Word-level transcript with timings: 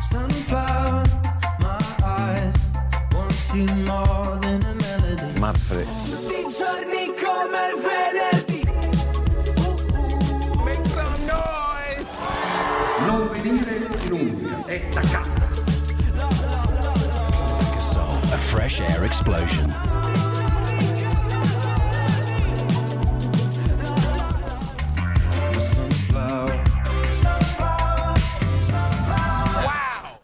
Sunflower, 0.00 1.04
my 1.60 1.80
eyes 2.02 2.70
want 3.12 3.34
you 3.54 3.66
more 3.84 4.38
than 4.40 4.62
a 4.64 4.74
melody. 4.74 5.40
Marfre. 5.40 5.84
Tutti 5.84 6.34
i 6.34 6.46
giorni 6.48 7.12
come 7.20 7.60
il 7.68 7.76
venerdì. 7.84 8.62
Make 10.64 10.88
some 10.88 11.24
noise! 11.26 12.22
Non 13.06 13.28
venire 13.32 13.76
in 13.76 14.12
Umbria. 14.12 14.64
È 14.64 14.88
taccato. 14.88 15.44
Soul, 17.80 18.18
a 18.32 18.38
fresh 18.38 18.80
air 18.80 19.04
explosion. 19.04 19.74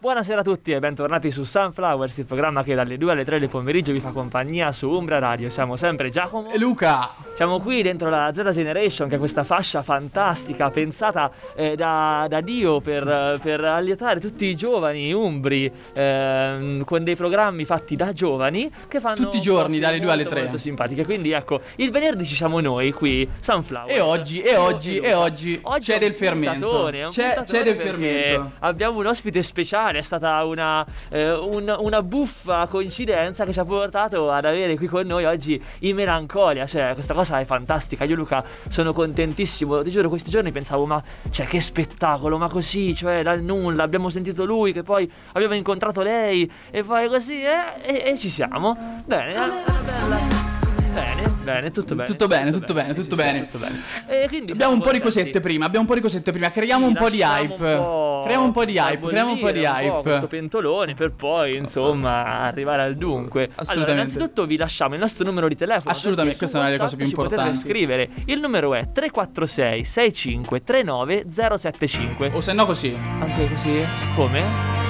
Buonasera 0.03 0.41
a 0.41 0.43
tutti 0.43 0.73
e 0.73 0.79
bentornati 0.79 1.31
su 1.31 1.45
Sunflowers, 1.45 2.17
il 2.17 2.25
programma 2.25 2.61
che 2.61 2.75
dalle 2.75 2.97
2 2.97 3.11
alle 3.13 3.23
3 3.23 3.39
del 3.39 3.47
pomeriggio 3.47 3.93
vi 3.93 4.01
fa 4.01 4.11
compagnia 4.11 4.69
su 4.73 4.89
Umbra 4.89 5.17
Radio. 5.17 5.49
Siamo 5.49 5.77
sempre 5.77 6.09
Giacomo. 6.09 6.51
E 6.51 6.57
Luca, 6.59 7.11
Siamo 7.35 7.59
qui 7.59 7.81
dentro 7.81 8.09
la 8.11 8.31
Z 8.31 8.47
Generation, 8.51 9.09
che 9.09 9.15
è 9.15 9.17
questa 9.17 9.43
fascia 9.43 9.81
fantastica 9.81 10.69
pensata 10.69 11.31
eh, 11.55 11.75
da, 11.75 12.27
da 12.29 12.41
Dio 12.41 12.79
per, 12.79 13.39
per 13.41 13.59
allietare 13.63 14.19
tutti 14.19 14.45
i 14.45 14.55
giovani 14.55 15.11
umbri 15.11 15.69
ehm, 15.95 16.83
con 16.83 17.03
dei 17.03 17.15
programmi 17.15 17.65
fatti 17.65 17.95
da 17.95 18.13
giovani 18.13 18.71
che 18.87 18.99
fanno 18.99 19.15
Tutti 19.15 19.37
i 19.37 19.41
giorni, 19.41 19.79
dalle 19.79 19.99
due 19.99 20.11
alle 20.11 20.17
molto, 20.21 20.29
tre. 20.29 20.43
Molto 20.43 20.57
simpatiche. 20.59 21.05
Quindi 21.05 21.31
ecco, 21.31 21.59
il 21.77 21.89
venerdì 21.89 22.23
ci 22.23 22.35
siamo 22.35 22.59
noi 22.59 22.91
qui, 22.91 23.27
Sunflower. 23.39 23.91
e 23.91 23.99
oggi, 23.99 24.39
e 24.41 24.55
oggi, 24.55 24.97
e 24.99 25.13
oggi, 25.15 25.59
Oggi 25.63 25.91
c'è 25.91 25.97
del 25.97 26.13
fermento. 26.13 26.91
C'è, 27.09 27.41
c'è 27.45 27.63
del 27.63 27.77
fermento. 27.77 28.51
Abbiamo 28.59 28.99
un 28.99 29.07
ospite 29.07 29.41
speciale, 29.41 29.97
è 29.97 30.03
stata 30.03 30.43
una, 30.45 30.85
eh, 31.09 31.31
un- 31.33 31.75
una 31.79 32.03
buffa 32.03 32.67
coincidenza 32.67 33.43
che 33.43 33.53
ci 33.53 33.59
ha 33.59 33.65
portato 33.65 34.29
ad 34.29 34.45
avere 34.45 34.77
qui 34.77 34.85
con 34.85 35.07
noi 35.07 35.25
oggi 35.25 35.59
in 35.79 35.95
melancolia. 35.95 36.67
Cioè, 36.67 36.93
questa 36.93 37.13
cosa 37.13 37.21
è 37.23 37.45
fantastica. 37.45 38.03
Io, 38.03 38.15
Luca, 38.15 38.43
sono 38.69 38.93
contentissimo. 38.93 39.81
Ti 39.81 39.89
giuro, 39.89 40.09
questi 40.09 40.29
giorni 40.29 40.51
pensavo, 40.51 40.85
ma 40.85 41.01
cioè, 41.29 41.45
che 41.45 41.61
spettacolo, 41.61 42.37
ma 42.37 42.49
così, 42.49 42.95
cioè, 42.95 43.23
dal 43.23 43.41
nulla. 43.41 43.83
Abbiamo 43.83 44.09
sentito 44.09 44.45
lui, 44.45 44.73
che 44.73 44.83
poi 44.83 45.09
abbiamo 45.33 45.55
incontrato 45.55 46.01
lei, 46.01 46.49
e 46.71 46.83
poi 46.83 47.07
così, 47.07 47.41
eh, 47.41 47.81
e, 47.81 48.11
e 48.11 48.17
ci 48.17 48.29
siamo. 48.29 49.01
Bene, 49.05 49.31
eh, 49.33 49.63
bella. 49.83 50.52
Bene, 50.93 51.29
bene, 51.43 51.71
tutto 51.71 51.95
bene. 51.95 52.07
Tutto 52.07 52.27
bene, 52.27 52.51
tutto 52.51 52.73
bene, 52.73 52.93
tutto 52.93 53.01
sì, 53.01 53.09
sì, 53.09 53.15
bene. 53.15 53.47
tutto 53.49 53.57
bene. 53.57 54.27
Quindi 54.27 54.51
Abbiamo 54.51 54.73
un 54.73 54.81
po' 54.81 54.91
di 54.91 54.99
cosette 54.99 55.39
prima, 55.39 55.65
abbiamo 55.65 55.81
un 55.81 55.87
po' 55.87 55.95
di 55.95 56.01
cosette 56.01 56.31
prima. 56.31 56.49
Creiamo 56.49 56.85
Sì, 56.85 56.91
un 56.91 56.97
po' 56.97 57.09
di 57.09 57.21
hype. 57.21 57.53
un 57.53 57.57
po' 57.57 58.21
Creiamo 58.23 58.45
un 58.45 58.51
po' 58.53 58.63
di 58.65 58.77
hype, 58.77 59.07
creiamo 59.07 59.31
un 59.31 59.39
po' 59.39 59.51
di 59.51 59.61
po' 59.63 60.01
questo 60.01 60.21
hype. 60.21 60.27
pentolone 60.27 60.93
per 60.93 61.11
poi, 61.11 61.55
insomma, 61.57 62.39
arrivare 62.41 62.83
al 62.83 62.95
dunque. 62.95 63.43
Allora, 63.43 63.61
Assolutamente. 63.61 64.01
innanzitutto 64.13 64.45
vi 64.45 64.55
lasciamo 64.57 64.93
il 64.93 64.99
nostro 65.01 65.25
numero 65.25 65.47
di 65.47 65.55
telefono. 65.57 65.89
Assolutamente, 65.91 66.37
questa 66.37 66.57
è 66.57 66.59
una 66.61 66.69
delle 66.69 66.81
cose 66.81 66.95
più 66.95 67.05
importanti. 67.05 67.57
Scrivere. 67.57 68.09
Il 68.25 68.39
numero 68.39 68.73
è 68.73 68.91
346 68.91 69.83
65 69.83 70.63
39 70.63 71.25
075. 71.57 72.31
O 72.33 72.39
se 72.39 72.53
no 72.53 72.65
così. 72.65 72.95
Anche 73.19 73.49
così? 73.49 73.85
Come? 74.15 74.82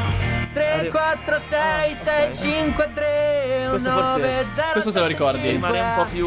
3, 0.53 0.89
4, 0.91 1.39
6, 1.39 1.95
6, 1.95 2.35
5, 2.35 2.91
3, 2.93 3.65
Questo 3.69 3.89
9, 3.89 4.45
0, 4.49 4.67
questo 4.71 4.91
se 4.91 4.99
lo 4.99 5.05
ricordi. 5.07 5.49
Rimane 5.49 5.79
un 5.79 5.93
po' 5.95 6.11
più. 6.11 6.25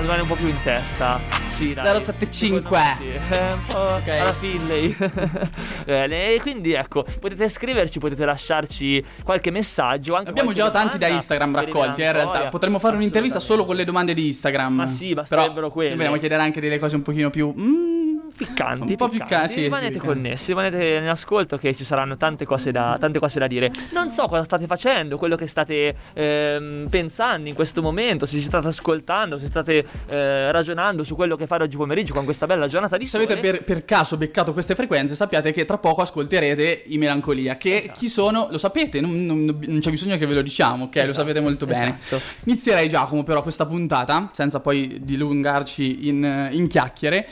rimane 0.00 0.20
un 0.22 0.28
po' 0.28 0.36
più 0.36 0.48
in 0.48 0.56
testa. 0.56 1.20
Sì, 1.48 1.74
dai. 1.74 2.00
075. 2.00 2.60
Secondo 2.60 2.76
me 2.76 2.94
sì. 2.96 3.06
Eh, 3.38 3.42
un 3.52 3.64
po' 3.66 3.78
Ok. 3.94 4.08
alla 4.10 4.34
Finlay. 4.34 4.96
Bene, 5.84 6.34
e 6.34 6.40
quindi 6.40 6.72
ecco, 6.72 7.04
potete 7.20 7.48
scriverci, 7.48 7.98
potete 7.98 8.24
lasciarci 8.24 9.04
qualche 9.24 9.50
messaggio. 9.50 10.14
Anche 10.14 10.30
Abbiamo 10.30 10.52
qualche 10.52 10.70
già 10.70 10.76
tanti 10.78 10.98
da 10.98 11.08
Instagram 11.08 11.56
raccolti, 11.56 12.02
eh, 12.02 12.06
in 12.06 12.12
realtà. 12.12 12.48
Potremmo 12.48 12.78
fare 12.78 12.94
un'intervista 12.94 13.40
solo 13.40 13.64
con 13.64 13.74
le 13.74 13.84
domande 13.84 14.14
di 14.14 14.26
Instagram. 14.28 14.72
Ma 14.74 14.86
sì, 14.86 15.08
Però 15.08 15.22
basterebbero 15.22 15.70
quelle. 15.70 15.90
Dobbiamo 15.90 16.16
chiedere 16.16 16.42
anche 16.42 16.60
delle 16.60 16.78
cose 16.78 16.94
un 16.94 17.02
pochino 17.02 17.30
più. 17.30 17.52
mm, 17.56 17.97
Piccanti, 18.38 18.90
Un 18.92 18.96
po' 18.96 19.08
piccanti. 19.08 19.34
ca- 19.34 19.48
sì, 19.48 19.62
rimanete 19.62 19.94
piccanti. 19.94 20.14
connessi, 20.20 20.46
rimanete 20.48 20.84
in 21.02 21.08
ascolto 21.08 21.58
che 21.58 21.74
ci 21.74 21.82
saranno 21.84 22.16
tante 22.16 22.44
cose, 22.46 22.70
da, 22.70 22.96
tante 22.98 23.18
cose 23.18 23.38
da 23.40 23.46
dire. 23.48 23.70
Non 23.92 24.10
so 24.10 24.26
cosa 24.28 24.44
state 24.44 24.66
facendo, 24.66 25.18
quello 25.18 25.34
che 25.36 25.46
state 25.48 25.94
ehm, 26.14 26.86
pensando 26.88 27.48
in 27.48 27.54
questo 27.54 27.82
momento, 27.82 28.26
se 28.26 28.36
ci 28.38 28.44
state 28.44 28.68
ascoltando, 28.68 29.38
se 29.38 29.46
state 29.46 29.84
eh, 30.08 30.52
ragionando 30.52 31.02
su 31.02 31.14
quello 31.16 31.34
che 31.36 31.46
fare 31.46 31.64
oggi 31.64 31.76
pomeriggio 31.76 32.14
con 32.14 32.24
questa 32.24 32.46
bella 32.46 32.68
giornata 32.68 32.96
di 32.96 33.06
Se 33.06 33.18
sole. 33.18 33.24
avete 33.24 33.40
per, 33.40 33.64
per 33.64 33.84
caso 33.84 34.16
beccato 34.16 34.52
queste 34.52 34.74
frequenze, 34.76 35.16
sappiate 35.16 35.52
che 35.52 35.64
tra 35.64 35.78
poco 35.78 36.02
ascolterete 36.02 36.84
i 36.86 36.98
Melancolia. 36.98 37.56
Che 37.56 37.76
Esatto. 37.78 37.98
chi 37.98 38.08
sono, 38.08 38.46
lo 38.50 38.58
sapete, 38.58 39.00
non, 39.00 39.24
non- 39.24 39.58
non 39.66 39.80
c'è 39.80 39.90
bisogno 39.90 40.16
che 40.16 40.26
ve 40.26 40.34
lo 40.34 40.42
diciamo, 40.42 40.84
ok? 40.84 41.04
Lo 41.06 41.12
sapete 41.12 41.40
molto 41.40 41.66
bene. 41.66 41.98
esatto. 42.00 42.22
Inizierei, 42.44 42.88
Giacomo, 42.88 43.24
però, 43.24 43.42
questa 43.42 43.66
puntata, 43.66 44.30
senza 44.32 44.60
poi 44.60 44.98
dilungarci 45.02 46.06
in, 46.08 46.48
in 46.52 46.66
chiacchiere, 46.68 47.26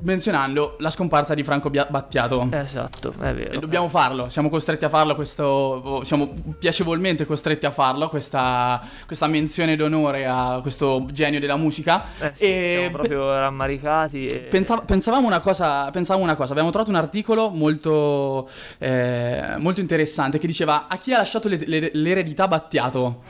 menzionando 0.00 0.76
la 0.78 0.90
scomparsa 0.90 1.34
di 1.34 1.42
Franco 1.42 1.70
Battiato. 1.70 2.48
Esatto, 2.50 3.12
è 3.20 3.34
vero. 3.34 3.50
E 3.50 3.58
dobbiamo 3.58 3.88
farlo, 3.88 4.28
siamo 4.28 4.48
costretti 4.48 4.84
a 4.84 4.88
farlo, 4.88 5.14
questo, 5.14 6.02
siamo 6.04 6.32
piacevolmente 6.58 7.24
costretti 7.24 7.66
a 7.66 7.70
farlo, 7.70 8.08
questa, 8.08 8.80
questa 9.06 9.26
menzione 9.26 9.76
d'onore 9.76 10.26
a 10.26 10.60
questo 10.62 11.06
genio 11.12 11.40
della 11.40 11.56
musica. 11.56 12.04
Eh 12.20 12.30
sì, 12.34 12.44
e 12.44 12.76
siamo 12.80 12.96
proprio 12.96 13.32
rammaricati. 13.38 14.26
E... 14.26 14.38
Pensa- 14.40 14.78
pensavamo, 14.80 15.26
una 15.26 15.40
cosa, 15.40 15.90
pensavamo 15.90 16.24
una 16.24 16.36
cosa, 16.36 16.52
abbiamo 16.52 16.70
trovato 16.70 16.90
un 16.90 16.96
articolo 16.96 17.48
molto, 17.50 18.48
eh, 18.78 19.54
molto 19.58 19.80
interessante 19.80 20.38
che 20.38 20.46
diceva 20.46 20.86
a 20.88 20.96
chi 20.96 21.12
ha 21.12 21.18
lasciato 21.18 21.48
le- 21.48 21.64
le- 21.66 21.90
l'eredità 21.94 22.46
Battiato. 22.46 23.22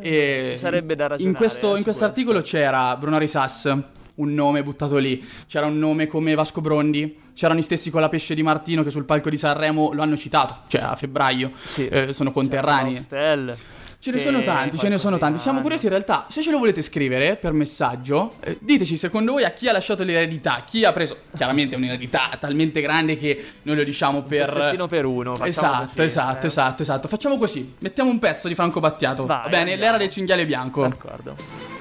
E 0.00 0.10
Eh, 0.10 0.50
ci 0.52 0.58
sarebbe 0.58 0.94
da 0.96 1.06
ragionare, 1.06 1.22
In 1.30 1.34
questo, 1.36 1.68
eh, 1.68 1.70
in 1.72 1.76
su 1.78 1.82
questo 1.84 2.04
articolo 2.04 2.40
c'era 2.40 2.96
Bruno 2.96 3.18
Risas, 3.18 3.72
un 4.18 4.34
nome 4.34 4.62
buttato 4.62 4.96
lì, 4.98 5.26
c'era 5.48 5.66
un 5.66 5.78
nome 5.78 6.06
come 6.06 6.34
Vasco 6.34 6.60
Brondi, 6.60 7.16
c'erano 7.34 7.58
gli 7.58 7.62
stessi 7.62 7.90
con 7.90 8.00
la 8.00 8.08
pesce 8.08 8.34
di 8.34 8.42
Martino 8.42 8.82
che 8.84 8.90
sul 8.90 9.04
palco 9.04 9.30
di 9.30 9.38
Sanremo 9.38 9.90
lo 9.92 10.02
hanno 10.02 10.16
citato, 10.16 10.62
cioè 10.68 10.82
a 10.82 10.94
febbraio, 10.96 11.50
Sì. 11.64 11.86
Eh, 11.88 12.12
sono 12.12 12.30
conterranei. 12.30 12.96
Ce 14.00 14.12
ne 14.12 14.18
sono 14.20 14.42
tanti, 14.42 14.78
ce 14.78 14.88
ne 14.88 14.96
sono 14.96 15.18
tanti. 15.18 15.40
Siamo 15.40 15.60
curiosi 15.60 15.86
in 15.86 15.90
realtà. 15.90 16.26
Se 16.28 16.40
ce 16.40 16.52
lo 16.52 16.58
volete 16.58 16.82
scrivere 16.82 17.34
per 17.34 17.52
messaggio, 17.52 18.34
eh, 18.44 18.56
diteci 18.60 18.96
secondo 18.96 19.32
voi 19.32 19.42
a 19.42 19.50
chi 19.50 19.68
ha 19.68 19.72
lasciato 19.72 20.04
l'eredità, 20.04 20.62
chi 20.64 20.84
ha 20.84 20.92
preso 20.92 21.16
chiaramente 21.34 21.74
un'eredità 21.74 22.30
talmente 22.38 22.80
grande 22.80 23.18
che 23.18 23.44
noi 23.62 23.74
lo 23.74 23.82
diciamo 23.82 24.22
per 24.22 24.52
pezzettino 24.52 24.86
per 24.86 25.04
uno, 25.04 25.44
Esatto, 25.44 25.86
così, 25.86 26.00
esatto, 26.02 26.42
eh. 26.42 26.46
esatto, 26.46 26.82
esatto. 26.82 27.08
Facciamo 27.08 27.36
così. 27.38 27.74
Mettiamo 27.80 28.08
un 28.10 28.20
pezzo 28.20 28.46
di 28.46 28.54
Franco 28.54 28.78
Battiato. 28.78 29.26
Vai, 29.26 29.42
Va 29.42 29.48
bene, 29.48 29.58
andiamo. 29.72 29.82
l'era 29.82 29.96
del 29.96 30.10
cinghiale 30.10 30.46
bianco. 30.46 30.82
D'accordo. 30.86 31.77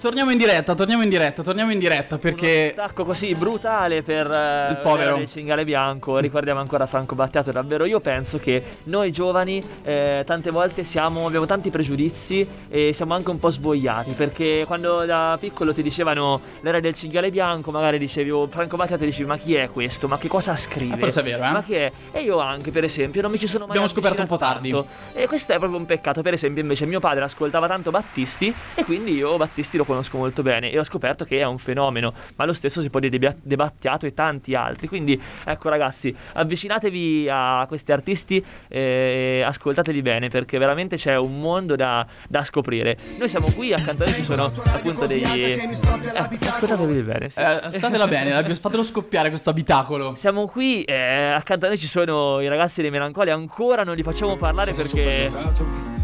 Torniamo 0.00 0.30
in 0.30 0.38
diretta, 0.38 0.76
torniamo 0.76 1.02
in 1.02 1.08
diretta, 1.08 1.42
torniamo 1.42 1.72
in 1.72 1.80
diretta 1.80 2.18
perché 2.18 2.72
Uno 2.72 2.84
stacco 2.84 3.04
così 3.04 3.34
brutale 3.34 4.02
per 4.02 4.30
eh, 4.30 4.70
Il 4.70 4.76
povero. 4.76 5.16
il 5.16 5.28
cinghiale 5.28 5.64
bianco. 5.64 6.18
Ricordiamo 6.18 6.60
ancora 6.60 6.86
Franco 6.86 7.16
Battiato. 7.16 7.50
Davvero, 7.50 7.84
io 7.84 7.98
penso 7.98 8.38
che 8.38 8.62
noi 8.84 9.10
giovani 9.10 9.60
eh, 9.82 10.22
tante 10.24 10.50
volte 10.50 10.84
siamo, 10.84 11.26
abbiamo 11.26 11.46
tanti 11.46 11.70
pregiudizi 11.70 12.46
e 12.68 12.92
siamo 12.92 13.14
anche 13.14 13.30
un 13.30 13.40
po' 13.40 13.50
svogliati. 13.50 14.12
Perché 14.12 14.62
quando 14.68 15.04
da 15.04 15.36
piccolo 15.40 15.74
ti 15.74 15.82
dicevano 15.82 16.40
l'era 16.60 16.78
del 16.78 16.94
cinghiale 16.94 17.32
bianco, 17.32 17.72
magari 17.72 17.98
dicevi 17.98 18.30
oh, 18.30 18.46
Franco 18.46 18.76
Battiato, 18.76 19.04
dicevi 19.04 19.28
ma 19.28 19.36
chi 19.36 19.56
è 19.56 19.68
questo? 19.68 20.06
Ma 20.06 20.16
che 20.16 20.28
cosa 20.28 20.54
scrive? 20.54 20.94
Eh, 20.94 20.98
forse 20.98 21.20
è 21.20 21.24
vero, 21.24 21.42
eh? 21.42 21.50
Ma 21.50 21.62
chi 21.64 21.74
è? 21.74 21.90
E 22.12 22.22
io 22.22 22.38
anche, 22.38 22.70
per 22.70 22.84
esempio, 22.84 23.20
non 23.20 23.32
mi 23.32 23.38
ci 23.40 23.48
sono 23.48 23.66
mai 23.66 23.70
Abbiamo 23.70 23.88
scoperto 23.88 24.22
un 24.22 24.28
po' 24.28 24.36
avvicinato 24.36 24.86
tanto. 24.86 25.18
E 25.18 25.26
questo 25.26 25.54
è 25.54 25.58
proprio 25.58 25.80
un 25.80 25.86
peccato. 25.86 26.22
Per 26.22 26.34
esempio, 26.34 26.62
invece, 26.62 26.86
mio 26.86 27.00
padre 27.00 27.24
ascoltava 27.24 27.66
tanto 27.66 27.90
Battisti 27.90 28.54
e 28.76 28.84
quindi 28.84 29.14
io 29.14 29.36
Battisti 29.36 29.76
lo 29.76 29.86
conosco 29.88 30.18
molto 30.18 30.42
bene 30.42 30.70
e 30.70 30.78
ho 30.78 30.84
scoperto 30.84 31.24
che 31.24 31.38
è 31.38 31.44
un 31.44 31.58
fenomeno. 31.58 32.12
Ma 32.36 32.44
lo 32.44 32.52
stesso 32.52 32.80
si 32.80 32.90
può 32.90 33.00
dire 33.00 33.36
di 33.42 33.56
Battiato 33.56 34.06
e 34.06 34.14
tanti 34.14 34.54
altri. 34.54 34.86
Quindi, 34.86 35.20
ecco, 35.44 35.68
ragazzi, 35.68 36.14
avvicinatevi 36.34 37.28
a 37.30 37.64
questi 37.66 37.90
artisti 37.90 38.44
e 38.68 39.42
ascoltateli 39.44 40.02
bene 40.02 40.28
perché 40.28 40.58
veramente 40.58 40.96
c'è 40.96 41.16
un 41.16 41.40
mondo 41.40 41.74
da, 41.74 42.06
da 42.28 42.44
scoprire. 42.44 42.96
Noi 43.18 43.28
siamo 43.28 43.48
qui, 43.50 43.72
accanto 43.72 44.04
a 44.04 44.06
noi 44.06 44.14
ci 44.14 44.24
sono 44.24 44.44
appunto 44.44 45.06
degli. 45.06 45.42
Eh, 45.42 45.68
ascoltatevi 46.12 47.02
bene. 47.02 47.30
sì. 47.30 47.40
eh, 47.40 47.78
statela 47.78 48.06
bene, 48.06 48.54
fatelo 48.54 48.82
scoppiare 48.82 49.30
questo 49.30 49.50
abitacolo. 49.50 50.14
Siamo 50.14 50.46
qui, 50.46 50.82
eh, 50.82 51.24
accanto 51.24 51.64
a 51.64 51.68
noi 51.68 51.78
ci 51.78 51.88
sono 51.88 52.40
i 52.40 52.48
ragazzi 52.48 52.82
dei 52.82 52.90
Melancoli, 52.90 53.30
ancora 53.30 53.82
non 53.82 53.96
li 53.96 54.02
facciamo 54.02 54.36
parlare 54.36 54.74
perché... 54.74 55.97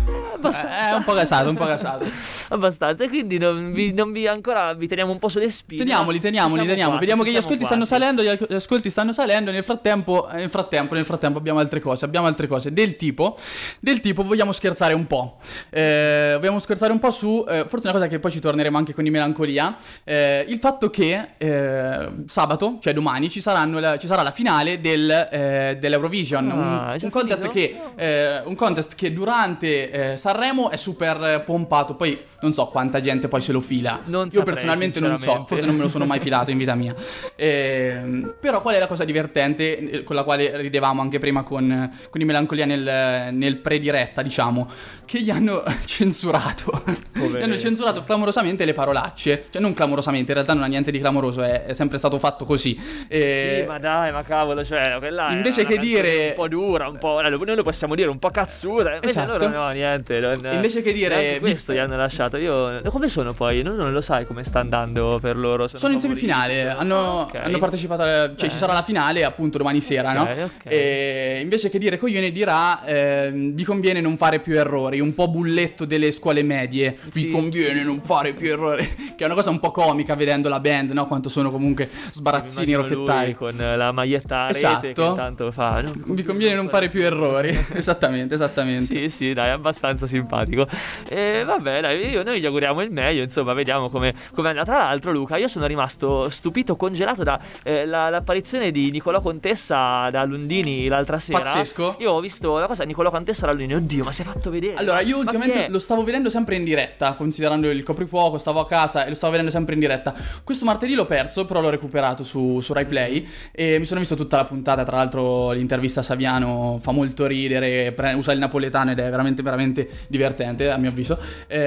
abbastanza. 0.49 0.89
È 0.91 0.95
un 0.95 1.05
po' 1.05 1.13
gasato, 1.15 1.49
un 1.51 1.57
po' 1.57 1.65
gasato. 1.65 2.05
abbastanza. 2.49 3.09
Quindi 3.09 3.39
non 3.39 3.73
vi, 3.73 3.93
non 3.93 4.13
vi 4.13 4.27
ancora 4.27 4.73
vi 4.75 4.87
teniamo 4.89 5.13
un 5.13 5.19
po' 5.19 5.29
sulle 5.29 5.51
spine. 5.51 5.79
Teniamoli, 5.83 6.21
teniamoli, 6.21 6.53
siamo 6.55 6.69
teniamo. 6.69 6.91
quasi, 6.91 7.01
Vediamo 7.07 7.23
che 7.23 7.31
gli 7.33 7.37
ascolti 7.37 7.65
stanno 7.65 7.87
quasi. 7.87 8.03
salendo, 8.03 8.23
gli 8.49 8.55
ascolti 8.55 8.91
stanno 8.91 9.13
salendo. 9.13 9.51
Nel 9.51 9.65
frattempo, 9.65 10.29
nel 10.33 10.51
frattempo, 10.51 10.95
nel 10.95 11.05
frattempo 11.05 11.39
abbiamo 11.39 11.59
altre 11.59 11.81
cose. 11.81 12.05
Abbiamo 12.05 12.27
altre 12.27 12.47
cose 12.47 12.73
del 12.73 12.97
tipo, 12.97 13.39
del 13.81 14.01
tipo 14.01 14.23
vogliamo 14.23 14.53
scherzare 14.53 14.95
un 14.95 15.07
po'. 15.07 15.39
Eh, 15.71 16.35
vogliamo 16.39 16.59
scherzare 16.59 16.93
un 16.93 16.99
po' 16.99 17.11
su, 17.11 17.45
eh, 17.49 17.65
forse 17.69 17.87
una 17.89 17.93
cosa 17.97 18.09
che 18.09 18.19
poi 18.19 18.31
ci 18.31 18.41
torneremo 18.41 18.77
anche 18.77 18.95
con 18.95 19.05
i 19.07 19.11
melancolia. 19.11 19.77
eh, 20.05 20.45
il 20.49 20.59
fatto 20.59 20.91
che 20.91 21.31
eh, 21.39 22.09
sabato, 22.27 22.79
cioè 22.81 22.93
domani, 22.93 23.31
ci, 23.31 23.41
saranno 23.41 23.79
la- 23.79 23.97
ci 23.99 24.07
sarà 24.07 24.23
la 24.23 24.31
finale 24.31 24.81
del, 24.81 25.11
eh, 25.11 25.77
dell'Eurovision. 25.81 26.51
Ah, 26.51 26.93
un, 26.93 26.99
un 27.03 27.11
contest 27.11 27.49
che 27.49 27.77
eh, 27.97 28.41
un 28.45 28.55
contest 28.55 28.95
che 28.95 29.13
durante 29.13 30.13
eh, 30.13 30.17
Sanremo 30.35 30.69
è 30.71 30.77
super 30.77 31.23
eh, 31.23 31.41
pompato. 31.41 31.95
Poi 31.95 32.19
non 32.41 32.53
so 32.53 32.67
quanta 32.67 33.01
gente 33.01 33.29
poi 33.29 33.41
se 33.41 33.53
lo 33.53 33.61
fila. 33.61 34.01
Non 34.07 34.25
Io 34.27 34.39
saprei, 34.39 34.53
personalmente 34.55 34.99
non 35.01 35.17
so, 35.19 35.45
forse 35.47 35.65
non 35.65 35.77
me 35.77 35.83
lo 35.83 35.89
sono 35.89 36.05
mai 36.07 36.19
filato 36.19 36.51
in 36.51 36.59
vita 36.59 36.75
mia. 36.75 36.93
Ehm, 37.37 38.35
però 38.41 38.61
qual 38.61 38.75
è 38.75 38.79
la 38.81 38.89
cosa 38.89 39.05
divertente 39.05 39.79
eh, 39.79 40.03
con 40.03 40.17
la 40.17 40.25
quale 40.25 40.57
ridevamo 40.57 41.01
anche 41.01 41.19
prima 41.21 41.43
con, 41.45 41.91
con 42.11 42.21
i 42.21 42.25
Melancolia 42.25 42.65
nel, 42.67 43.33
nel 43.33 43.57
pre-diretta, 43.59 44.23
diciamo, 44.23 44.69
che 45.07 45.21
gli 45.21 45.31
hanno 45.31 45.63
censurato. 45.87 46.83
Gli 47.13 47.41
hanno 47.41 47.57
censurato 47.57 48.03
clamorosamente 48.03 48.65
le 48.65 48.73
parolacce. 48.75 49.45
Cioè 49.51 49.63
non 49.63 49.73
clamorosamente, 49.73 50.33
in 50.33 50.35
realtà 50.39 50.53
non 50.55 50.65
ha 50.65 50.67
niente 50.67 50.91
di 50.91 50.99
clamoroso, 50.99 51.43
è, 51.43 51.65
è 51.67 51.75
sempre 51.75 51.99
stato 51.99 52.19
fatto 52.19 52.45
così. 52.45 52.77
Eh, 53.09 53.61
Sì, 53.63 53.67
ma 53.69 53.79
dai, 53.79 54.11
ma 54.11 54.23
cavolo, 54.25 54.65
cioè, 54.65 54.97
quella 54.99 55.31
Invece 55.31 55.65
che 55.65 55.79
dire- 55.79 56.29
un 56.31 56.35
po' 56.35 56.49
dura, 56.49 56.89
un 56.89 56.99
po'. 56.99 57.21
eh, 57.21 57.29
Noi 57.31 57.57
lo 57.57 57.63
possiamo 57.63 57.95
dire 57.95 58.09
un 58.09 58.19
po' 58.19 58.31
cazzuta. 58.31 58.95
Invece 58.95 59.09
Esatto. 59.21 59.39
loro 59.39 59.49
no, 59.49 59.69
niente. 59.71 60.14
Non- 60.21 60.53
Invece 60.53 60.83
che 60.83 60.93
dire- 60.93 61.39
questo 61.41 61.73
gli 61.73 61.79
hanno 61.79 61.97
lasciato. 61.97 62.37
Io. 62.37 62.81
Come 62.91 63.09
sono 63.09 63.33
poi? 63.33 63.63
Non, 63.63 63.77
non 63.77 63.93
lo 63.93 64.01
sai 64.01 64.27
come 64.27 64.45
sta 64.45 64.61
andando 64.61 65.19
per 65.21 65.37
loro. 65.37 65.67
Sono 65.69 65.93
in 65.93 65.99
favoriti? 66.01 66.27
semifinale, 66.27 66.69
hanno, 66.71 66.97
Ok. 67.29 67.35
hanno 67.37 67.59
partecipato, 67.59 68.03
alla- 68.03 68.35
cioè 68.37 68.49
ci 68.49 68.57
sarà 68.57 68.73
la 68.73 68.83
finale 68.83 69.25
appunto 69.25 69.59
domani 69.59 69.81
sera, 69.81 70.13
no? 70.13 70.23
Ok, 70.23 70.29
ok. 70.45 70.73
E 70.73 71.39
invece 71.43 71.71
che 71.71 71.79
dire 71.79 71.99
coglione 71.99 72.31
dirà, 72.31 72.85
ehm, 72.85 73.53
vi 73.55 73.65
conviene 73.65 74.01
non 74.01 74.17
fare 74.17 74.41
più 74.41 74.57
errori, 74.59 75.01
un 75.01 75.15
po' 75.15 75.29
bulletto 75.29 75.85
delle 75.85 76.11
scuole 76.13 76.43
medie, 76.43 76.97
vi 77.13 77.21
Sì. 77.21 77.31
conviene 77.31 77.83
non 77.83 78.01
fare 78.01 78.33
più 78.35 78.49
errori, 78.51 78.85
che 79.17 79.23
è 79.23 79.25
una 79.25 79.35
cosa 79.35 79.51
un 79.51 79.61
po' 79.61 79.71
comica 79.71 80.15
vedendo 80.15 80.49
la 80.49 80.61
band, 80.61 80.91
no? 80.91 81.07
Quanto 81.07 81.29
sono 81.29 81.51
comunque 81.51 81.89
sbarazzini, 82.11 82.73
lui 82.73 82.83
rocchettari. 82.83 83.35
con 83.35 83.55
la 83.57 83.93
maglietta 83.93 84.43
a 84.43 84.47
rete 84.49 84.59
Esatto. 84.59 84.93
che 84.93 85.03
intanto 85.03 85.53
fa. 85.53 85.81
no? 85.83 85.93
Vi 86.07 86.23
conviene 86.23 86.55
non 86.55 86.69
fare 86.69 86.89
più 86.89 87.03
errori, 87.03 87.49
esattamente, 87.75 88.35
esattamente. 88.35 88.85
Sì, 88.85 89.09
sì, 89.09 89.33
dai, 89.33 89.51
è 89.51 89.59
abbastanza 90.05 90.07
simpatico. 90.07 90.67
E 91.09 91.43
vabbè, 91.45 91.81
dai, 91.81 92.11
io- 92.11 92.23
noi 92.23 92.41
gli 92.41 92.47
auguriamo 92.47 92.83
il 92.83 92.91
meglio, 92.91 93.23
insomma, 93.23 93.53
vediamo 93.53 93.89
come 93.91 94.15
come 94.35 94.49
andrà. 94.49 94.65
Tra 94.65 94.79
l'altro, 94.79 95.13
Luca, 95.13 95.37
io 95.37 95.49
sono 95.49 95.67
rimasto 95.67 96.29
stupito, 96.29 96.77
congelato 96.77 97.23
da 97.23 97.41
eh, 97.63 97.87
la- 97.87 98.11
l'apparizione 98.11 98.71
di 98.71 98.91
Nicolò 98.91 99.21
Contessa 99.21 100.09
da 100.11 100.25
Lundini 100.25 100.87
l'altra 100.89 101.19
sera. 101.19 101.41
Pazzesco. 101.41 101.97
Io 101.99 102.13
ho 102.13 102.21
visto 102.21 102.59
la 102.59 102.67
cosa 102.67 102.85
Nicolò 102.85 103.11
Contessa 103.11 103.47
da 103.47 103.53
Lundini, 103.53 103.75
oddio, 103.75 104.05
ma 104.05 104.13
si 104.13 104.23
è 104.23 104.25
fatto 104.25 104.51
vedere. 104.51 104.75
Allora, 104.75 105.01
io 105.01 105.19
ultimamente 105.19 105.67
è? 105.67 105.69
lo 105.69 105.79
stavo 105.79 106.05
vedendo 106.05 106.29
sempre 106.29 106.57
in 106.57 106.65
diretta, 106.65 107.13
considerando 107.15 107.71
il 107.71 107.83
coprifuoco, 107.83 108.39
stavo 108.39 108.61
a 108.61 108.67
casa 108.67 109.05
e 109.05 109.09
lo 109.09 109.15
stavo 109.15 109.33
vedendo 109.33 109.51
sempre 109.51 109.75
in 109.75 109.81
diretta. 109.81 110.15
Questo 110.43 110.65
martedì 110.65 110.95
l'ho 110.95 111.07
perso, 111.07 111.45
però 111.45 111.61
l'ho 111.61 111.71
recuperato 111.71 112.23
su, 112.23 112.61
su 112.61 112.73
Rai 112.73 112.87
Play 112.87 113.27
e 113.53 113.79
mi 113.79 113.87
sono 113.87 114.01
visto 114.01 114.15
tutta 114.15 114.37
la 114.37 114.45
puntata. 114.45 114.85
Tra 114.85 114.97
l'altro, 114.97 115.53
l'intervista 115.53 116.01
a 116.01 116.03
Saviano 116.03 116.79
fa 116.81 116.91
molto 116.93 117.27
ridere, 117.27 117.93
pre- 117.93 118.13
usa 118.15 118.33
il 118.33 118.39
napoletano 118.39 118.91
ed 118.91 118.99
è 118.99 119.09
veramente, 119.09 119.43
veramente 119.43 119.89
divertente, 120.09 120.71
a 120.71 120.77
mio 120.77 120.91
avviso. 120.91 121.19
Eh, 121.47 121.59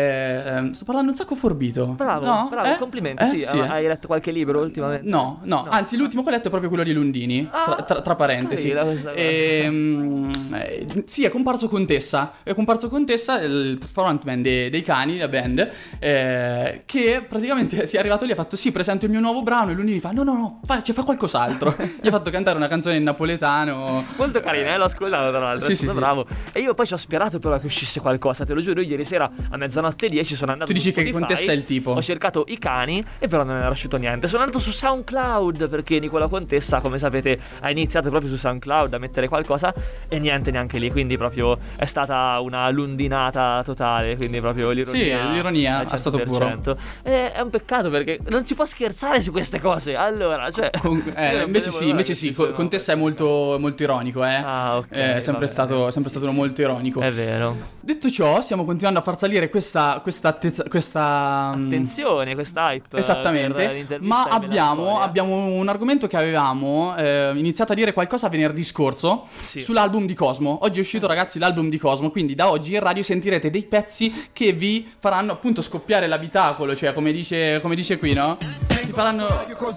ehm, 0.46 0.72
sto 0.72 0.86
parlando 0.86 1.12
un 1.12 1.16
sacco 1.16 1.36
forbito. 1.36 1.88
Bravo, 1.88 2.26
No? 2.26 2.48
bravo, 2.50 2.68
Eh? 2.70 2.78
complimenti. 2.78 3.24
Eh? 3.24 3.26
sì, 3.26 3.44
Sì, 3.44 3.58
hai 3.60 3.86
letto 3.88 4.08
qualche 4.08 4.32
libro 4.32 4.60
ultimamente? 4.62 5.08
No, 5.08 5.40
no, 5.44 5.66
anzi 5.70 5.96
l'ultimo 5.98 6.22
che 6.24 6.30
ho 6.30 6.32
letto 6.32 6.48
è 6.48 6.50
proprio 6.50 6.70
quello 6.70 6.84
di 6.84 6.94
Lundini, 6.94 7.48
Ah, 7.52 7.64
tra, 7.64 7.76
tra- 7.84 8.02
tra 8.02 8.16
parentesi. 8.16 8.70
carina 8.72 8.84
cosa. 8.84 9.12
Ehm, 9.14 10.54
eh, 10.54 10.86
sì, 11.06 11.24
è 11.26 11.30
comparso 11.30 11.68
Contessa, 11.68 12.34
è 12.44 12.54
comparso 12.54 12.90
Contessa, 12.90 13.40
il 13.42 13.80
frontman 13.84 14.42
dei, 14.42 14.70
dei 14.70 14.82
cani, 14.82 15.18
la 15.18 15.28
band, 15.28 15.70
eh, 16.00 16.82
che 16.86 17.26
praticamente 17.28 17.88
si 17.88 17.96
è 17.96 18.00
arrivato 18.00 18.24
lì 18.26 18.32
e 18.32 18.34
ha 18.34 18.38
fatto 18.38 18.56
sì, 18.56 18.72
presento 18.72 19.06
il 19.06 19.12
mio 19.12 19.20
nuovo 19.20 19.44
brano 19.44 19.72
e 19.72 19.74
Lundini 19.74 20.00
fa 20.00 20.12
no, 20.12 20.24
no, 20.24 20.34
no, 20.34 20.60
fa, 20.66 20.82
cioè, 20.82 20.94
fa 20.96 21.04
qualcos'altro. 21.04 21.76
Gli 22.02 22.08
ha 22.08 22.12
fatto 22.12 22.30
cantare 22.32 22.58
una 22.58 22.68
canzone 22.68 22.96
in 22.98 23.04
napoletano. 23.04 24.04
Molto 24.16 24.40
carina, 24.40 24.74
eh, 24.74 24.78
l'ho 24.78 24.86
ascoltato 24.86 25.30
tra 25.30 25.40
l'altro, 25.40 25.70
Sì, 25.70 25.76
sì. 25.76 25.86
bravo. 25.88 26.26
E 26.52 26.60
io 26.60 26.74
poi 26.74 26.86
ci 26.86 26.94
ho 26.94 26.98
sperato 26.98 27.40
però 27.40 27.60
che 27.60 27.66
uscisse 27.66 28.00
qualcosa, 28.00 28.17
te 28.20 28.54
lo 28.54 28.62
giuro, 28.62 28.82
io 28.82 28.88
ieri 28.88 29.06
sera 29.06 29.30
a 29.50 29.58
mezzanotte 29.58 30.08
10 30.08 30.36
sono 30.36 30.52
andato 30.52 30.72
Tu 30.72 30.78
dici 30.78 30.92
che 30.92 31.02
Spotify, 31.02 31.18
Contessa 31.20 31.52
è 31.52 31.56
il 31.56 31.64
tipo? 31.66 31.92
Ho 31.92 32.02
cercato 32.02 32.46
i 32.48 32.58
cani 32.58 33.04
e 33.20 33.28
però 33.28 33.44
non 33.44 33.58
era 33.58 33.70
uscito 33.70 33.98
niente. 33.98 34.28
Sono 34.28 34.44
andato 34.44 34.60
su 34.60 34.72
SoundCloud 34.72 35.70
perché 35.70 36.00
Nicola 36.00 36.28
Contessa, 36.28 36.80
come 36.82 36.98
sapete, 36.98 37.40
ha 37.60 37.70
iniziato 37.70 38.10
proprio 38.10 38.30
su 38.30 38.38
SoundCloud 38.38 38.94
a 38.94 38.98
mettere 38.98 39.28
qualcosa 39.28 39.74
e 40.08 40.20
niente 40.20 40.52
neanche 40.52 40.78
lì, 40.80 40.92
quindi 40.92 41.18
proprio 41.18 41.58
è 41.76 41.86
stata 41.86 42.40
una 42.42 42.70
lundinata 42.70 43.62
totale, 43.64 44.16
quindi 44.16 44.40
proprio 44.40 44.72
l'ironia. 44.72 45.26
Sì, 45.28 45.32
l'ironia 45.34 45.80
a 45.88 45.98
stato 45.98 46.20
puro. 46.20 46.46
100%. 46.48 46.78
E 47.04 47.32
è 47.32 47.40
un 47.40 47.50
peccato 47.50 47.90
perché 47.90 48.20
non 48.30 48.46
si 48.46 48.56
può 48.56 48.66
scherzare 48.66 49.22
su 49.22 49.32
queste 49.32 49.60
cose. 49.60 49.96
Allora, 49.96 50.50
cioè 50.52 50.72
Con- 50.80 51.04
eh, 51.16 51.26
io 51.28 51.38
non 51.38 51.46
invece 51.48 51.72
sì, 51.72 51.88
invece 51.90 52.16
sì, 52.16 52.28
uscisse 52.30 52.48
Co- 52.50 52.54
Contessa 52.54 52.94
è 52.94 52.96
molto, 52.96 53.58
molto 53.60 53.84
ironico, 53.84 54.24
eh. 54.26 54.36
Ah, 54.36 54.78
ok, 54.78 54.88
È 54.90 55.20
sempre 55.20 55.32
vabbè. 55.32 55.48
stato, 55.48 55.92
sempre 55.92 56.10
stato 56.10 56.26
uno 56.26 56.34
molto 56.36 56.62
ironico. 56.62 57.02
È 57.02 57.12
vero. 57.12 57.56
Detto 57.80 58.07
ciò, 58.12 58.42
stiamo 58.42 58.66
continuando 58.66 59.00
a 59.00 59.04
far 59.04 59.18
salire 59.18 59.50
questa, 59.50 60.00
questa, 60.02 60.30
attezza- 60.30 60.64
questa 60.70 61.54
mm, 61.56 61.66
Attenzione, 61.68 62.34
questa 62.34 62.72
hype. 62.72 62.88
per 62.90 63.00
Esattamente, 63.00 63.98
ma 64.02 64.24
abbiamo, 64.24 65.00
abbiamo 65.00 65.36
un 65.46 65.68
argomento 65.68 66.08
che 66.08 66.18
avevamo 66.18 66.96
eh, 66.98 67.32
iniziato 67.36 67.72
a 67.72 67.76
dire 67.76 67.94
qualcosa 67.94 68.30
venerdì 68.30 68.64
scorso 68.64 69.26
Sì. 69.42 69.60
sull'album 69.60 70.06
di 70.06 70.14
Cosmo. 70.14 70.60
Oggi 70.64 70.80
è 70.80 70.82
uscito 70.82 71.08
ragazzi 71.08 71.40
l'album 71.40 71.70
di 71.70 71.78
Cosmo, 71.78 72.10
quindi 72.10 72.36
da 72.36 72.50
oggi 72.50 72.74
in 72.74 72.80
radio 72.80 73.04
sentirete 73.04 73.50
dei 73.50 73.64
pezzi 73.64 74.30
che 74.34 74.52
vi 74.54 74.90
faranno 75.00 75.32
appunto 75.34 75.62
scoppiare 75.62 76.08
l'abitacolo, 76.08 76.76
cioè 76.76 76.94
come 76.94 77.12
dice, 77.12 77.60
come 77.62 77.76
dice 77.76 77.98
qui, 77.98 78.14
no? 78.14 78.38
Ti 78.68 78.94
faranno, 78.94 79.28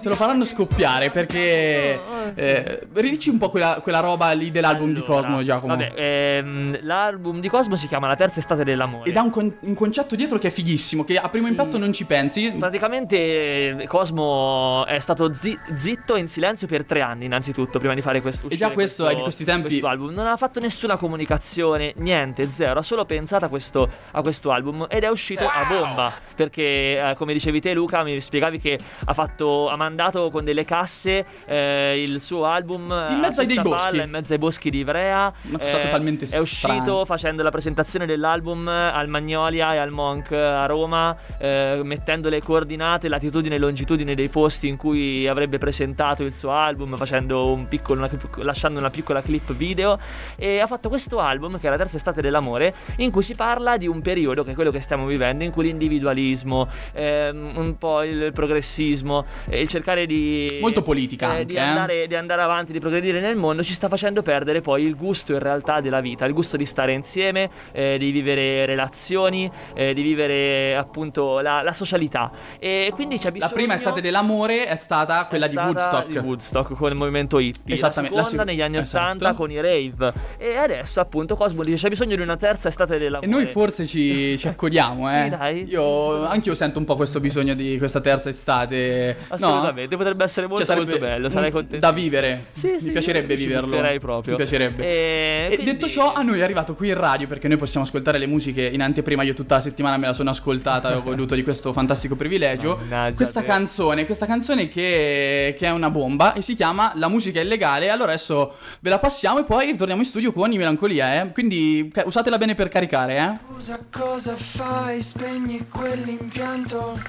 te 0.01 0.07
lo 0.09 0.15
faranno 0.15 0.45
scoppiare 0.45 1.09
perché... 1.09 1.99
Eh, 2.33 2.87
ridici 2.93 3.29
un 3.29 3.37
po' 3.37 3.49
quella, 3.49 3.79
quella 3.81 3.99
roba 3.99 4.31
lì 4.31 4.51
dell'album 4.51 4.93
di 4.93 5.01
Allora, 5.01 5.21
Cosmo, 5.21 5.43
Giacomo. 5.43 5.75
Vabbè, 5.75 5.93
ehm, 5.95 6.79
l'album 6.83 7.39
di 7.41 7.49
Cosmo 7.49 7.75
si 7.75 7.87
chiama 7.87 8.07
La 8.07 8.15
terza 8.21 8.39
estate 8.39 8.63
dell'amore. 8.63 9.09
Ed 9.09 9.17
ha 9.17 9.21
un, 9.23 9.31
con- 9.31 9.55
un 9.61 9.73
concetto 9.73 10.15
dietro 10.15 10.37
che 10.37 10.47
è 10.47 10.51
fighissimo, 10.51 11.03
che 11.03 11.17
a 11.17 11.27
primo 11.29 11.45
Sì. 11.47 11.51
impatto 11.51 11.77
non 11.79 11.91
ci 11.91 12.05
pensi. 12.05 12.51
Praticamente 12.57 13.15
eh, 13.17 13.87
Cosmo 13.87 14.85
è 14.85 14.99
stato 14.99 15.33
zi- 15.33 15.57
zitto 15.75 16.15
e 16.15 16.19
in 16.19 16.27
silenzio 16.27 16.67
per 16.67 16.85
tre 16.85 17.01
anni, 17.01 17.25
innanzitutto, 17.25 17.79
prima 17.79 17.95
di 17.95 18.01
fare 18.01 18.21
questo. 18.21 18.47
E 18.49 18.55
già 18.57 18.69
questo, 18.69 19.09
eh, 19.09 19.15
di 19.15 19.21
questi 19.21 19.43
tempi- 19.43 19.67
questo 19.69 19.87
album. 19.87 20.13
Non 20.13 20.27
ha 20.27 20.37
fatto 20.37 20.59
nessuna 20.59 20.97
comunicazione, 20.97 21.93
niente, 21.97 22.47
zero. 22.55 22.79
Ha 22.79 22.83
solo 22.83 23.05
pensato 23.05 23.45
a 23.45 23.47
questo, 23.47 23.89
a 24.11 24.21
questo 24.21 24.51
album 24.51 24.85
ed 24.89 25.03
è 25.03 25.09
uscito 25.09 25.45
a 25.47 25.65
bomba. 25.67 26.13
Perché, 26.35 26.61
eh, 27.09 27.13
come 27.17 27.33
dicevi 27.33 27.59
te, 27.61 27.73
Luca, 27.73 28.03
mi 28.03 28.19
spiegavi 28.19 28.59
che 28.59 28.77
ha 29.05 29.13
fatto. 29.13 29.69
ha 29.69 29.75
mandato 29.75 30.29
con 30.29 30.43
delle 30.43 30.65
casse 30.65 31.25
eh, 31.45 32.01
il 32.05 32.21
suo 32.21 32.45
album 32.45 32.83
In 33.11 33.19
mezzo 33.19 33.41
ai 33.41 33.47
dei 33.47 33.59
boschi. 33.61 33.89
palla, 33.89 34.03
in 34.03 34.09
mezzo 34.09 34.33
ai 34.33 34.39
boschi 34.39 34.69
di 34.69 34.79
Ivrea. 34.79 35.33
Una 35.43 35.57
cosa 35.59 35.77
totalmente 35.79 36.25
È 36.25 36.37
uscito 36.37 36.73
strana. 36.81 37.05
facendo 37.05 37.41
la 37.43 37.49
presentazione 37.51 38.05
dell'album 38.11 38.67
al 38.67 39.07
Magnolia 39.07 39.73
e 39.73 39.77
al 39.77 39.91
Monk 39.91 40.31
a 40.31 40.65
Roma, 40.65 41.15
eh, 41.37 41.81
mettendo 41.83 42.29
le 42.29 42.41
coordinate, 42.41 43.07
latitudine 43.07 43.55
e 43.55 43.57
longitudine 43.57 44.15
dei 44.15 44.29
posti 44.29 44.67
in 44.67 44.77
cui 44.77 45.27
avrebbe 45.27 45.57
presentato 45.57 46.23
il 46.23 46.33
suo 46.33 46.51
album, 46.51 46.97
facendo 46.97 47.51
un 47.51 47.67
piccolo, 47.67 47.99
una- 47.99 48.43
lasciando 48.43 48.79
una 48.79 48.89
piccola 48.89 49.21
clip 49.21 49.53
video. 49.53 49.97
E 50.35 50.59
ha 50.59 50.67
fatto 50.67 50.89
questo 50.89 51.19
album, 51.19 51.59
che 51.59 51.67
è 51.67 51.69
la 51.69 51.77
terza 51.77 51.97
estate 51.97 52.21
dell'amore, 52.21 52.73
in 52.97 53.11
cui 53.11 53.21
si 53.21 53.35
parla 53.35 53.77
di 53.77 53.87
un 53.87 54.01
periodo, 54.01 54.43
che 54.43 54.51
è 54.51 54.53
quello 54.55 54.71
che 54.71 54.81
stiamo 54.81 55.05
vivendo, 55.05 55.43
in 55.43 55.51
cui 55.51 55.65
l'individualismo, 55.65 56.67
ehm, 56.93 57.51
un 57.55 57.77
po' 57.77 58.03
il 58.03 58.31
progressismo, 58.33 59.25
e 59.49 59.61
il 59.61 59.67
cercare 59.67 60.05
di. 60.05 60.59
Molto 60.61 60.81
politica 60.81 61.37
eh, 61.37 61.45
di 61.45 61.57
anche, 61.57 61.65
eh. 61.65 61.69
andare 61.69 62.07
di 62.07 62.15
andare 62.15 62.41
avanti, 62.41 62.71
di 62.71 62.79
progredire 62.79 63.19
nel 63.19 63.35
mondo, 63.35 63.63
ci 63.63 63.73
sta 63.73 63.87
facendo 63.87 64.21
perdere 64.21 64.61
poi 64.61 64.83
il 64.83 64.95
gusto 64.95 65.33
in 65.33 65.39
realtà 65.39 65.81
della 65.81 66.01
vita, 66.01 66.25
il 66.25 66.33
gusto 66.33 66.57
di 66.57 66.65
stare 66.65 66.93
insieme, 66.93 67.49
eh, 67.71 67.97
di 68.05 68.11
vivere 68.11 68.65
relazioni, 68.65 69.49
eh, 69.73 69.93
di 69.93 70.01
vivere 70.01 70.75
appunto 70.75 71.39
la, 71.39 71.61
la 71.61 71.73
socialità. 71.73 72.31
E 72.59 72.91
quindi 72.93 73.17
c'è 73.17 73.31
bisogno. 73.31 73.49
La 73.51 73.55
prima 73.57 73.73
estate 73.75 74.01
dell'amore 74.01 74.65
è 74.65 74.75
stata 74.75 75.25
quella 75.25 75.45
è 75.45 75.49
di 75.49 75.53
stata 75.55 75.67
Woodstock. 75.69 76.07
di 76.07 76.17
Woodstock 76.17 76.73
con 76.75 76.91
il 76.91 76.97
movimento 76.97 77.39
hippie. 77.39 77.75
Esattamente, 77.75 78.15
La 78.15 78.21
la 78.21 78.27
seconda 78.27 78.51
sec- 78.51 78.57
negli 78.57 78.65
anni 78.65 78.81
esatto. 78.83 79.05
80 79.15 79.33
con 79.33 79.51
i 79.51 79.61
rave. 79.61 80.13
E 80.37 80.55
adesso 80.57 80.99
appunto 80.99 81.35
Cosmo 81.35 81.63
dice 81.63 81.77
c'è 81.77 81.89
bisogno 81.89 82.15
di 82.15 82.21
una 82.21 82.37
terza 82.37 82.67
estate 82.67 82.95
E 82.95 82.99
dell'amore. 82.99 83.27
noi 83.29 83.45
forse 83.45 83.85
ci, 83.85 84.37
ci 84.37 84.47
accodiamo, 84.47 85.09
eh. 85.11 85.23
Sì, 85.23 85.29
dai. 85.29 85.63
Io 85.69 86.25
anche 86.25 86.49
io 86.49 86.55
sento 86.55 86.79
un 86.79 86.85
po' 86.85 86.95
questo 86.95 87.19
bisogno 87.19 87.53
di 87.53 87.77
questa 87.77 88.01
terza 88.01 88.29
estate. 88.29 88.69
puntate. 88.71 89.17
No? 89.29 89.35
Assolutamente, 89.35 89.97
potrebbe 89.97 90.23
essere 90.23 90.47
molto, 90.47 90.65
Cioè, 90.65 90.75
molto 90.75 90.97
bello, 90.99 91.29
sarei 91.29 91.51
contento. 91.51 91.85
Da 91.85 91.91
vivere. 91.91 92.45
Sì, 92.53 92.71
Mi 92.71 92.79
sì, 92.81 92.91
piacerebbe 92.91 93.33
io 93.33 93.39
ci 93.39 93.45
viverlo. 93.45 93.77
proprio. 93.99 94.31
Mi 94.33 94.37
piacerebbe. 94.37 94.83
E 94.83 95.43
E 95.51 95.55
quindi- 95.55 95.71
detto 95.71 95.87
ciò, 95.87 96.13
a 96.13 96.21
noi 96.21 96.39
è 96.39 96.43
arrivato 96.43 96.73
qui 96.75 96.89
in 96.89 96.95
radio 96.95 97.27
perché 97.27 97.47
noi 97.47 97.57
possiamo 97.57 97.85
ascoltare 97.91 98.17
le 98.17 98.25
musiche 98.25 98.65
in 98.65 98.81
anteprima. 98.81 99.23
Io 99.23 99.33
tutta 99.33 99.55
la 99.55 99.61
settimana 99.61 99.97
me 99.97 100.07
la 100.07 100.13
sono 100.13 100.29
ascoltata 100.29 100.91
e 100.91 100.93
ho 100.95 101.03
goduto 101.03 101.35
di 101.35 101.43
questo 101.43 101.73
fantastico 101.73 102.15
privilegio. 102.15 102.77
Mannaggia 102.77 103.15
questa 103.15 103.41
te. 103.41 103.47
canzone, 103.47 104.05
questa 104.05 104.25
canzone 104.25 104.69
che, 104.69 105.53
che 105.57 105.67
è 105.67 105.71
una 105.71 105.89
bomba 105.89 106.33
e 106.33 106.41
si 106.41 106.55
chiama 106.55 106.93
La 106.95 107.09
musica 107.09 107.39
è 107.39 107.43
illegale. 107.43 107.89
Allora 107.89 108.13
adesso 108.13 108.55
ve 108.79 108.89
la 108.89 108.99
passiamo 108.99 109.39
e 109.39 109.43
poi 109.43 109.65
ritorniamo 109.65 110.01
in 110.01 110.07
studio 110.07 110.31
con 110.31 110.51
i 110.51 110.57
Melancolia. 110.57 111.21
Eh? 111.21 111.31
Quindi 111.33 111.89
ca- 111.93 112.03
usatela 112.05 112.37
bene 112.37 112.55
per 112.55 112.69
caricare, 112.69 113.17
eh? 113.17 113.37
Scusa 113.53 113.79
cosa 113.91 114.35
fai, 114.35 115.01
spegni 115.01 115.67
quell'impianto 115.67 116.99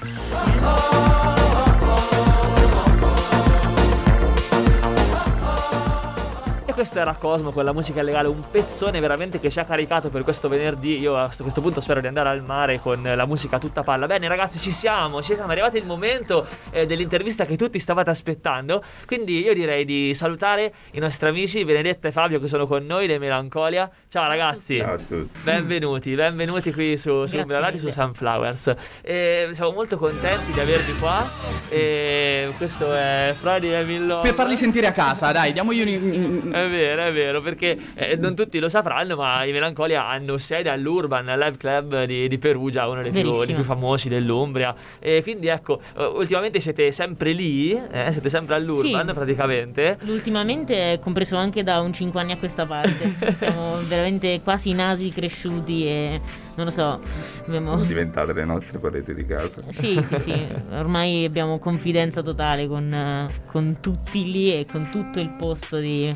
E 6.73 6.75
questo 6.75 6.97
era 6.97 7.13
Cosmo 7.13 7.51
con 7.51 7.63
la 7.65 7.71
musica 7.71 8.01
legale, 8.01 8.27
un 8.27 8.49
pezzone 8.49 8.99
veramente 8.99 9.39
che 9.39 9.51
ci 9.51 9.59
ha 9.59 9.63
caricato 9.63 10.09
per 10.09 10.23
questo 10.23 10.49
venerdì. 10.49 10.97
Io 10.97 11.15
a 11.15 11.29
questo 11.29 11.61
punto 11.61 11.79
spero 11.79 12.01
di 12.01 12.07
andare 12.07 12.29
al 12.29 12.41
mare 12.41 12.79
con 12.79 12.99
la 13.03 13.27
musica 13.27 13.59
tutta 13.59 13.83
palla. 13.83 14.07
Bene 14.07 14.27
ragazzi, 14.27 14.57
ci 14.57 14.71
siamo, 14.71 15.21
ci 15.21 15.35
siamo 15.35 15.51
arrivati 15.51 15.77
il 15.77 15.85
momento 15.85 16.47
eh, 16.71 16.87
dell'intervista 16.87 17.45
che 17.45 17.57
tutti 17.57 17.77
stavate 17.77 18.09
aspettando. 18.09 18.83
Quindi 19.05 19.39
io 19.41 19.53
direi 19.53 19.85
di 19.85 20.15
salutare 20.15 20.73
i 20.93 20.99
nostri 20.99 21.29
amici 21.29 21.63
Benedetta 21.63 22.07
e 22.07 22.11
Fabio 22.11 22.39
che 22.39 22.47
sono 22.47 22.65
con 22.65 22.83
noi, 22.83 23.05
le 23.05 23.19
Melancolia. 23.19 23.87
Ciao 24.09 24.25
ragazzi. 24.27 24.77
Ciao 24.77 24.95
a 24.95 24.97
tutti. 24.97 25.39
Benvenuti, 25.43 26.15
benvenuti 26.15 26.73
qui 26.73 26.97
su, 26.97 27.27
su 27.27 27.37
Radio 27.45 27.77
su. 27.77 27.89
Sunflowers. 27.91 28.73
E 29.03 29.49
siamo 29.51 29.73
molto 29.73 29.97
contenti 29.97 30.51
di 30.51 30.59
avervi 30.59 30.93
qua. 30.93 31.23
E 31.69 32.51
questo 32.57 32.95
è 32.95 33.35
Friday 33.37 33.69
Emil 33.69 34.07
Love. 34.07 34.27
Per 34.27 34.33
farli 34.33 34.55
sentire 34.55 34.87
a 34.87 34.91
casa, 34.91 35.31
dai, 35.31 35.53
diamogli 35.53 35.81
un. 35.81 36.61
È 36.63 36.69
vero, 36.69 37.03
è 37.03 37.11
vero, 37.13 37.41
perché 37.41 37.77
eh, 37.95 38.15
non 38.15 38.35
tutti 38.35 38.59
lo 38.59 38.69
sapranno, 38.69 39.15
ma 39.15 39.43
i 39.45 39.51
Melancolia 39.51 40.07
hanno 40.07 40.37
sede 40.37 40.69
all'Urban 40.69 41.25
Live 41.25 41.57
Club 41.57 42.03
di, 42.05 42.27
di 42.27 42.37
Perugia, 42.37 42.87
uno 42.87 43.01
dei 43.01 43.11
più, 43.11 43.45
dei 43.45 43.55
più 43.55 43.63
famosi 43.63 44.09
dell'Umbria. 44.09 44.73
E 44.99 45.21
quindi 45.23 45.47
ecco, 45.47 45.81
eh, 45.97 46.03
ultimamente 46.05 46.59
siete 46.59 46.91
sempre 46.91 47.31
lì, 47.31 47.71
eh, 47.71 48.11
siete 48.11 48.29
sempre 48.29 48.55
all'Urban 48.55 49.07
Sì. 49.07 49.13
praticamente. 49.13 49.97
Ultimamente 50.05 50.93
è 50.93 50.99
compreso 50.99 51.35
anche 51.35 51.63
da 51.63 51.79
un 51.81 51.93
5 51.93 52.19
anni 52.19 52.31
a 52.31 52.37
questa 52.37 52.65
parte. 52.65 53.15
Siamo 53.35 53.79
veramente 53.87 54.41
quasi 54.43 54.73
nasi 54.73 55.11
cresciuti 55.11 55.85
e 55.85 56.21
non 56.55 56.65
lo 56.65 56.71
so. 56.71 56.99
Abbiamo... 57.45 57.65
Sono 57.65 57.83
diventate 57.83 58.33
le 58.33 58.45
nostre 58.45 58.79
pareti 58.79 59.13
di 59.13 59.25
casa. 59.25 59.61
Sì, 59.69 60.01
sì, 60.03 60.15
sì. 60.19 60.47
Ormai 60.71 61.25
abbiamo 61.25 61.59
confidenza 61.59 62.21
totale 62.21 62.67
con, 62.67 62.91
eh, 62.93 63.27
con 63.45 63.77
tutti 63.81 64.29
lì 64.31 64.53
e 64.53 64.65
con 64.65 64.89
tutto 64.91 65.19
il 65.19 65.29
posto 65.29 65.77
di. 65.77 66.15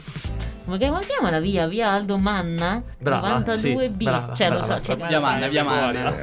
Come 0.67 0.79
come 0.79 1.01
si 1.01 1.11
chiama 1.11 1.29
la 1.29 1.39
via? 1.39 1.65
Via 1.65 1.91
Aldo 1.91 2.17
Manna? 2.17 2.83
Brava, 2.99 3.39
92B. 3.39 3.55
sì, 3.55 3.89
brava, 3.89 4.33
cioè, 4.35 4.49
lo 4.49 4.57
brava, 4.57 4.75
so, 4.75 4.81
cioè, 4.81 4.95
brava. 4.97 5.07
Via 5.07 5.19
Manna, 5.21 5.47
via 5.47 5.63
Manna. 5.63 6.13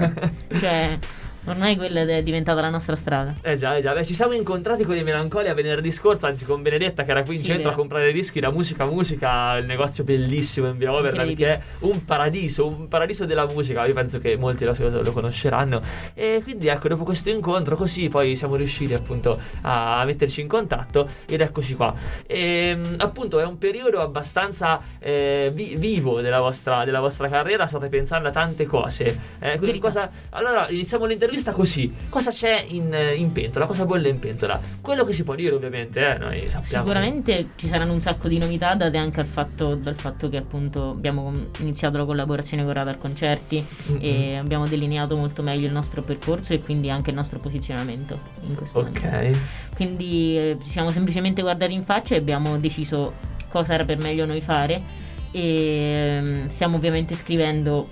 cioè, 0.61 0.99
ormai 1.47 1.77
quella 1.77 2.01
è 2.01 2.23
diventata 2.23 2.61
la 2.61 2.71
nostra 2.71 2.97
strada. 2.97 3.35
Eh 3.43 3.57
già, 3.57 3.77
eh 3.77 3.81
già. 3.81 3.93
Beh, 3.93 4.05
ci 4.05 4.15
siamo 4.15 4.33
incontrati 4.33 4.85
con 4.85 4.97
i 4.97 5.03
Melancolia 5.03 5.55
venerdì 5.55 5.91
scorso, 5.91 6.27
anzi 6.27 6.45
con 6.45 6.63
Benedetta 6.63 7.05
che 7.05 7.11
era 7.11 7.23
qui 7.23 7.35
in 7.37 7.41
Sì, 7.41 7.47
centro 7.47 7.67
a 7.69 7.71
vero. 7.71 7.81
comprare 7.81 8.13
dischi, 8.13 8.41
la 8.41 8.51
musica 8.51 8.87
musica, 8.87 9.57
il 9.57 9.67
negozio 9.67 10.05
bellissimo 10.05 10.69
in 10.69 10.79
via 10.79 10.93
Overland 10.93 11.35
che 11.37 11.47
è 11.47 11.61
un 11.81 12.05
paradiso, 12.05 12.67
un 12.67 12.89
paradiso 12.89 13.27
della 13.27 13.47
musica. 13.47 13.85
Io 13.85 13.93
penso 13.93 14.19
che 14.19 14.37
molti 14.37 14.65
lo, 14.65 14.75
lo 15.03 15.13
conosceranno. 15.13 15.83
E 16.15 16.41
quindi 16.43 16.69
ecco, 16.69 16.89
dopo 16.89 17.05
questo 17.05 17.31
incontro 17.31 17.77
così 17.77 18.09
poi 18.09 18.37
siamo 18.37 18.57
riusciti 18.57 18.95
appunto 18.95 19.39
a 19.63 20.03
metterci 20.05 20.41
in 20.41 20.49
contatto 20.49 21.09
ed 21.27 21.41
eccoci 21.41 21.75
qua. 21.75 21.95
E 22.27 22.79
appunto 22.99 23.39
è 23.41 23.45
un 23.45 23.59
periodo 23.59 24.01
abbastanza 24.01 24.81
eh, 24.99 25.51
vi- 25.53 25.77
vivo 25.77 26.21
della 26.21 26.41
vostra, 26.41 26.85
della 26.85 27.01
vostra 27.01 27.29
carriera, 27.29 27.67
state 27.67 27.89
pensando 27.89 28.29
a 28.29 28.33
tante 28.33 28.65
cose. 28.67 29.19
Eh, 29.41 29.59
quindi 29.59 29.79
cosa... 29.79 30.11
Allora 30.31 30.69
iniziamo 30.69 31.05
l'intervista 31.05 31.33
così. 31.53 31.93
Cosa 32.09 32.31
c'è 32.31 32.65
in, 32.69 32.95
in 33.17 33.33
pentola? 33.33 33.67
Cosa 33.67 33.85
bolle 33.87 34.09
in 34.09 34.19
pentola? 34.19 34.61
Quello 34.81 35.05
che 35.05 35.13
si 35.13 35.25
può 35.25 35.35
dire 35.35 35.55
ovviamente, 35.55 36.15
eh, 36.15 36.19
noi 36.19 36.49
sappiamo. 36.49 36.85
Sicuramente 36.85 37.49
ci 37.57 37.69
saranno 37.69 37.93
un 37.93 38.01
sacco 38.01 38.29
di 38.29 38.39
novità 38.39 38.75
date 38.75 38.97
anche 38.97 39.21
al 39.21 39.27
fatto, 39.27 39.75
dal 39.75 39.97
fatto 39.97 40.29
che 40.29 40.37
appunto 40.37 40.91
abbiamo 40.91 41.33
iniziato 41.61 41.97
la 41.99 42.05
collaborazione 42.05 42.63
con 42.65 42.73
Radar 42.73 42.99
Concerti 42.99 43.65
Mhm. 43.87 43.99
e 44.01 44.37
abbiamo 44.37 44.67
delineato 44.67 45.17
molto 45.17 45.43
meglio 45.43 45.67
il 45.67 45.73
nostro 45.73 46.03
percorso 46.03 46.53
e 46.55 46.61
quindi 46.61 46.91
anche 46.91 47.11
il 47.11 47.17
nostro 47.17 47.39
posizionamento 47.39 48.19
in 48.47 48.55
questo 48.55 48.81
momento. 48.83 49.07
Ok. 49.07 49.39
Quindi 49.75 50.37
eh, 50.39 50.59
ci 50.63 50.71
siamo 50.71 50.91
semplicemente 50.91 51.43
guardati 51.43 51.73
in 51.73 51.85
faccia 51.85 52.15
e 52.15 52.19
abbiamo 52.19 52.59
deciso 52.59 53.15
cosa 53.49 53.75
era 53.75 53.85
per 53.85 53.99
meglio 53.99 54.25
noi 54.27 54.41
fare 54.41 54.83
e 55.31 56.17
ehm, 56.19 56.49
stiamo 56.51 56.77
ovviamente 56.77 57.15
scrivendo 57.15 57.89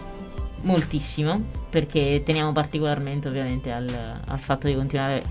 moltissimo 0.62 1.60
perché 1.72 2.20
teniamo 2.22 2.52
particolarmente 2.52 3.28
ovviamente 3.28 3.72
al, 3.72 3.88
al 4.26 4.38
fatto 4.38 4.66
di 4.66 4.74
continuare 4.74 5.22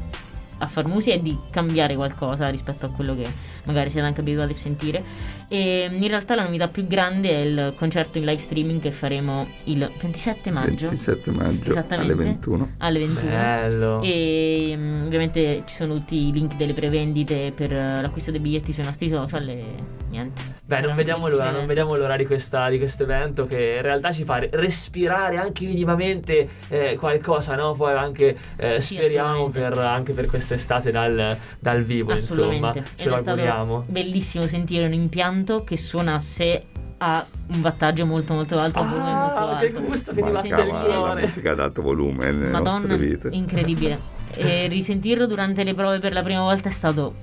a 0.58 0.66
far 0.66 0.88
musica 0.88 1.16
e 1.16 1.22
di 1.22 1.38
cambiare 1.52 1.96
qualcosa 1.96 2.50
rispetto 2.50 2.88
a 2.88 2.92
quello 2.92 3.16
che 3.16 3.28
magari 3.66 3.92
siete 3.92 4.08
anche 4.08 4.22
abituati 4.22 4.52
a 4.52 4.56
sentire 4.56 5.04
e 5.52 5.90
in 5.92 6.08
realtà 6.08 6.34
la 6.36 6.44
novità 6.44 6.70
più 6.70 6.88
grande 6.88 7.30
è 7.30 7.40
il 7.40 7.74
concerto 7.76 8.18
in 8.18 8.24
live 8.24 8.42
streaming 8.42 8.80
che 8.80 8.94
faremo 8.94 9.46
il 9.66 9.80
27 10.00 10.50
maggio 10.50 10.86
27 10.86 11.32
maggio 11.32 11.84
alle 11.90 12.16
21. 12.16 12.70
alle 12.78 13.00
21 13.00 13.30
Bello. 13.30 14.02
e 14.02 14.74
mm, 14.78 15.06
ovviamente 15.08 15.64
ci 15.66 15.76
sono 15.76 15.96
tutti 15.96 16.28
i 16.30 16.32
link 16.32 16.56
delle 16.56 16.72
prevendite 16.72 17.52
per 17.54 17.74
eh, 17.74 18.02
l'acquisto 18.02 18.32
dei 18.32 18.40
biglietti 18.40 18.72
sui 18.72 18.84
nostri 18.86 19.10
social 19.10 19.46
e 19.50 19.64
niente. 20.10 20.42
Beh, 20.64 20.80
non 20.80 20.96
vediamo 20.96 21.28
l'ora, 21.28 21.52
non 21.52 21.66
vediamo 21.66 21.96
l'ora 21.98 22.16
di, 22.16 22.26
questa, 22.26 22.70
di 22.70 22.78
questo 22.78 23.04
evento 23.04 23.46
che 23.46 23.74
in 23.76 23.82
realtà 23.82 24.14
ci 24.14 24.24
fa 24.24 24.40
respirare 24.52 25.36
anche 25.36 25.66
minimamente 25.66 26.48
eh, 26.70 26.96
qualcosa, 26.98 27.56
no? 27.56 27.74
Poi 27.74 27.94
anche 27.94 28.38
eh, 28.56 28.80
Sì, 28.80 28.96
speriamo 28.96 29.50
per, 29.50 29.78
anche 29.78 30.14
per 30.14 30.28
quest'estate 30.28 30.92
dal, 30.92 31.38
dal 31.60 31.84
vivo, 31.84 32.14
insomma. 32.14 32.72
Ce 32.72 32.80
Ed 32.96 33.08
lo 33.08 33.16
è 33.16 33.18
stato 33.18 33.30
auguriamo. 33.32 33.84
bellissimo 33.88 34.48
sentire 34.48 34.86
un 34.86 34.94
impianto 34.94 35.40
che 35.64 35.78
suonasse 35.78 36.64
a 37.04 37.26
un 37.54 37.60
wattaggio 37.62 38.06
molto 38.06 38.34
molto 38.34 38.60
alto, 38.60 38.80
a 38.80 38.82
un 38.84 38.90
volume 38.90 39.12
molto 39.14 39.38
Ah, 39.40 39.58
che 39.60 39.66
alto. 39.68 39.82
gusto 39.82 40.14
che 40.14 40.22
ti 40.22 40.32
Mancava 40.32 40.64
la 40.88 40.96
cuore. 40.96 41.22
musica 41.22 41.52
ad 41.52 41.60
alto 41.60 41.82
volume 41.82 42.32
nelle 42.32 42.50
Madonna, 42.52 42.72
nostre 42.78 42.98
vite. 42.98 43.30
incredibile. 43.32 44.00
e 44.36 44.68
risentirlo 44.70 45.26
durante 45.26 45.64
le 45.64 45.74
prove 45.74 46.00
per 46.00 46.14
la 46.14 46.22
prima 46.24 46.42
volta 46.42 46.70
è 46.70 46.72
stato 46.72 47.14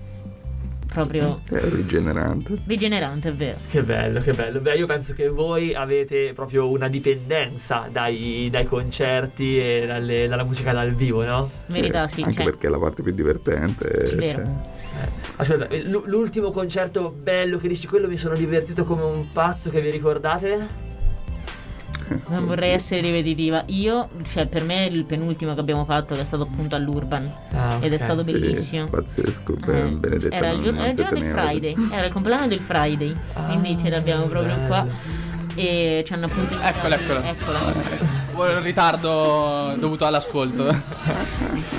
proprio 0.92 1.42
È 1.48 1.58
rigenerante. 1.70 2.58
rigenerante, 2.66 3.28
è 3.28 3.32
vero. 3.32 3.58
Che 3.70 3.82
bello, 3.82 4.20
che 4.20 4.32
bello. 4.32 4.58
Beh, 4.60 4.74
io 4.76 4.86
penso 4.86 5.12
che 5.14 5.28
voi 5.28 5.74
avete 5.74 6.32
proprio 6.34 6.68
una 6.68 6.88
dipendenza 6.88 7.88
dai, 7.92 8.48
dai 8.50 8.64
concerti 8.66 9.58
e 9.58 9.86
dalle- 9.86 10.26
dalla 10.26 10.44
musica 10.44 10.72
dal 10.72 10.92
vivo, 10.92 11.22
no? 11.24 11.50
Verità, 11.66 12.04
Eh, 12.04 12.08
sì. 12.08 12.22
Anche 12.22 12.34
cioè, 12.36 12.44
perché 12.44 12.66
è 12.66 12.70
la 12.70 12.78
parte 12.78 13.02
più 13.02 13.12
divertente. 13.12 13.86
Vero. 14.16 14.38
cioè, 14.38 14.40
Eh, 14.40 14.77
Aspetta, 15.36 15.68
eh, 15.68 15.82
l- 15.82 16.02
l'ultimo 16.06 16.50
concerto 16.50 17.10
bello 17.10 17.58
che 17.58 17.68
dici, 17.68 17.86
quello 17.86 18.08
mi 18.08 18.16
sono 18.16 18.34
divertito 18.34 18.84
come 18.84 19.02
un 19.02 19.32
pazzo 19.32 19.70
che 19.70 19.80
vi 19.80 19.90
ricordate? 19.90 20.86
Non 22.28 22.46
vorrei 22.46 22.72
essere 22.72 23.02
ripetitiva. 23.02 23.62
Io, 23.66 24.08
cioè, 24.32 24.46
per 24.46 24.64
me 24.64 24.86
il 24.86 25.04
penultimo 25.04 25.52
che 25.52 25.60
abbiamo 25.60 25.84
fatto 25.84 26.14
che 26.14 26.22
è 26.22 26.24
stato 26.24 26.44
appunto 26.44 26.74
all'Urban. 26.74 27.30
Ah, 27.52 27.76
Ed 27.80 27.92
è 27.92 27.98
stato 27.98 28.22
sì, 28.22 28.32
bellissimo. 28.32 28.86
pazzesco. 28.88 29.52
Eh, 29.54 29.58
Be- 29.58 29.82
Benedetta 29.90 30.34
era 30.34 30.50
il 30.50 30.62
giorno, 30.62 30.80
era 30.80 30.88
il 30.88 30.96
giorno 30.96 31.18
del. 31.18 31.30
Friday. 31.32 31.74
Era 31.92 32.06
il 32.06 32.12
compleanno 32.12 32.46
del 32.46 32.60
Friday. 32.60 33.14
quindi 33.46 33.76
ce 33.78 33.90
l'abbiamo 33.90 34.24
proprio 34.26 34.54
bello. 34.54 34.66
qua. 34.66 34.86
E 35.54 36.02
ci 36.06 36.12
hanno 36.14 36.26
appunto 36.26 36.54
Eccola, 36.62 36.94
eccola. 36.96 37.28
Eccola. 37.28 37.58
Un 38.38 38.62
ritardo 38.62 39.74
dovuto 39.78 40.06
all'ascolto. 40.06 40.68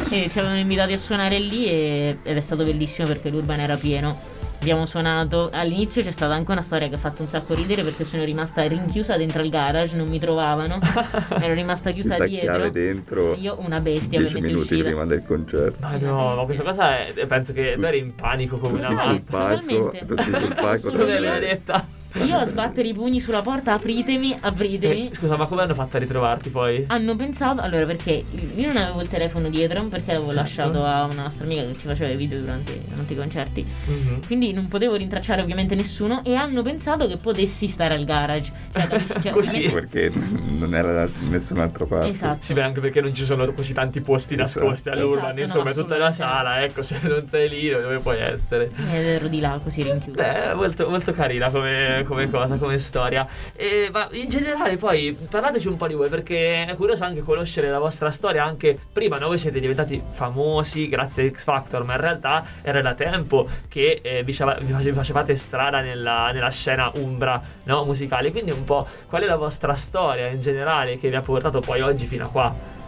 E 0.09 0.27
ci 0.29 0.39
avevano 0.39 0.59
invitati 0.59 0.91
a 0.93 0.97
suonare 0.97 1.39
lì 1.39 1.65
e- 1.67 2.17
ed 2.21 2.35
è 2.37 2.41
stato 2.41 2.63
bellissimo 2.65 3.07
perché 3.07 3.29
l'Urban 3.29 3.59
era 3.61 3.75
pieno. 3.77 4.37
Abbiamo 4.59 4.85
suonato. 4.85 5.49
All'inizio 5.53 6.01
c'è 6.03 6.11
stata 6.11 6.33
anche 6.33 6.51
una 6.51 6.61
storia 6.61 6.89
che 6.89 6.95
ha 6.95 6.97
fatto 6.97 7.21
un 7.21 7.29
sacco 7.29 7.53
ridere 7.53 7.81
perché 7.83 8.03
sono 8.03 8.25
rimasta 8.25 8.61
rinchiusa 8.67 9.15
dentro 9.15 9.41
il 9.41 9.49
garage, 9.49 9.95
non 9.95 10.09
mi 10.09 10.19
trovavano. 10.19 10.79
Ero 11.39 11.53
rimasta 11.53 11.91
chiusa 11.91 12.15
Chissà 12.15 12.25
dietro. 12.25 12.53
chiave 12.53 12.71
dentro. 12.71 13.35
Io 13.35 13.55
una 13.59 13.79
bestia 13.79 14.19
10 14.19 14.23
ovviamente 14.25 14.47
minuti 14.51 14.73
uscita. 14.73 14.83
prima 14.83 15.05
del 15.05 15.23
concerto. 15.23 15.79
Ma 15.81 15.97
no, 15.97 16.35
ma 16.35 16.43
questa 16.43 16.63
cosa 16.63 16.97
è. 17.05 17.25
Penso 17.25 17.53
che 17.53 17.71
tu 17.75 17.81
eri 17.85 17.99
in 17.99 18.13
panico 18.15 18.57
come 18.57 18.79
una 18.79 18.87
Tutti 18.89 18.99
sul 19.01 19.21
palco, 19.21 19.93
tutti 20.05 20.33
sul 20.33 20.55
palco. 20.55 20.91
L'hai 20.91 21.21
lei. 21.21 21.39
detta. 21.39 21.87
Io 22.25 22.37
a 22.37 22.45
sbattere 22.47 22.87
i 22.87 22.93
pugni 22.93 23.19
sulla 23.19 23.41
porta, 23.43 23.73
apritemi, 23.73 24.35
apritemi. 24.39 25.07
Eh, 25.09 25.15
scusa, 25.15 25.37
ma 25.37 25.45
come 25.45 25.61
hanno 25.61 25.75
fatto 25.75 25.97
a 25.97 25.99
ritrovarti 25.99 26.49
poi? 26.49 26.83
Hanno 26.87 27.15
pensato, 27.15 27.61
allora 27.61 27.85
perché 27.85 28.23
io 28.55 28.67
non 28.67 28.77
avevo 28.77 29.01
il 29.01 29.07
telefono 29.09 29.47
dietro 29.49 29.83
perché 29.85 30.13
l'avevo 30.13 30.31
Certo. 30.31 30.41
lasciato 30.41 30.83
a 30.85 31.03
una 31.03 31.21
nostra 31.23 31.45
amica 31.45 31.61
che 31.61 31.77
ci 31.77 31.85
faceva 31.85 32.11
i 32.11 32.15
video 32.15 32.39
durante, 32.39 32.81
durante 32.87 33.13
i 33.13 33.15
concerti. 33.15 33.65
Mhm. 33.85 34.25
Quindi 34.25 34.51
non 34.53 34.67
potevo 34.67 34.95
rintracciare 34.95 35.41
ovviamente 35.43 35.75
nessuno 35.75 36.23
e 36.23 36.33
hanno 36.33 36.63
pensato 36.63 37.07
che 37.07 37.17
potessi 37.17 37.67
stare 37.67 37.93
al 37.93 38.05
garage. 38.05 38.51
Cioè, 38.73 38.87
capisci? 38.89 39.21
Cioè, 39.21 39.31
Così. 39.31 39.57
ovviamente- 39.65 40.09
Perché 40.09 40.11
non 40.57 40.73
era 40.73 40.91
da 41.05 41.09
nessun'altra 41.29 41.85
parte. 41.85 42.09
Esatto. 42.09 42.37
Sì, 42.41 42.53
beh, 42.53 42.63
anche 42.63 42.79
perché 42.79 43.01
non 43.01 43.13
ci 43.13 43.23
sono 43.23 43.45
così 43.53 43.73
tanti 43.73 44.01
posti 44.01 44.33
Esatto. 44.33 44.65
nascosti 44.65 44.89
all'urban, 44.89 45.37
Esatto, 45.37 45.41
insomma, 45.43 45.63
no, 45.65 45.69
è 45.69 45.73
tutta 45.73 45.97
la 45.97 46.11
sala, 46.11 46.63
ecco, 46.63 46.81
se 46.81 46.97
non 47.03 47.27
sei 47.27 47.49
lì, 47.49 47.69
dove 47.69 47.99
puoi 47.99 48.19
essere? 48.19 48.71
Ed 48.75 49.05
ero 49.05 49.27
di 49.27 49.39
là 49.39 49.59
così 49.63 49.83
rinchiuso. 49.83 50.17
Beh, 50.21 50.53
molto, 50.55 50.89
molto 50.89 51.13
carina 51.13 51.49
come, 51.49 51.98
come 52.03 52.29
cosa, 52.29 52.57
come 52.57 52.77
storia. 52.77 53.27
E, 53.55 53.89
ma 53.91 54.07
in 54.11 54.29
generale, 54.29 54.77
poi 54.77 55.17
parlateci 55.29 55.67
un 55.67 55.77
po' 55.77 55.87
di 55.87 55.93
voi, 55.93 56.09
perché 56.09 56.65
è 56.65 56.75
curioso 56.75 57.03
anche 57.03 57.21
conoscere 57.21 57.69
la 57.69 57.79
vostra 57.79 58.11
storia. 58.11 58.43
Anche 58.43 58.77
prima, 58.91 59.17
no, 59.17 59.27
voi 59.27 59.37
siete 59.37 59.59
diventati 59.59 60.01
famosi 60.11 60.87
grazie 60.89 61.27
a 61.27 61.31
X 61.31 61.43
Factor, 61.43 61.83
ma 61.83 61.93
in 61.93 62.01
realtà 62.01 62.45
era 62.61 62.81
da 62.81 62.93
tempo 62.93 63.47
che 63.67 63.99
eh, 64.01 64.23
vi, 64.23 64.35
vi 64.81 64.91
facevate 64.91 65.35
strada 65.35 65.81
nella, 65.81 66.31
nella 66.31 66.49
scena 66.49 66.91
umbra 66.95 67.41
no, 67.63 67.85
musicale. 67.85 68.31
Quindi, 68.31 68.51
un 68.51 68.63
po' 68.63 68.87
qual 69.07 69.23
è 69.23 69.25
la 69.25 69.37
vostra 69.37 69.73
storia 69.73 70.27
in 70.27 70.41
generale 70.41 70.97
che 70.97 71.09
vi 71.09 71.15
ha 71.15 71.21
portato 71.21 71.59
poi 71.59 71.81
oggi 71.81 72.05
fino 72.05 72.25
a 72.25 72.29
qua? 72.29 72.78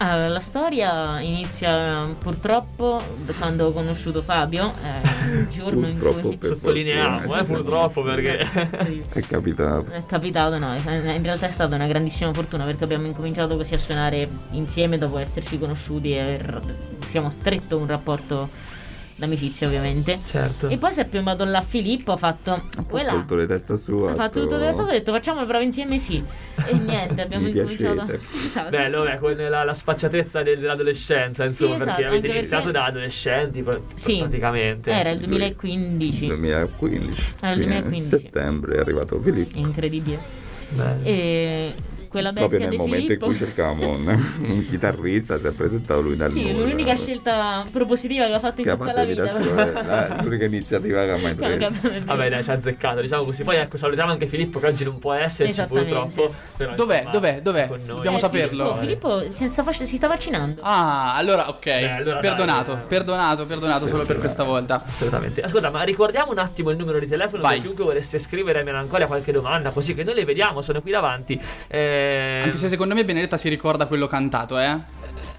Allora, 0.00 0.28
la 0.28 0.40
storia 0.40 1.20
inizia 1.20 2.06
purtroppo 2.20 3.02
da 3.24 3.32
quando 3.32 3.66
ho 3.66 3.72
conosciuto 3.72 4.22
Fabio, 4.22 4.72
eh, 4.84 5.38
il 5.40 5.48
giorno 5.48 5.88
in 5.88 5.96
Purtroppo 5.96 6.28
cui 6.28 6.36
per 6.36 6.50
Sottolineiamo, 6.50 7.36
eh, 7.36 7.44
purtroppo, 7.44 8.02
perché. 8.04 8.38
È 9.10 9.20
capitato. 9.20 9.90
È 9.90 10.06
capitato, 10.06 10.56
no, 10.58 10.72
in 10.74 11.22
realtà 11.22 11.48
è 11.48 11.50
stata 11.50 11.74
una 11.74 11.88
grandissima 11.88 12.32
fortuna 12.32 12.64
perché 12.64 12.84
abbiamo 12.84 13.06
incominciato 13.06 13.56
così 13.56 13.74
a 13.74 13.78
suonare 13.78 14.28
insieme 14.50 14.98
dopo 14.98 15.18
esserci 15.18 15.58
conosciuti 15.58 16.14
e 16.14 16.40
siamo 17.06 17.30
stretto 17.30 17.76
un 17.76 17.88
rapporto 17.88 18.48
d'amicizia 19.18 19.66
ovviamente. 19.66 20.18
Certo. 20.24 20.68
E 20.68 20.78
poi 20.78 20.92
si 20.92 21.00
è 21.00 21.04
piombato 21.04 21.44
là 21.44 21.60
Filippo, 21.60 22.12
ha 22.12 22.16
fatto... 22.16 22.52
Ha 22.52 22.82
tolto 23.04 23.34
le 23.34 23.46
testa 23.46 23.76
sua. 23.76 24.12
Ha 24.12 24.14
fatto 24.14 24.40
tutto 24.42 24.54
adesso, 24.54 24.82
ho 24.82 24.86
detto 24.86 25.10
facciamo 25.10 25.40
le 25.40 25.46
prove 25.46 25.64
insieme 25.64 25.98
sì. 25.98 26.22
E 26.66 26.72
niente, 26.78 27.20
abbiamo 27.20 27.44
Mi 27.44 27.50
incominciato... 27.50 28.12
Esatto. 28.12 28.70
Bello, 28.70 29.02
beh, 29.02 29.16
con 29.18 29.34
la, 29.36 29.64
la 29.64 29.74
spacciatezza 29.74 30.42
del- 30.42 30.60
dell'adolescenza, 30.60 31.44
insomma, 31.44 31.74
esatto, 31.74 31.84
perché 31.90 32.04
avete 32.06 32.26
iniziato 32.28 32.62
perché- 32.64 32.78
da 32.78 32.84
adolescenti, 32.86 33.62
pr- 33.62 33.80
Sì, 33.94 34.18
praticamente. 34.18 34.90
Era 34.92 35.10
il 35.10 35.18
Lui- 35.18 35.28
2015. 35.28 36.26
2015. 36.26 37.34
Ah, 37.40 37.48
il 37.50 37.54
fine 37.54 37.66
2015. 37.82 38.00
settembre 38.08 38.76
è 38.76 38.78
arrivato 38.80 39.20
Filippo. 39.20 39.58
Incredibile. 39.58 40.18
Bello. 40.70 41.00
E 41.04 41.74
quella 42.08 42.32
bestia 42.32 42.48
Proprio 42.48 42.60
nel 42.60 42.70
di 42.70 42.76
momento 42.76 43.06
Filippo... 43.06 43.24
in 43.26 43.30
cui 43.30 43.38
cercavamo 43.46 43.88
un, 43.90 44.06
un 44.48 44.64
chitarrista, 44.64 45.38
si 45.38 45.46
è 45.46 45.52
presentato 45.52 46.00
lui 46.00 46.16
dal 46.16 46.30
Sì, 46.30 46.50
nulla. 46.52 46.64
l'unica 46.66 46.94
scelta 46.96 47.64
propositiva 47.70 48.26
che 48.26 48.32
ha 48.34 48.38
fatto 48.40 48.60
in 48.60 48.64
che 48.64 48.70
ha 48.70 48.76
tutta 48.76 48.92
la 48.92 49.02
in 49.02 49.08
vita. 49.08 49.26
sua, 49.26 50.18
eh, 50.18 50.22
l'unica 50.22 50.44
iniziativa 50.44 51.04
che 51.04 51.10
ha 51.10 51.16
mai 51.18 51.34
preso. 51.34 51.72
Vabbè, 52.04 52.28
dai, 52.30 52.42
ci 52.42 52.50
ha 52.50 52.54
azzeccato, 52.54 53.00
diciamo 53.00 53.24
così. 53.24 53.44
Poi 53.44 53.56
ecco, 53.56 53.76
salutiamo 53.76 54.10
anche 54.10 54.26
Filippo 54.26 54.58
che 54.58 54.66
oggi 54.66 54.84
non 54.84 54.98
può 54.98 55.12
esserci 55.12 55.62
purtroppo. 55.64 56.34
però, 56.56 56.74
Dov'è? 56.74 56.96
insomma, 56.96 57.10
Dov'è? 57.12 57.40
Dov'è? 57.42 57.68
Dobbiamo 57.86 58.16
Eh, 58.16 58.20
saperlo. 58.20 58.76
Filippo, 58.76 59.18
Filippo 59.18 59.32
si, 59.36 59.48
sta, 59.50 59.62
fac- 59.62 59.84
si 59.84 59.96
sta 59.96 60.08
vaccinando. 60.08 60.60
Ah, 60.62 61.14
allora 61.14 61.48
ok. 61.48 61.66
allora 61.66 62.12
dai, 62.12 62.20
perdonato, 62.20 62.72
eh. 62.72 62.86
perdonato, 62.86 63.46
perdonato 63.46 63.84
sì, 63.84 63.90
solo 63.90 64.00
sì, 64.02 64.06
per 64.06 64.16
sì. 64.16 64.20
questa 64.22 64.44
volta. 64.44 64.82
Assolutamente. 64.86 65.40
Ascolta, 65.42 65.70
ma 65.70 65.82
ricordiamo 65.82 66.32
un 66.32 66.38
attimo 66.38 66.70
il 66.70 66.76
numero 66.76 66.98
di 66.98 67.06
telefono 67.06 67.42
Vai. 67.42 67.54
per 67.54 67.62
chiunque 67.62 67.84
volesse 67.84 68.18
scrivere 68.18 68.60
a 68.60 68.62
Melancolia 68.64 69.06
qualche 69.06 69.32
domanda, 69.32 69.70
così 69.70 69.94
che 69.94 70.04
noi 70.04 70.14
le 70.14 70.24
vediamo, 70.24 70.60
sono 70.60 70.80
qui 70.80 70.90
davanti. 70.90 71.40
Eh, 71.68 71.97
Anche 72.44 72.56
se 72.56 72.68
secondo 72.68 72.94
me 72.94 73.04
Benedetta 73.04 73.36
si 73.36 73.48
ricorda 73.48 73.86
quello 73.86 74.06
cantato, 74.06 74.58
eh? 74.58 74.66
ah, 74.66 74.82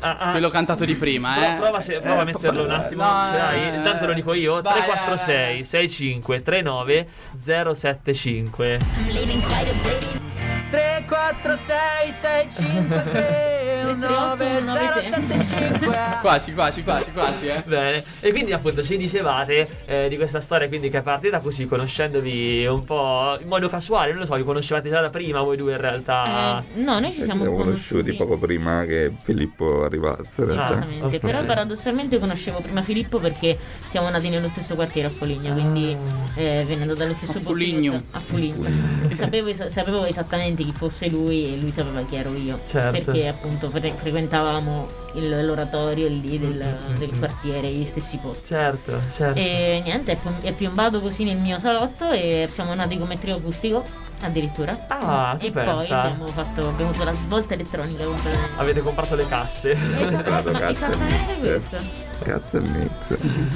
ah, 0.02 0.32
Quello 0.32 0.50
cantato 0.50 0.86
di 0.86 0.96
prima, 0.96 1.34
Prova, 1.34 1.54
eh? 1.54 1.56
prova, 1.60 1.80
se- 1.80 2.00
prova 2.00 2.22
a 2.22 2.26
metterlo 2.26 2.64
un 2.64 2.72
attimo. 2.72 3.04
No, 3.04 3.26
se 3.32 3.40
hai. 3.40 3.62
eh, 3.62 3.76
Intanto 3.78 4.06
lo 4.06 4.14
dico 4.14 4.34
io: 4.34 4.62
vai, 4.62 4.74
346 4.84 5.36
vai, 5.36 5.54
vai. 5.56 5.64
65 5.64 6.42
39 6.42 7.08
075. 7.44 8.80
3, 11.10 11.18
4, 11.18 11.58
6, 11.58 12.12
6, 12.12 12.48
5, 12.52 13.04
3, 13.12 13.96
9, 13.98 14.64
0, 14.64 15.02
7, 15.02 15.44
5. 15.44 15.98
Quasi, 16.22 16.54
quasi, 16.54 16.84
quasi, 16.84 17.12
quasi, 17.12 17.48
eh. 17.48 17.64
Bene, 17.66 18.04
e 18.20 18.30
quindi 18.32 18.54
appunto 18.54 18.84
ci 18.84 18.96
dicevate 18.96 19.68
eh, 19.86 20.08
di 20.08 20.18
questa 20.18 20.40
storia 20.40 20.68
quindi 20.68 20.90
che 20.90 21.00
è 21.00 21.02
partita 21.02 21.40
così 21.40 21.66
conoscendovi 21.66 22.68
un 22.68 22.86
po' 22.86 23.38
in 23.42 23.48
modo 23.48 23.68
casuale, 23.68 24.12
non 24.12 24.20
lo 24.20 24.26
so, 24.26 24.36
vi 24.36 24.44
conoscevate 24.44 24.90
già 24.90 25.02
da 25.02 25.10
prima 25.10 25.42
voi 25.42 25.58
due 25.58 25.72
in 25.72 25.82
realtà. 25.82 26.64
Eh, 26.76 26.82
no, 26.82 27.00
noi 27.00 27.12
ci 27.12 27.24
siamo, 27.24 27.32
ci 27.34 27.40
siamo 27.40 27.56
conosciuti 27.56 28.14
poco 28.14 28.38
prima 28.38 28.86
che 28.86 29.12
Filippo 29.24 29.84
arrivasse. 29.84 30.42
In 30.42 30.48
realtà. 30.48 30.72
Esattamente, 30.74 31.06
ok. 31.06 31.18
però 31.18 31.44
paradossalmente 31.44 32.20
conoscevo 32.20 32.60
prima 32.60 32.84
Filippo 32.84 33.18
perché 33.20 33.58
siamo 33.90 34.10
nati 34.10 34.30
nello 34.30 34.50
stesso 34.50 34.76
quartiere 34.76 35.08
a 35.08 35.12
Foligno, 35.12 35.54
quindi 35.54 35.98
eh, 36.36 36.64
venendo 36.68 36.94
dallo 36.94 37.14
stesso 37.14 37.32
A 37.32 37.36
posto 37.36 37.50
Foligno. 37.50 38.04
A 38.12 38.20
Foligno. 38.20 38.70
sapevo, 39.16 39.48
es- 39.50 39.66
sapevo 39.68 40.06
esattamente 40.06 40.64
chi 40.64 40.74
fosse 40.74 40.99
lui 41.08 41.54
e 41.54 41.58
lui 41.58 41.72
sapeva 41.72 42.02
chi 42.02 42.16
ero 42.16 42.34
io. 42.36 42.60
Certo. 42.66 42.92
Perché 43.04 43.28
appunto 43.28 43.70
fre- 43.70 43.94
frequentavamo 43.96 44.88
il- 45.16 45.46
l'oratorio 45.46 46.08
lì 46.08 46.38
del, 46.40 46.78
del 46.98 47.18
quartiere, 47.18 47.68
gli 47.70 47.86
stessi 47.86 48.18
posti. 48.18 48.48
Certo, 48.48 49.00
certo. 49.12 49.40
E 49.40 49.82
niente, 49.86 50.14
è, 50.14 50.16
pom- 50.18 50.42
è 50.42 50.52
piombato 50.52 51.00
così 51.00 51.24
nel 51.24 51.38
mio 51.38 51.60
salotto 51.60 52.10
e 52.12 52.50
siamo 52.52 52.74
nati 52.74 52.98
come 52.98 53.18
trio 53.20 53.36
acustico 53.38 53.84
addirittura. 54.22 54.86
Ah, 54.90 55.38
e 55.40 55.50
poi 55.50 55.64
pensa? 55.64 56.02
abbiamo, 56.02 56.28
fatto, 56.28 56.68
abbiamo 56.68 56.90
avuto 56.92 57.06
la 57.06 57.14
svolta 57.14 57.54
elettronica. 57.54 58.04
Avete 58.58 58.82
comprato 58.82 59.16
le 59.16 59.26
casse. 59.26 59.78
comprato 59.78 60.50
Esatto, 60.50 60.52
cassa 60.52 60.68
e 60.68 60.72
esattamente 60.72 61.32
mix. 61.32 61.40
questo. 61.70 61.78
Cassa 62.22 62.58
e 62.58 62.62
mix. 62.62 63.12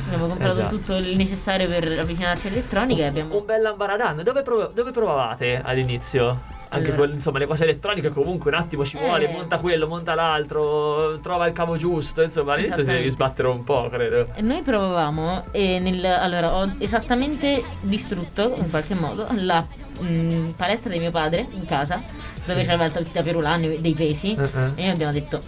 Abbiamo 0.06 0.28
comprato 0.28 0.60
Esatto. 0.60 0.76
tutto 0.78 0.96
il 0.96 1.18
necessario 1.18 1.68
per 1.68 2.00
avvicinarci 2.00 2.48
all'elettronica 2.48 3.04
e 3.04 3.08
abbiamo... 3.08 3.36
Un 3.38 3.46
bel 3.46 3.66
ambaradan. 3.66 4.24
Dove, 4.24 4.42
prov- 4.42 4.74
dove 4.74 4.92
provavate 4.92 5.60
all'inizio? 5.62 6.40
Anche 6.74 6.92
Allora. 6.92 7.08
con, 7.08 7.16
insomma, 7.16 7.40
le 7.40 7.46
cose 7.46 7.64
elettroniche 7.64 8.10
comunque 8.10 8.52
un 8.52 8.58
attimo 8.58 8.84
ci 8.84 8.98
vuole, 8.98 9.30
Eh. 9.30 9.32
monta 9.32 9.58
quello, 9.60 9.88
monta 9.88 10.16
l'altro, 10.16 11.20
trova 11.20 11.46
il 11.48 11.54
cavo 11.54 11.78
giusto, 11.78 12.22
insomma, 12.22 12.54
all'inizio 12.54 12.84
ti 12.84 12.90
devi 12.92 13.10
sbattere 13.10 13.48
un 13.48 13.64
po', 13.64 13.90
credo. 13.90 14.28
E 14.34 14.42
Noi 14.42 14.62
provavamo 14.64 15.46
e 15.52 15.80
nel, 15.80 16.04
allora 16.04 16.56
ho 16.56 16.72
esattamente 16.80 17.64
distrutto 17.82 18.54
in 18.58 18.70
qualche 18.70 18.96
modo 18.96 19.28
la 19.36 19.66
mm, 20.02 20.50
palestra 20.52 20.92
di 20.92 21.00
mio 21.00 21.12
padre 21.12 21.46
in 21.52 21.66
casa 21.66 22.02
dove 22.46 22.64
c'aveva 22.64 22.86
il 23.00 23.12
taperulano 23.12 23.68
dei 23.80 23.94
pesi 23.94 24.36
Eh-eh. 24.36 24.72
e 24.76 24.82
noi 24.82 24.90
abbiamo 24.90 25.12
detto 25.14 25.42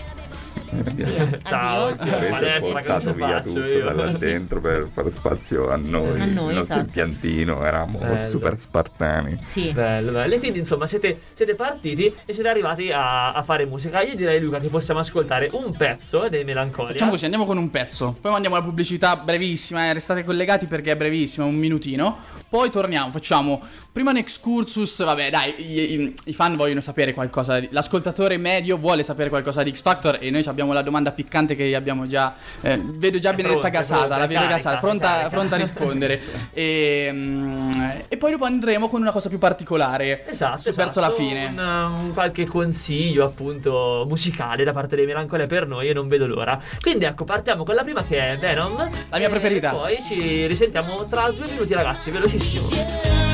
Abbiamo 0.85 1.37
Ciao, 1.43 1.95
palestra, 1.95 2.49
che 2.49 2.59
portato 2.59 3.13
via 3.13 3.41
tutto 3.41 3.63
io? 3.63 3.83
da 3.83 3.93
là 3.93 4.07
dentro 4.09 4.59
per 4.61 4.87
fare 4.91 5.11
spazio 5.11 5.69
a 5.69 5.75
noi. 5.75 6.19
A 6.19 6.25
noi, 6.25 6.49
il 6.51 6.55
nostro 6.55 6.61
esatto. 6.61 6.79
impiantino, 6.79 7.65
eravamo 7.65 7.99
Bello. 7.99 8.17
super 8.17 8.57
spartani. 8.57 9.39
Sì. 9.43 9.71
Bello, 9.71 10.11
bello. 10.11 10.33
E 10.33 10.39
quindi 10.39 10.59
insomma 10.59 10.87
siete, 10.87 11.19
siete 11.33 11.55
partiti 11.55 12.13
e 12.25 12.33
siete 12.33 12.49
arrivati 12.49 12.91
a, 12.91 13.33
a 13.33 13.43
fare 13.43 13.65
musica. 13.65 14.01
Io 14.01 14.15
direi 14.15 14.39
Luca 14.39 14.59
che 14.59 14.69
possiamo 14.69 14.99
ascoltare 14.99 15.49
un 15.51 15.75
pezzo 15.75 16.27
dei 16.29 16.43
Melancolia. 16.43 16.91
Facciamo 16.91 17.11
così, 17.11 17.23
andiamo 17.25 17.45
con 17.45 17.57
un 17.57 17.69
pezzo. 17.69 18.17
Poi 18.19 18.31
mandiamo 18.31 18.55
la 18.55 18.63
pubblicità 18.63 19.15
brevissima, 19.17 19.87
eh, 19.87 19.93
restate 19.93 20.23
collegati 20.23 20.65
perché 20.65 20.91
è 20.91 20.95
brevissima, 20.95 21.45
un 21.45 21.55
minutino. 21.55 22.17
Poi 22.55 22.69
torniamo, 22.69 23.11
facciamo 23.11 23.61
prima 23.91 24.11
un 24.11 24.17
excursus. 24.17 25.03
Vabbè, 25.03 25.29
dai, 25.29 25.55
i, 25.57 25.93
i- 25.99 26.13
i 26.27 26.33
fan 26.33 26.55
vogliono 26.55 26.79
sapere 26.79 27.13
qualcosa. 27.13 27.59
L'ascoltatore 27.69 28.37
medio 28.37 28.77
vuole 28.77 29.03
sapere 29.03 29.27
qualcosa 29.27 29.61
di 29.61 29.75
X 29.75 29.81
Factor. 29.81 30.19
E 30.21 30.29
noi 30.29 30.41
abbiamo 30.45 30.71
la 30.71 30.81
domanda 30.81 31.11
piccante 31.11 31.53
che 31.53 31.75
abbiamo 31.75 32.07
già. 32.07 32.33
eh, 32.61 32.79
vedo 32.81 33.19
già 33.19 33.31
È 33.31 33.35
Benedetta 33.35 33.69
pronta, 33.69 34.07
la 34.07 34.25
vedo 34.25 34.33
carica, 34.39 34.47
gasata, 34.55 34.77
pronta, 34.77 35.07
carica. 35.09 35.29
pronta 35.29 35.55
a 35.55 35.57
rispondere. 35.57 36.21
e, 36.53 37.09
mm, 37.11 37.81
e 38.07 38.15
poi 38.17 38.31
dopo 38.31 38.45
andremo 38.45 38.87
con 38.87 39.01
una 39.01 39.11
cosa 39.11 39.27
più 39.27 39.37
particolare. 39.37 40.25
Esatto, 40.29 40.61
su- 40.61 40.69
esatto. 40.69 40.83
verso 40.85 40.99
la 41.01 41.11
fine. 41.11 41.47
Un, 41.47 41.57
un 42.05 42.13
qualche 42.13 42.45
consiglio 42.45 43.25
appunto 43.25 44.05
musicale 44.07 44.63
da 44.63 44.71
parte 44.71 44.95
dei 44.95 45.05
Melancolia 45.05 45.45
per 45.45 45.67
noi 45.67 45.89
e 45.89 45.93
non 45.93 46.07
vedo 46.07 46.25
l'ora. 46.25 46.57
Quindi 46.79 47.03
ecco, 47.03 47.25
partiamo 47.25 47.65
con 47.65 47.75
la 47.75 47.83
prima 47.83 48.01
che 48.05 48.31
è 48.31 48.37
Venom. 48.37 48.77
La 49.09 49.17
mia 49.17 49.27
E 49.27 49.29
preferita. 49.29 49.71
Poi 49.71 49.97
ci 50.07 50.47
risentiamo 50.47 51.05
tra 51.09 51.29
due 51.31 51.47
minuti 51.51 51.73
ragazzi, 51.73 52.11
velocissimo. 52.11 52.43
Yeah. 52.53 53.24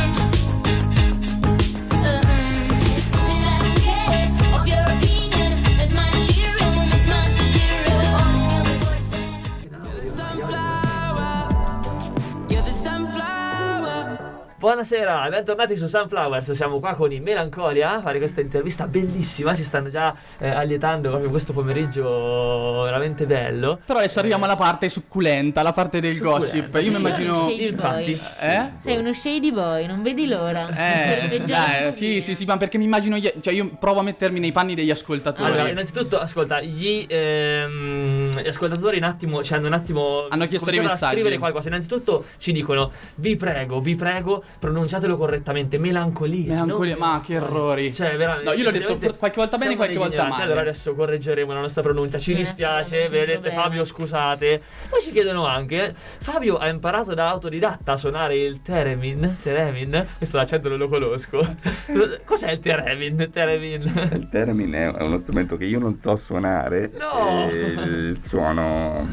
Buonasera, 14.61 15.27
bentornati 15.27 15.75
su 15.75 15.87
Sunflowers. 15.87 16.51
Siamo 16.51 16.79
qua 16.79 16.93
con 16.93 17.11
i 17.11 17.19
Melancolia 17.19 17.93
a 17.95 18.01
fare 18.01 18.19
questa 18.19 18.41
intervista 18.41 18.85
bellissima. 18.85 19.55
Ci 19.55 19.63
stanno 19.63 19.89
già 19.89 20.15
eh, 20.37 20.49
allietando 20.49 21.09
proprio 21.09 21.31
questo 21.31 21.51
pomeriggio 21.51 22.81
veramente 22.83 23.25
bello. 23.25 23.79
Però 23.83 23.97
adesso 23.97 24.19
arriviamo 24.19 24.45
alla 24.45 24.55
parte 24.55 24.87
succulenta, 24.87 25.63
la 25.63 25.71
parte 25.71 25.99
del 25.99 26.13
Succulenta, 26.15 26.45
gossip. 26.45 26.75
Io 26.75 26.81
sì. 26.83 26.89
mi 26.91 26.95
immagino. 26.97 27.49
Infatti. 27.49 28.11
Eh? 28.11 28.69
Sei 28.77 28.97
uno 28.97 29.11
shady 29.13 29.51
boy, 29.51 29.87
non 29.87 30.03
vedi 30.03 30.27
l'ora. 30.27 30.67
Eh, 30.69 31.41
dai, 31.43 31.91
sì, 31.91 32.21
sì, 32.21 32.35
sì, 32.35 32.45
ma 32.45 32.57
perché 32.57 32.77
mi 32.77 32.83
immagino. 32.83 33.17
gli- 33.17 33.33
Cioè, 33.41 33.53
io 33.55 33.67
provo 33.79 34.01
a 34.01 34.03
mettermi 34.03 34.39
nei 34.39 34.51
panni 34.51 34.75
degli 34.75 34.91
ascoltatori. 34.91 35.51
Allora, 35.53 35.69
innanzitutto, 35.69 36.19
ascolta, 36.19 36.61
gli, 36.61 37.03
ehm, 37.09 38.29
gli 38.39 38.47
ascoltatori 38.47 38.97
un 38.97 39.05
attimo 39.05 39.43
ci 39.43 39.55
hanno 39.55 39.65
un 39.65 39.73
attimo 39.73 40.27
Hanno 40.29 40.45
chiesto 40.45 40.69
dei 40.69 40.75
cominciato 40.75 40.83
a 40.85 41.07
messaggi. 41.07 41.13
scrivere 41.13 41.39
qualcosa. 41.39 41.67
Innanzitutto 41.69 42.25
ci 42.37 42.51
dicono: 42.51 42.91
Vi 43.15 43.35
prego, 43.35 43.79
vi 43.79 43.95
prego, 43.95 44.43
pronunciatelo 44.59 45.17
correttamente. 45.17 45.77
Melancolia. 45.77 46.49
Melancolia, 46.53 46.95
non 46.97 47.07
ma 47.09 47.21
che 47.23 47.33
errori. 47.35 47.93
Cioè, 47.93 48.15
veramente. 48.17 48.49
No, 48.49 48.55
io 48.55 48.63
l'ho 48.63 48.71
detto 48.71 48.97
qualche 49.17 49.37
volta 49.39 49.57
bene, 49.57 49.75
qualche 49.75 49.97
volta 49.97 50.27
male. 50.27 50.43
Allora 50.43 50.61
adesso 50.61 50.93
correggeremo 50.93 51.53
la 51.53 51.61
nostra 51.61 51.81
pronuncia. 51.81 52.17
Ci 52.19 52.33
Eh, 52.33 52.35
dispiace, 52.35 53.09
vedete, 53.09 53.39
bene. 53.49 53.55
Fabio, 53.55 53.83
scusate. 53.83 54.61
Poi 54.89 55.01
ci 55.01 55.11
chiedono 55.11 55.45
anche: 55.45 55.93
Fabio 55.95 56.57
ha 56.57 56.67
imparato 56.67 57.13
da 57.13 57.29
autodidatta 57.29 57.93
a 57.93 57.97
suonare 57.97 58.37
il 58.37 58.61
Teremin. 58.61 59.37
Teremin? 59.41 60.05
Questo 60.17 60.37
l'accento 60.37 60.69
non 60.69 60.77
lo 60.77 60.87
conosco. 60.87 61.39
Cos'è 62.25 62.51
il 62.51 62.59
Teremin? 62.59 63.29
Teremin. 63.31 64.09
Il 64.13 64.27
theremin 64.29 64.71
è 64.73 64.87
uno 65.01 65.17
strumento 65.17 65.57
che 65.57 65.65
io 65.65 65.79
non 65.79 65.95
so 65.95 66.15
suonare 66.15 66.91
No! 66.97 67.49
e 67.49 67.55
il 67.57 68.19
suono 68.19 69.07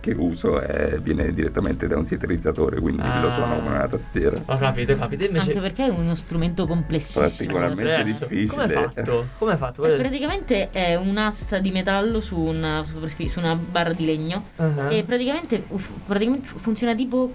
che 0.00 0.12
uso 0.16 0.60
è- 0.60 0.98
viene 1.00 1.32
direttamente 1.32 1.86
da 1.86 1.96
un 1.96 2.04
sinterizzatore, 2.04 2.80
quindi 2.80 3.02
Ah. 3.02 3.20
lo 3.20 3.28
suono 3.28 3.56
come 3.56 3.68
una 3.76 3.86
tastiera. 3.88 4.38
Ho 4.46 4.56
capito, 4.58 4.83
ho 4.92 4.96
capito. 4.98 5.24
Invece. 5.24 5.48
Anche 5.50 5.60
perché 5.60 5.86
è 5.86 5.88
uno 5.88 6.14
strumento 6.14 6.66
complessissimo. 6.66 7.24
Particolarmente 7.24 7.94
Adesso, 7.94 8.26
difficile. 8.26 8.46
Come 8.46 8.62
hai 8.64 8.70
fatto? 8.70 9.26
Come 9.38 9.56
fatto? 9.56 9.84
Eh, 9.84 9.96
Praticamente 9.96 10.70
è 10.70 10.94
un'asta 10.96 11.58
di 11.58 11.70
metallo 11.70 12.20
su 12.20 12.38
una, 12.38 12.82
su 12.84 12.98
una 13.38 13.54
barra 13.56 13.92
di 13.92 14.04
legno 14.04 14.44
Ah. 14.56 14.90
e 14.92 15.02
praticamente, 15.04 15.64
uf- 15.68 15.88
praticamente 16.06 16.48
funziona 16.54 16.94
tipo 16.94 17.32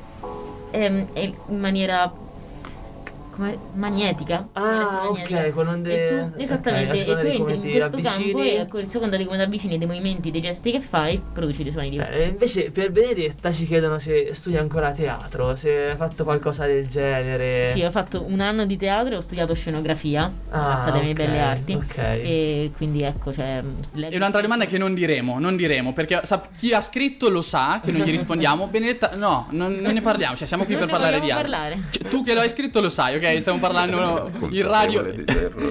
ehm, 0.72 1.08
in 1.48 1.60
maniera 1.60 2.12
come, 3.40 3.58
magnetica. 3.74 4.48
Ah, 4.54 5.08
Magnetica. 5.10 5.40
ok, 5.40 5.50
con 5.54 5.68
onde- 5.68 6.06
E 6.06 6.08
tu, 6.34 6.42
esattamente, 6.42 6.98
seconda 6.98 7.20
e 7.22 7.24
tu 7.24 7.28
entri 7.28 7.38
in 7.38 7.44
questo 7.80 7.96
avvicini. 7.96 8.32
campo 8.34 8.78
e 8.78 8.82
a 8.84 8.88
seconda 8.88 9.18
di 9.18 9.24
come 9.26 9.38
ti 9.38 9.44
avvicini 9.44 9.78
dei 9.78 9.88
movimenti, 9.88 10.30
dei 10.32 10.42
gesti 10.42 10.72
che 10.72 10.82
fai, 10.82 11.22
produci 11.34 11.64
dei 11.64 11.72
suoni 11.72 11.90
diversi. 11.90 12.20
Eh, 12.20 12.26
invece 12.28 12.72
per 12.72 12.92
Benedetta 12.92 13.52
ci 13.52 13.66
chiedono 13.66 13.98
se 14.00 14.30
studi 14.34 14.58
ancora 14.58 14.92
teatro, 14.92 15.56
se 15.56 15.90
hai 15.92 15.96
fatto 15.96 16.24
qualcosa 16.26 16.66
del 16.66 16.88
genere. 16.88 17.72
Sì, 17.74 17.82
ho 17.82 17.92
fatto 17.92 18.26
un 18.28 18.42
anno 18.42 18.66
di 18.66 18.76
teatro 18.78 19.14
e 19.14 19.18
ho 19.18 19.22
studiato 19.22 19.54
scenografia 19.54 20.30
Ah, 20.50 20.64
all'Accademia 20.84 21.02
ok, 21.02 21.06
di 21.08 21.14
Belle 21.14 21.40
Arti. 21.40 21.74
ok. 21.74 21.98
E 21.98 22.72
quindi 22.76 23.04
ecco, 23.04 23.34
cioè. 23.34 23.64
E 23.96 24.16
un'altra 24.18 24.42
domanda 24.42 24.66
che 24.66 24.78
non 24.78 24.94
diremo, 24.94 25.40
non 25.40 25.56
diremo, 25.56 25.94
perché 25.94 26.20
sap- 26.24 26.50
chi 26.58 26.74
ha 26.74 26.82
scritto 26.82 27.30
lo 27.30 27.42
sa 27.42 27.80
che 27.84 27.92
non 27.92 28.02
gli 28.02 28.12
rispondiamo. 28.12 28.68
Benedetta, 28.70 29.12
no, 29.16 29.48
non, 29.52 29.74
non 29.76 29.94
ne 29.94 30.02
parliamo, 30.02 30.36
cioè 30.36 30.46
siamo 30.48 30.66
qui 30.66 30.74
Non 30.76 30.84
per 30.86 30.92
ne 30.92 30.98
parlare 31.00 31.20
di 31.22 31.32
altro. 31.32 31.50
parlare. 31.50 31.80
Cioè, 31.90 32.08
tu 32.10 32.24
che 32.24 32.34
lo 32.34 32.42
hai 32.42 32.50
scritto 32.50 32.82
lo 32.82 32.90
sai, 32.90 33.16
ok? 33.16 33.28
Stiamo 33.40 33.60
parlando 33.60 34.32
in 34.50 34.68
radio, 34.68 35.06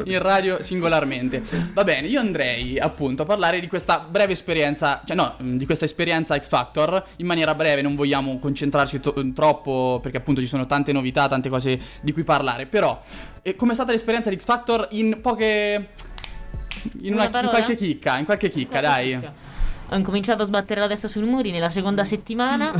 in 0.05 0.19
radio 0.19 0.63
singolarmente. 0.63 1.43
Va 1.73 1.85
bene, 1.85 2.07
io 2.07 2.21
andrei 2.21 2.79
appunto 2.79 3.23
a 3.23 3.25
parlare 3.25 3.61
di 3.61 3.67
questa 3.67 4.07
breve 4.09 4.33
esperienza, 4.33 5.03
cioè 5.05 5.17
no, 5.17 5.35
di 5.39 5.67
questa 5.67 5.85
esperienza 5.85 6.39
X 6.39 6.49
Factor 6.49 7.05
in 7.17 7.27
maniera 7.27 7.55
breve, 7.55 7.83
non 7.83 7.95
vogliamo 7.95 8.39
concentrarci 8.39 9.01
to- 9.01 9.33
troppo 9.35 9.99
perché 10.03 10.19
appunto 10.19 10.41
ci 10.41 10.47
sono 10.47 10.67
tante 10.67 10.93
novità, 10.93 11.29
tante 11.29 11.49
cose 11.49 11.81
di 12.01 12.13
cui 12.13 12.25
parlare, 12.25 12.67
però 12.67 13.01
eh, 13.43 13.57
com'è 13.57 13.75
stata 13.75 13.93
l'esperienza 13.93 14.31
di 14.31 14.39
X 14.39 14.45
Factor 14.45 14.89
in 14.93 15.19
poche... 15.21 15.89
In, 17.03 17.15
Una 17.15 17.27
una, 17.27 17.41
in 17.41 17.49
qualche 17.49 17.75
chicca, 17.75 18.19
in 18.19 18.25
qualche 18.25 18.51
chicca, 18.51 18.81
dai. 18.81 19.19
Ho 19.91 19.97
incominciato 19.97 20.43
a 20.43 20.45
sbattere 20.45 20.81
la 20.81 20.87
testa 20.87 21.09
sui 21.09 21.23
muri 21.23 21.51
nella 21.51 21.71
seconda 21.71 22.05
settimana. 22.05 22.73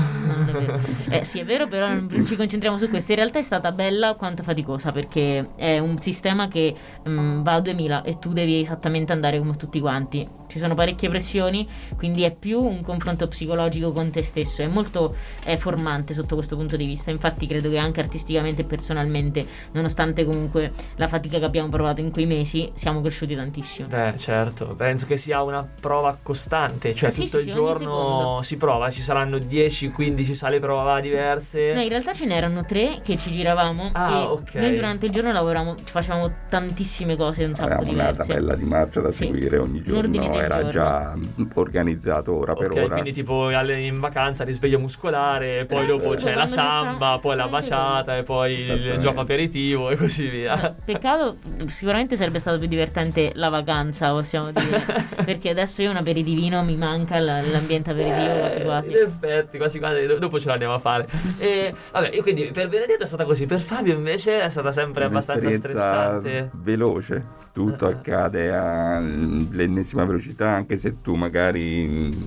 Eh, 1.11 1.25
sì, 1.25 1.39
è 1.39 1.45
vero, 1.45 1.67
però 1.69 1.89
non 1.89 2.09
ci 2.27 2.37
concentriamo 2.37 2.77
su 2.77 2.89
questo. 2.89 3.13
In 3.13 3.19
realtà 3.19 3.39
è 3.39 3.43
stata 3.43 3.73
bella 3.73 4.15
quanto 4.15 4.43
faticosa 4.43 4.93
perché 4.93 5.51
è 5.57 5.79
un 5.79 5.97
sistema 5.97 6.49
che 6.49 6.75
mm, 7.09 7.43
va 7.43 7.55
a 7.55 7.61
2000 7.61 8.03
e 8.03 8.19
tu 8.19 8.33
devi 8.33 8.61
esattamente 8.61 9.13
andare 9.13 9.39
come 9.39 9.57
tutti 9.57 9.81
quanti. 9.81 10.29
Ci 10.49 10.59
sono 10.59 10.75
parecchie 10.75 11.09
pressioni, 11.09 11.69
quindi 11.97 12.23
è 12.23 12.35
più 12.35 12.61
un 12.61 12.83
confronto 12.83 13.29
psicologico 13.29 13.93
con 13.93 14.11
te 14.11 14.23
stesso. 14.23 14.63
È 14.63 14.67
molto 14.67 15.15
è 15.45 15.57
formante 15.57 16.15
sotto 16.15 16.35
questo 16.35 16.57
punto 16.57 16.77
di 16.77 16.87
vista. 16.87 17.11
Infatti, 17.11 17.47
credo 17.47 17.71
che 17.71 17.79
anche 17.79 18.01
artisticamente 18.01 18.63
e 18.63 18.65
personalmente, 18.65 19.47
nonostante 19.73 20.25
comunque 20.25 20.73
la 20.97 21.07
fatica 21.07 21.39
che 21.39 21.45
abbiamo 21.45 21.69
provato 21.69 22.01
in 22.01 22.11
quei 22.11 22.27
mesi, 22.27 22.71
siamo 22.75 23.01
cresciuti 23.01 23.35
tantissimo. 23.37 23.89
Beh, 23.89 24.15
certo, 24.17 24.75
penso 24.77 25.07
che 25.07 25.17
sia 25.17 25.43
una 25.43 25.67
prova 25.81 26.17
costante, 26.23 26.95
cioè 26.95 27.11
Sì, 27.11 27.25
tutto 27.25 27.39
sì, 27.39 27.45
il 27.47 27.51
sì, 27.53 27.57
giorno 27.59 28.41
si 28.43 28.57
prova, 28.57 28.91
ci 28.91 29.03
saranno 29.03 29.37
10-15 29.37 30.33
sale 30.33 30.59
prova 30.61 31.01
diverse. 31.01 31.73
No, 31.75 31.81
in 31.83 31.89
realtà 31.89 32.13
ce 32.13 32.25
n'erano 32.25 32.65
tre 32.65 33.01
che 33.03 33.17
ci 33.17 33.31
giravamo 33.31 33.91
Ah, 33.93 34.23
e 34.23 34.25
ok. 34.25 34.55
noi 34.55 34.75
durante 34.75 35.07
il 35.07 35.13
giorno 35.13 35.31
lavoravamo, 35.33 35.75
facevamo 35.85 36.33
tantissime 36.49 37.17
cose 37.17 37.45
un 37.45 37.55
sacco 37.55 37.67
Avevamo 37.75 37.93
una 37.93 38.11
diverse. 38.11 38.27
tabella 38.33 38.55
di 38.55 38.65
marcia 38.65 39.01
da 39.01 39.11
Sì. 39.11 39.25
seguire 39.25 39.59
ogni 39.59 39.83
giorno, 39.83 40.09
era 40.49 40.69
giorno. 40.69 40.71
già 40.71 41.15
organizzato 41.55 42.35
ora 42.35 42.55
per 42.55 42.71
Ok, 42.71 42.77
ora. 42.77 42.89
quindi 42.95 43.13
tipo 43.13 43.47
alle- 43.49 43.81
in 43.81 43.99
vacanza 44.01 44.45
risveglio 44.45 44.79
muscolare, 44.79 45.65
poi 45.67 45.87
dopo 45.87 46.11
c'è 46.15 46.35
la 46.35 46.47
samba, 46.47 47.19
poi 47.21 47.37
la 47.37 47.49
baciata 47.49 48.17
e 48.17 48.23
poi 48.23 48.53
il 48.59 48.97
gioco 48.99 49.21
aperitivo 49.21 49.91
e 49.91 49.97
così 49.97 50.29
via. 50.29 50.75
Peccato, 50.85 51.37
sicuramente 51.67 52.17
sarebbe 52.17 52.39
stato 52.39 52.59
più 52.59 52.67
divertente 52.69 53.33
la 53.35 53.49
vacanza, 53.49 54.11
possiamo 54.11 54.51
dire. 54.53 54.85
perché 55.25 55.51
adesso 55.51 55.83
io 55.83 55.91
un 55.91 55.97
aperitivino 55.97 56.63
mi 56.63 56.77
manca 56.77 57.19
la- 57.19 57.41
l'ambiente 57.41 57.91
aperitivo 57.91 58.39
quasi 58.39 58.63
quasi. 58.63 58.89
Eh, 58.89 59.01
In 59.03 59.07
effetti, 59.07 59.57
quasi 59.59 59.79
quasi, 59.79 60.07
do- 60.07 60.19
dopo 60.19 60.39
ce 60.41 60.49
l'andiamo 60.49 60.75
a 60.75 60.79
fare. 60.79 61.07
E 61.39 61.75
vabbè, 61.93 62.11
io 62.15 62.23
quindi 62.23 62.51
per 62.53 62.69
Benedetta 62.69 63.05
è 63.05 63.07
stata 63.07 63.25
così, 63.25 63.47
per 63.47 63.61
Fabio 63.61 63.95
invece 63.95 64.41
è 64.43 64.51
stata 64.51 64.73
sempre 64.73 65.05
abbastanza 65.05 65.51
stressante. 65.53 66.51
veloce, 66.55 67.25
tutto 67.53 67.87
Ah. 67.87 67.91
accade 67.91 68.51
all'ennesima 68.55 70.05
velocità, 70.05 70.28
anche 70.39 70.77
se 70.77 70.97
tu 70.97 71.15
magari 71.15 72.27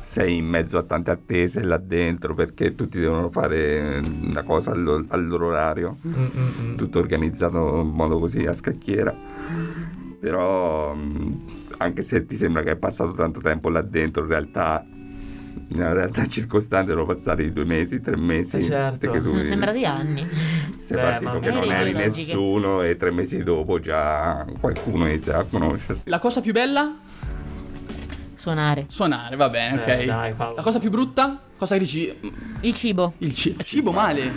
sei 0.00 0.36
in 0.36 0.46
mezzo 0.46 0.78
a 0.78 0.82
tante 0.82 1.10
attese 1.10 1.62
là 1.64 1.76
dentro 1.76 2.34
perché 2.34 2.74
tutti 2.74 3.00
devono 3.00 3.30
fare 3.30 4.00
una 4.22 4.42
cosa 4.44 4.70
al, 4.72 4.82
lo- 4.82 5.04
al 5.08 5.26
loro 5.26 5.46
orario, 5.48 5.96
Mm, 6.06 6.12
mm, 6.12 6.70
mm. 6.70 6.74
tutto 6.76 6.98
organizzato 7.00 7.80
in 7.80 7.88
modo 7.88 8.18
così 8.18 8.44
a 8.46 8.54
scacchiera. 8.54 9.14
Però 10.20 10.94
mm, 10.94 11.32
anche 11.78 12.02
se 12.02 12.24
ti 12.26 12.36
sembra 12.36 12.62
che 12.62 12.72
è 12.72 12.76
passato 12.76 13.10
tanto 13.12 13.40
tempo 13.40 13.68
là 13.68 13.82
dentro, 13.82 14.22
in 14.22 14.28
realtà 14.28 14.84
nella 15.74 15.92
realtà 15.92 16.26
circostante 16.26 16.92
sono 16.92 17.04
passati 17.06 17.52
due 17.52 17.64
mesi, 17.64 18.00
tre 18.00 18.16
mesi. 18.16 18.56
Eh, 18.58 18.62
certo. 18.62 19.10
tu 19.10 19.20
Sono 19.22 19.44
sembrati 19.44 19.84
anni. 19.84 20.26
sei 20.80 20.96
Beh, 20.96 21.02
partito 21.02 21.38
che 21.40 21.50
non 21.50 21.70
eri 21.72 21.92
nessuno 21.92 22.82
e 22.82 22.96
tre 22.96 23.10
mesi 23.10 23.42
dopo 23.42 23.78
già 23.80 24.44
qualcuno 24.60 25.06
inizia 25.08 25.38
a 25.38 25.44
conoscerti. 25.44 26.08
La 26.10 26.18
cosa 26.18 26.40
più 26.40 26.52
bella? 26.52 26.94
Suonare. 28.34 28.84
Suonare, 28.88 29.36
va 29.36 29.48
bene, 29.48 29.78
ok. 29.80 29.86
Eh, 29.88 30.04
dai, 30.04 30.32
Paolo. 30.34 30.56
La 30.56 30.62
cosa 30.62 30.78
più 30.78 30.90
brutta? 30.90 31.40
Cosa 31.56 31.78
dici? 31.78 32.12
Il 32.60 32.74
cibo. 32.74 33.14
Il 33.18 33.34
ci- 33.34 33.56
cibo 33.62 33.90
male. 33.90 34.30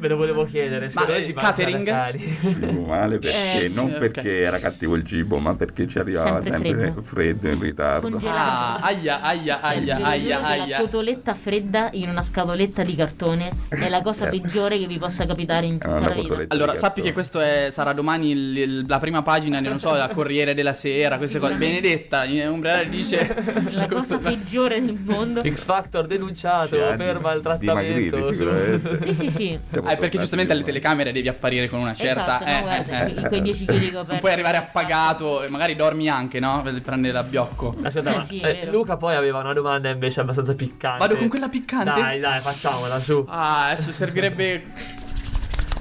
Ve 0.00 0.08
lo 0.08 0.16
volevo 0.16 0.46
chiedere, 0.46 0.90
Ma, 0.94 1.06
eh, 1.08 1.32
catering? 1.34 2.16
Cibo 2.40 2.86
male 2.86 3.18
perché 3.18 3.64
Eh, 3.64 3.68
non 3.68 3.90
sì, 3.92 3.98
perché 3.98 4.38
era 4.40 4.58
cattivo 4.58 4.96
il 4.96 5.04
cibo, 5.04 5.38
ma 5.38 5.54
perché 5.54 5.86
ci 5.86 5.98
arrivava 5.98 6.40
Sempre 6.40 6.52
sempre, 6.70 6.70
freddo. 6.84 7.02
freddo. 7.02 7.48
in 7.50 7.60
ritardo. 7.60 8.08
Congelato. 8.08 8.38
Ah, 8.38 8.78
aia, 8.80 9.20
aia, 9.20 9.60
aia, 9.60 10.00
aia, 10.00 10.18
giuro 10.36 10.46
che 10.48 10.56
La 10.56 10.62
aia. 10.64 10.78
cotoletta 10.80 11.34
fredda 11.34 11.88
in 11.92 12.08
una 12.08 12.22
scatoletta 12.22 12.82
di 12.82 12.94
cartone 12.94 13.50
è 13.68 13.90
la 13.90 14.00
cosa 14.00 14.24
Eh. 14.28 14.30
peggiore 14.30 14.78
che 14.78 14.86
vi 14.86 14.96
possa 14.98 15.26
capitare 15.26 15.66
in 15.66 15.74
tutta 15.78 15.88
una 15.96 16.08
la 16.08 16.14
vita. 16.14 16.44
Allora, 16.48 16.74
sappi 16.76 17.02
che 17.02 17.12
questo 17.12 17.38
è- 17.38 17.68
sarà 17.70 17.92
domani 17.92 18.30
il- 18.30 18.56
il- 18.56 18.84
la 18.88 18.98
prima 18.98 19.20
pagina, 19.20 19.60
non 19.60 19.78
so, 19.78 19.92
la 19.94 20.08
Corriere 20.08 20.54
della 20.54 20.72
Sera, 20.72 21.18
queste 21.18 21.38
cose. 21.38 21.56
Benedetta, 21.56 22.24
in 22.24 22.48
Umbrella 22.48 22.84
dice... 22.84 23.36
La 23.72 23.86
cosa 23.86 24.16
peggiore 24.18 24.82
del 24.82 24.98
mondo. 25.04 25.42
X 25.46 25.66
Factor 25.66 26.06
denunciato 26.06 26.74
per 26.96 27.16
di- 27.18 27.22
maltrattamento. 27.22 27.94
dimagriti 27.98 28.34
sicuramente. 28.34 29.12
Sì, 29.12 29.24
sì, 29.24 29.30
sì. 29.30 29.58
Siamo 29.60 29.88
Ah, 29.90 29.94
è 29.94 29.96
perché 29.98 30.18
giustamente 30.18 30.52
alle 30.52 30.62
telecamere 30.62 31.12
devi 31.12 31.28
apparire 31.28 31.68
con 31.68 31.80
una 31.80 31.94
certa... 31.94 32.40
Esatto, 32.40 32.44
no, 32.52 32.60
guarda, 32.62 33.04
eh, 33.06 33.10
in 33.10 33.24
quei 33.28 33.42
10 33.42 33.64
chiodi 33.66 33.80
che 33.90 33.94
ho 33.94 33.98
Non 33.98 34.04
perso. 34.06 34.20
puoi 34.20 34.32
arrivare 34.32 34.56
appagato, 34.56 35.42
e 35.42 35.48
magari 35.48 35.76
dormi 35.76 36.08
anche, 36.08 36.40
no? 36.40 36.60
Per 36.62 36.80
prendere 36.82 37.12
l'abbiocco. 37.12 37.76
Aspetta, 37.82 38.10
Eh, 38.12 38.16
ma, 38.16 38.24
sì, 38.24 38.40
eh. 38.40 38.66
Luca 38.70 38.96
poi 38.96 39.14
aveva 39.14 39.38
una 39.40 39.52
domanda 39.52 39.88
invece 39.90 40.20
abbastanza 40.20 40.54
piccante. 40.54 40.98
Vado 40.98 41.16
con 41.16 41.28
quella 41.28 41.48
piccante? 41.48 42.00
Dai, 42.00 42.18
dai, 42.20 42.40
facciamola 42.40 42.98
su. 42.98 43.24
Ah, 43.28 43.68
adesso 43.70 43.92
servirebbe... 43.92 44.64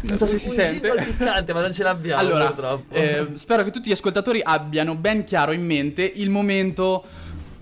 Non 0.02 0.18
so 0.18 0.26
se 0.26 0.40
si 0.40 0.50
sente. 0.50 0.92
piccante, 0.94 1.52
ma 1.54 1.60
non 1.62 1.74
ce 1.74 1.84
l'abbiamo 1.84 2.22
Allora, 2.22 2.46
purtroppo. 2.46 2.96
eh, 2.96 3.28
spero 3.34 3.64
che 3.64 3.72
tutti 3.72 3.90
gli 3.90 3.94
ascoltatori 3.94 4.40
abbiano 4.42 4.96
ben 4.96 5.26
chiaro 5.26 5.52
in 5.52 5.66
mente 5.66 6.10
il 6.16 6.30
momento 6.30 7.04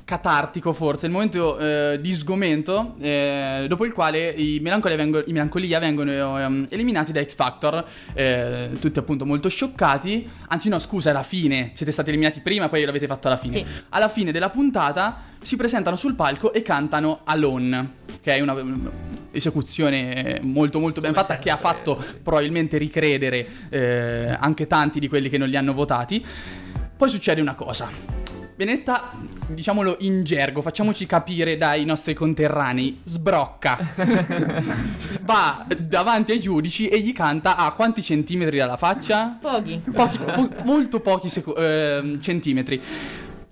catartico 0.07 0.71
forse, 0.71 1.07
il 1.07 1.11
momento 1.11 1.57
eh, 1.59 1.99
di 1.99 2.13
sgomento, 2.13 2.95
eh, 3.01 3.65
dopo 3.67 3.85
il 3.85 3.91
quale 3.91 4.29
i, 4.29 4.59
Melancolia 4.61 4.95
vengo- 4.95 5.21
i 5.25 5.33
Melancolia 5.33 5.79
vengono 5.79 6.39
ehm, 6.39 6.67
eliminati 6.69 7.11
da 7.11 7.21
X 7.21 7.35
Factor, 7.35 7.85
eh, 8.13 8.69
tutti 8.79 8.97
appunto 8.99 9.25
molto 9.25 9.49
scioccati, 9.49 10.25
anzi 10.47 10.69
no 10.69 10.79
scusa, 10.79 11.09
alla 11.09 11.23
fine, 11.23 11.71
siete 11.73 11.91
stati 11.91 12.07
eliminati 12.07 12.39
prima, 12.39 12.69
poi 12.69 12.85
l'avete 12.85 13.05
fatto 13.05 13.27
alla 13.27 13.35
fine. 13.35 13.65
Sì. 13.65 13.71
Alla 13.89 14.07
fine 14.07 14.31
della 14.31 14.49
puntata 14.49 15.23
si 15.41 15.57
presentano 15.57 15.97
sul 15.97 16.15
palco 16.15 16.53
e 16.53 16.61
cantano 16.61 17.19
Alone, 17.25 17.95
che 18.21 18.33
è 18.33 18.39
una 18.39 18.53
mm, 18.53 18.87
esecuzione 19.31 20.39
molto 20.41 20.79
molto 20.79 21.01
ben 21.01 21.11
Come 21.11 21.21
fatta 21.25 21.37
che 21.37 21.49
ha 21.51 21.57
sempre. 21.57 21.95
fatto 21.97 22.19
probabilmente 22.23 22.77
ricredere 22.77 23.45
eh, 23.67 24.37
anche 24.39 24.67
tanti 24.67 25.01
di 25.01 25.09
quelli 25.09 25.27
che 25.27 25.37
non 25.37 25.49
li 25.49 25.57
hanno 25.57 25.73
votati. 25.73 26.25
Poi 26.95 27.09
succede 27.09 27.41
una 27.41 27.55
cosa. 27.55 28.26
Benetta, 28.57 29.11
diciamolo 29.49 29.97
in 29.99 30.23
gergo, 30.23 30.63
facciamoci 30.63 31.05
capire 31.05 31.57
dai 31.57 31.85
nostri 31.85 32.15
conterranei, 32.15 33.01
sbrocca. 33.03 33.77
Va 35.21 35.63
davanti 35.77 36.31
ai 36.31 36.39
giudici 36.39 36.87
e 36.87 36.99
gli 36.99 37.13
canta 37.13 37.55
a 37.55 37.71
quanti 37.73 38.01
centimetri 38.01 38.57
dalla 38.57 38.75
faccia? 38.75 39.37
Pochi. 39.39 39.79
Pochi- 39.93 40.17
po- 40.17 40.49
molto 40.63 40.99
pochi 41.01 41.29
seco- 41.29 41.55
ehm, 41.55 42.19
centimetri. 42.19 42.81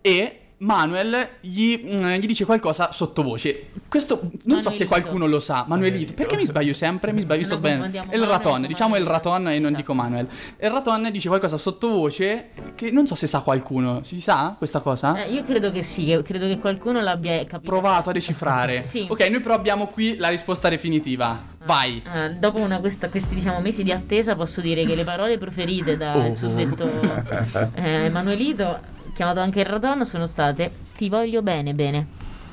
E 0.01 0.39
Manuel 0.57 1.29
gli, 1.41 1.77
mm, 1.99 2.13
gli 2.13 2.25
dice 2.25 2.45
qualcosa 2.45 2.91
sottovoce. 2.91 3.71
Questo 3.89 4.19
non 4.45 4.61
so 4.61 4.69
se 4.71 4.83
Manuelito. 4.83 4.87
qualcuno 4.87 5.25
lo 5.27 5.39
sa. 5.39 5.65
Manuelito. 5.67 6.13
Perché 6.13 6.37
mi 6.37 6.45
sbaglio 6.45 6.73
sempre? 6.73 7.11
Mi 7.11 7.21
sbaglio, 7.21 7.43
sto 7.43 7.55
sbagliando. 7.57 8.15
Il 8.15 8.23
raton, 8.23 8.65
diciamo 8.65 8.95
il 8.95 9.05
raton 9.05 9.49
e 9.49 9.59
non 9.59 9.73
Esatto. 9.73 9.75
dico 9.75 9.93
Manuel. 9.93 10.27
Il 10.59 10.69
raton 10.69 11.09
dice 11.11 11.27
qualcosa 11.27 11.57
sottovoce 11.57 12.49
che 12.75 12.89
non 12.91 13.05
so 13.05 13.15
se 13.15 13.27
sa 13.27 13.41
qualcuno. 13.41 14.01
Si 14.03 14.21
sa 14.21 14.55
questa 14.57 14.79
cosa? 14.79 15.23
Eh, 15.25 15.31
io 15.33 15.43
credo 15.43 15.71
che 15.71 15.83
sì, 15.83 16.17
credo 16.23 16.47
che 16.47 16.57
qualcuno 16.59 17.01
l'abbia 17.01 17.37
capito. 17.45 17.59
Provato 17.71 18.09
a 18.09 18.13
decifrare. 18.13 18.81
Sì. 18.81 19.05
Ok, 19.09 19.27
noi 19.29 19.41
però 19.41 19.55
abbiamo 19.55 19.87
qui 19.87 20.15
la 20.17 20.29
risposta 20.29 20.69
definitiva. 20.69 21.53
Vai. 21.65 22.01
Ah, 22.05 22.29
dopo 22.29 22.59
una- 22.59 22.79
questa- 22.79 23.09
questi 23.09 23.33
diciamo, 23.35 23.59
mesi 23.59 23.83
di 23.83 23.91
attesa 23.91 24.35
posso 24.35 24.61
dire 24.61 24.85
che 24.85 24.93
le 24.95 25.03
parole 25.03 25.37
preferite 25.37 25.97
dal 25.97 26.29
Oh. 26.29 26.35
suddetto 26.35 26.87
eh, 27.73 28.05
Emanuelito, 28.05 28.79
chiamato 29.15 29.39
anche 29.39 29.61
il 29.61 29.65
Radon, 29.65 30.05
sono 30.05 30.27
state 30.27 30.69
Ti 30.95 31.09
voglio 31.09 31.41
bene, 31.41 31.73
bene. 31.73 32.07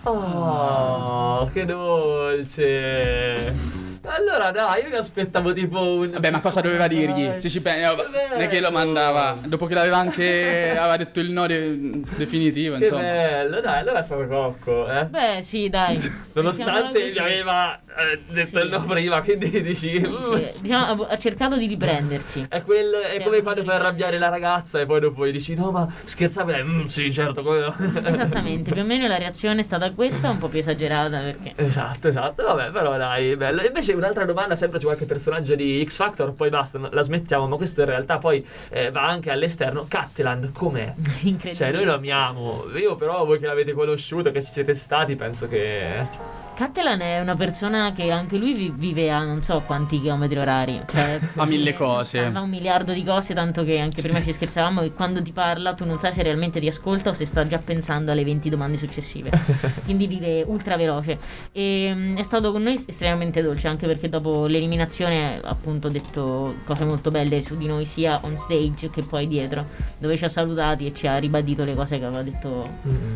Oh, 0.05 1.51
che 1.53 1.65
dolce. 1.65 3.53
Allora 4.05 4.51
dai, 4.51 4.83
io 4.83 4.89
mi 4.89 4.97
aspettavo 4.97 5.53
tipo 5.53 5.81
un... 5.81 6.11
Vabbè, 6.11 6.31
ma 6.31 6.41
cosa 6.41 6.61
doveva 6.61 6.89
dirgli? 6.89 7.39
Se 7.39 7.49
ci 7.49 7.61
pensi, 7.63 7.95
Che 7.95 8.27
non 8.31 8.41
è 8.41 8.49
che 8.49 8.61
lo 8.61 8.71
mandava. 8.71 9.37
Dopo 9.45 9.67
che 9.67 9.75
l'aveva 9.75 9.99
anche. 9.99 10.71
aveva 10.77 10.97
detto 10.97 11.21
il 11.21 11.31
no 11.31 11.47
de- 11.47 12.01
definitivo, 12.17 12.77
Che 12.79 12.83
insomma. 12.85 13.01
bello, 13.03 13.61
dai, 13.61 13.79
allora 13.81 14.01
è 14.01 14.03
stato 14.03 14.27
cocco, 14.27 14.91
eh. 14.91 15.05
Beh, 15.07 15.43
sì, 15.43 15.69
dai. 15.69 15.97
Nonostante 16.35 16.99
Mettiamola 17.01 17.11
gli 17.13 17.19
aveva 17.19 17.81
eh, 17.97 18.21
detto 18.29 18.59
Sì. 18.59 18.65
il 18.65 18.71
no 18.71 18.83
prima, 18.83 19.23
quindi 19.23 19.51
dici... 19.63 19.91
"Mm". 20.05 20.35
Sì, 20.35 20.61
diciamo, 20.63 21.03
ha- 21.05 21.19
cercato 21.19 21.57
di 21.57 21.67
riprendersi. 21.67 22.45
È, 22.49 22.61
quel, 22.63 22.93
è 22.93 23.17
Sì, 23.19 23.23
come 23.23 23.43
quando 23.43 23.63
fai 23.63 23.77
arrabbiare 23.77 24.19
la 24.19 24.29
ragazza 24.29 24.81
e 24.81 24.87
poi 24.87 24.99
dopo 25.01 25.27
gli 25.27 25.31
dici 25.33 25.55
no 25.55 25.71
ma 25.71 25.89
scherzavi, 26.05 26.51
dai, 26.53 26.65
"Mm, 26.65 26.85
sì 26.87 27.13
certo, 27.13 27.43
come 27.43 27.61
no. 27.61 27.75
Esattamente, 27.79 28.73
più 28.73 28.83
o 28.83 28.85
meno 28.85 29.07
la 29.07 29.17
reazione 29.19 29.61
è 29.61 29.63
stata 29.65 29.91
questa, 29.93 30.29
un 30.31 30.39
po' 30.39 30.49
più 30.49 30.59
esagerata 30.59 31.19
perché... 31.19 31.53
Esatto, 31.57 32.09
esatto, 32.09 32.43
vabbè, 32.43 32.71
però 32.71 32.97
dai, 32.97 33.37
bello. 33.37 33.61
E 33.61 33.71
Invece 33.93 33.95
un'altra 33.95 34.25
domanda, 34.25 34.57
sempre 34.57 34.79
su 34.79 34.87
qualche 34.87 35.05
personaggio 35.05 35.55
di 35.55 35.85
X 35.87 35.97
Factor, 35.97 36.33
poi 36.33 36.49
basta, 36.49 36.79
la 36.91 37.03
smettiamo, 37.03 37.47
ma 37.47 37.57
questo 37.57 37.83
in 37.83 37.89
realtà 37.89 38.19
poi 38.19 38.45
eh, 38.71 38.91
va 38.91 39.07
anche 39.07 39.31
all'esterno. 39.31 39.87
Cattelan, 39.89 40.51
com'è? 40.53 40.95
Incredibile. 41.23 41.55
Cioè, 41.55 41.73
noi 41.73 41.85
lo 41.85 41.95
amiamo, 41.95 42.65
io 42.75 42.97
però 42.97 43.25
voi 43.25 43.39
che 43.39 43.47
l'avete 43.47 43.73
conosciuto, 43.73 44.31
che 44.31 44.43
ci 44.43 44.51
siete 44.51 44.75
stati, 44.75 45.17
penso 45.17 45.47
che... 45.47 46.42
Cattelan 46.55 47.01
è 47.01 47.19
una 47.19 47.35
persona 47.35 47.93
che 47.93 48.11
anche 48.11 48.37
lui 48.37 48.53
vi- 48.53 48.73
vive 48.75 49.11
a 49.11 49.25
non 49.25 49.41
so 49.41 49.63
quanti 49.65 50.01
chilometri 50.01 50.39
orari. 50.39 50.83
Cioè, 50.87 51.19
Fa 51.33 51.47
mille 51.47 51.73
cose. 51.75 52.31
Fa 52.31 52.41
un 52.41 52.51
miliardo 52.51 52.93
di 52.93 53.03
cose, 53.03 53.33
tanto 53.33 53.65
che 53.65 53.79
anche 53.79 54.03
prima 54.03 54.23
ci 54.23 54.33
scherzavamo 54.33 54.83
che 54.83 54.93
quando 54.93 55.23
ti 55.23 55.33
parla 55.33 55.73
tu 55.75 55.87
non 55.87 55.99
sai 55.99 56.13
se 56.13 56.23
realmente 56.23 56.61
ti 56.61 56.67
ascolta 56.67 57.11
o 57.11 57.13
se 57.15 57.25
sta 57.25 57.45
già 57.47 57.59
pensando 57.59 58.13
alle 58.13 58.23
20 58.23 58.51
domande 58.51 58.77
successive. 58.77 59.31
Quindi 59.85 60.07
vive 60.07 60.43
ultra 60.47 60.77
veloce. 60.77 61.19
E 61.53 61.91
mm, 61.93 62.17
è 62.19 62.23
stato 62.23 62.53
con 62.53 62.63
noi 62.63 62.83
estremamente 62.87 63.41
dolce, 63.41 63.69
anche 63.69 63.87
perché 63.87 64.09
dopo 64.11 64.47
l'eliminazione 64.47 65.41
appunto 65.43 65.89
ha 65.89 65.91
detto 65.91 66.57
cose 66.65 66.85
molto 66.85 67.11
belle 67.11 67.43
su 67.43 67.57
di 67.57 67.67
noi, 67.67 67.87
sia 67.87 68.21
on 68.23 68.37
stage 68.37 68.91
che 68.91 69.03
poi 69.03 69.27
dietro, 69.27 69.67
dove 69.99 70.17
ci 70.19 70.25
ha 70.25 70.29
salutati 70.29 70.87
e 70.87 70.93
ci 70.93 71.07
ha 71.07 71.17
ribadito 71.17 71.65
le 71.65 71.75
cose 71.75 71.99
che 71.99 72.05
aveva 72.05 72.23
detto 72.23 72.69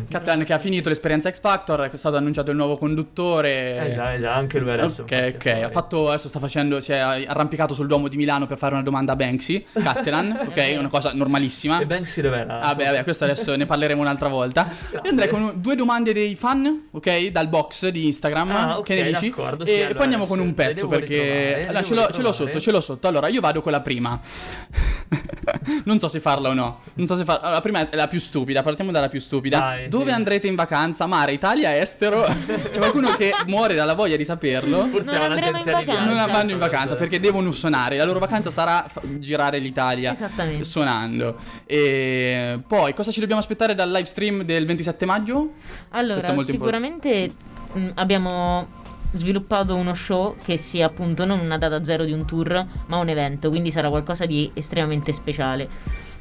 Cattelan 0.09 0.43
che 0.43 0.53
ha 0.53 0.57
finito 0.57 0.89
l'esperienza 0.89 1.29
X 1.29 1.39
Factor, 1.39 1.81
è 1.81 1.97
stato 1.97 2.17
annunciato 2.17 2.49
il 2.49 2.57
nuovo 2.57 2.77
conduttore. 2.77 3.26
Eh 3.35 3.91
già, 3.93 4.13
eh 4.13 4.19
già, 4.19 4.33
anche 4.33 4.59
lui 4.59 4.71
adesso. 4.71 5.03
Ok, 5.03 5.33
ok. 5.35 5.45
Ha 5.63 5.69
fatto, 5.69 6.07
adesso 6.07 6.27
sta 6.29 6.39
facendo. 6.39 6.79
Si 6.79 6.91
è 6.91 6.97
arrampicato 6.97 7.73
sul 7.73 7.87
Duomo 7.87 8.07
di 8.07 8.17
Milano 8.17 8.45
per 8.45 8.57
fare 8.57 8.73
una 8.73 8.83
domanda 8.83 9.13
a 9.13 9.15
Banksy. 9.15 9.65
Cattelan, 9.73 10.45
ok? 10.49 10.75
Una 10.77 10.87
cosa 10.87 11.11
normalissima. 11.13 11.79
E 11.79 11.85
Banksy 11.85 12.21
dov'era? 12.21 12.59
Vabbè, 12.59 12.85
vabbè, 12.85 13.03
questo 13.03 13.23
adesso 13.23 13.55
ne 13.55 13.65
parleremo 13.65 14.01
un'altra 14.01 14.27
volta. 14.27 14.69
Io 14.91 15.09
andrei 15.09 15.27
con 15.27 15.53
due 15.55 15.75
domande 15.75 16.13
dei 16.13 16.35
fan, 16.35 16.87
ok? 16.91 17.27
Dal 17.27 17.47
box 17.47 17.87
di 17.89 18.05
Instagram. 18.05 18.51
Ah, 18.51 18.77
ok, 18.79 18.85
che 18.85 18.95
ne 18.95 19.03
dici? 19.11 19.27
e 19.27 19.65
sì, 19.65 19.71
e 19.71 19.81
allora 19.81 19.93
poi 19.93 20.03
andiamo 20.03 20.25
con 20.25 20.39
un 20.39 20.53
pezzo 20.53 20.87
perché. 20.87 21.65
Allora, 21.67 21.83
ce 21.83 21.93
l'ho, 21.93 22.09
ce 22.11 22.21
l'ho 22.21 22.31
sotto, 22.31 22.59
ce 22.59 22.71
l'ho 22.71 22.81
sotto. 22.81 23.07
Allora, 23.07 23.27
io 23.27 23.41
vado 23.41 23.61
con 23.61 23.71
la 23.71 23.81
prima. 23.81 24.19
non 25.85 25.99
so 25.99 26.07
se 26.07 26.19
farla 26.19 26.49
o 26.49 26.53
no. 26.53 26.81
Non 26.95 27.07
so 27.07 27.15
se 27.15 27.23
farla. 27.23 27.49
La 27.49 27.61
prima 27.61 27.89
è 27.89 27.95
la 27.95 28.07
più 28.07 28.19
stupida. 28.19 28.63
Partiamo 28.63 28.91
dalla 28.91 29.09
più 29.09 29.19
stupida. 29.19 29.59
Dai, 29.59 29.87
Dove 29.87 30.05
sì. 30.05 30.11
andrete 30.11 30.47
in 30.47 30.55
vacanza? 30.55 31.05
Mare, 31.05 31.33
Italia, 31.33 31.77
estero? 31.77 32.23
C'è 32.45 32.77
qualcuno 32.77 33.15
che 33.17 33.31
muore 33.47 33.73
dalla 33.75 33.93
voglia 33.93 34.15
di 34.15 34.23
saperlo. 34.25 34.85
Forse 34.87 35.11
Non 35.11 35.21
è 35.21 35.25
andremo 35.25 35.57
in 35.57 35.63
vacanza. 35.63 36.03
Non 36.03 36.31
vanno 36.31 36.51
in 36.51 36.57
vacanza 36.57 36.95
perché 36.95 37.19
devono 37.19 37.51
suonare. 37.51 37.97
La 37.97 38.05
loro 38.05 38.19
vacanza 38.19 38.51
sarà 38.51 38.85
girare 39.17 39.59
l'Italia 39.59 40.11
Esattamente. 40.13 40.63
suonando. 40.63 41.37
E 41.65 42.59
poi 42.67 42.93
cosa 42.93 43.11
ci 43.11 43.19
dobbiamo 43.19 43.41
aspettare 43.41 43.75
dal 43.75 43.89
live 43.89 44.05
stream 44.05 44.43
del 44.43 44.65
27 44.65 45.05
maggio? 45.05 45.53
Allora, 45.89 46.21
sicuramente 46.43 47.31
mh, 47.73 47.89
abbiamo 47.95 48.67
sviluppato 49.11 49.75
uno 49.75 49.93
show 49.93 50.35
che 50.43 50.57
sia 50.57 50.85
appunto 50.85 51.25
non 51.25 51.39
una 51.39 51.57
data 51.57 51.83
zero 51.83 52.03
di 52.03 52.11
un 52.11 52.25
tour, 52.25 52.65
ma 52.87 52.97
un 52.97 53.09
evento, 53.09 53.49
quindi 53.49 53.71
sarà 53.71 53.89
qualcosa 53.89 54.25
di 54.25 54.49
estremamente 54.53 55.13
speciale. 55.13 55.67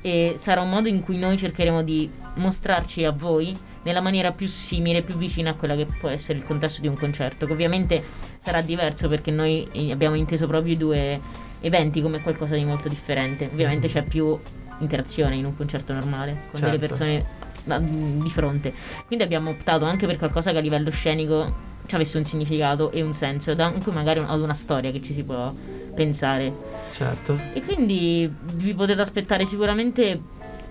E 0.00 0.34
sarà 0.38 0.60
un 0.60 0.70
modo 0.70 0.88
in 0.88 1.02
cui 1.02 1.18
noi 1.18 1.36
cercheremo 1.36 1.82
di 1.82 2.08
mostrarci 2.34 3.04
a 3.04 3.10
voi 3.10 3.56
nella 3.86 4.00
maniera 4.00 4.32
più 4.32 4.48
simile, 4.48 5.02
più 5.02 5.16
vicina 5.16 5.50
a 5.50 5.54
quella 5.54 5.76
che 5.76 5.86
può 5.86 6.08
essere 6.08 6.38
il 6.38 6.44
contesto 6.44 6.80
di 6.80 6.88
un 6.88 6.96
concerto, 6.96 7.46
che 7.46 7.52
ovviamente 7.52 8.02
sarà 8.38 8.60
diverso 8.60 9.08
perché 9.08 9.30
noi 9.30 9.68
eh, 9.70 9.92
abbiamo 9.92 10.16
inteso 10.16 10.48
proprio 10.48 10.72
i 10.72 10.76
due 10.76 11.20
eventi 11.60 12.02
come 12.02 12.20
qualcosa 12.20 12.56
di 12.56 12.64
molto 12.64 12.88
differente. 12.88 13.48
Ovviamente 13.50 13.86
c'è 13.86 14.02
più 14.02 14.36
interazione 14.80 15.36
in 15.36 15.44
un 15.44 15.56
concerto 15.56 15.92
normale, 15.92 16.48
con 16.50 16.60
delle 16.60 16.78
Certo. 16.78 16.86
persone 16.86 17.24
ma, 17.64 17.78
mh, 17.78 18.22
di 18.24 18.28
fronte. 18.30 18.74
Quindi 19.06 19.24
abbiamo 19.24 19.50
optato 19.50 19.84
anche 19.84 20.04
per 20.06 20.18
qualcosa 20.18 20.50
che 20.50 20.58
a 20.58 20.60
livello 20.60 20.90
scenico 20.90 21.64
ci 21.86 21.94
avesse 21.94 22.18
un 22.18 22.24
significato 22.24 22.90
e 22.90 23.02
un 23.02 23.12
senso, 23.12 23.54
da 23.54 23.70
cui 23.70 23.92
magari 23.92 24.18
ad 24.18 24.40
una 24.40 24.54
storia 24.54 24.90
che 24.90 25.00
ci 25.00 25.12
si 25.12 25.22
può 25.22 25.54
pensare. 25.94 26.52
Certo. 26.90 27.38
E 27.52 27.62
quindi 27.62 28.28
vi 28.54 28.74
potete 28.74 29.00
aspettare 29.00 29.46
sicuramente 29.46 30.20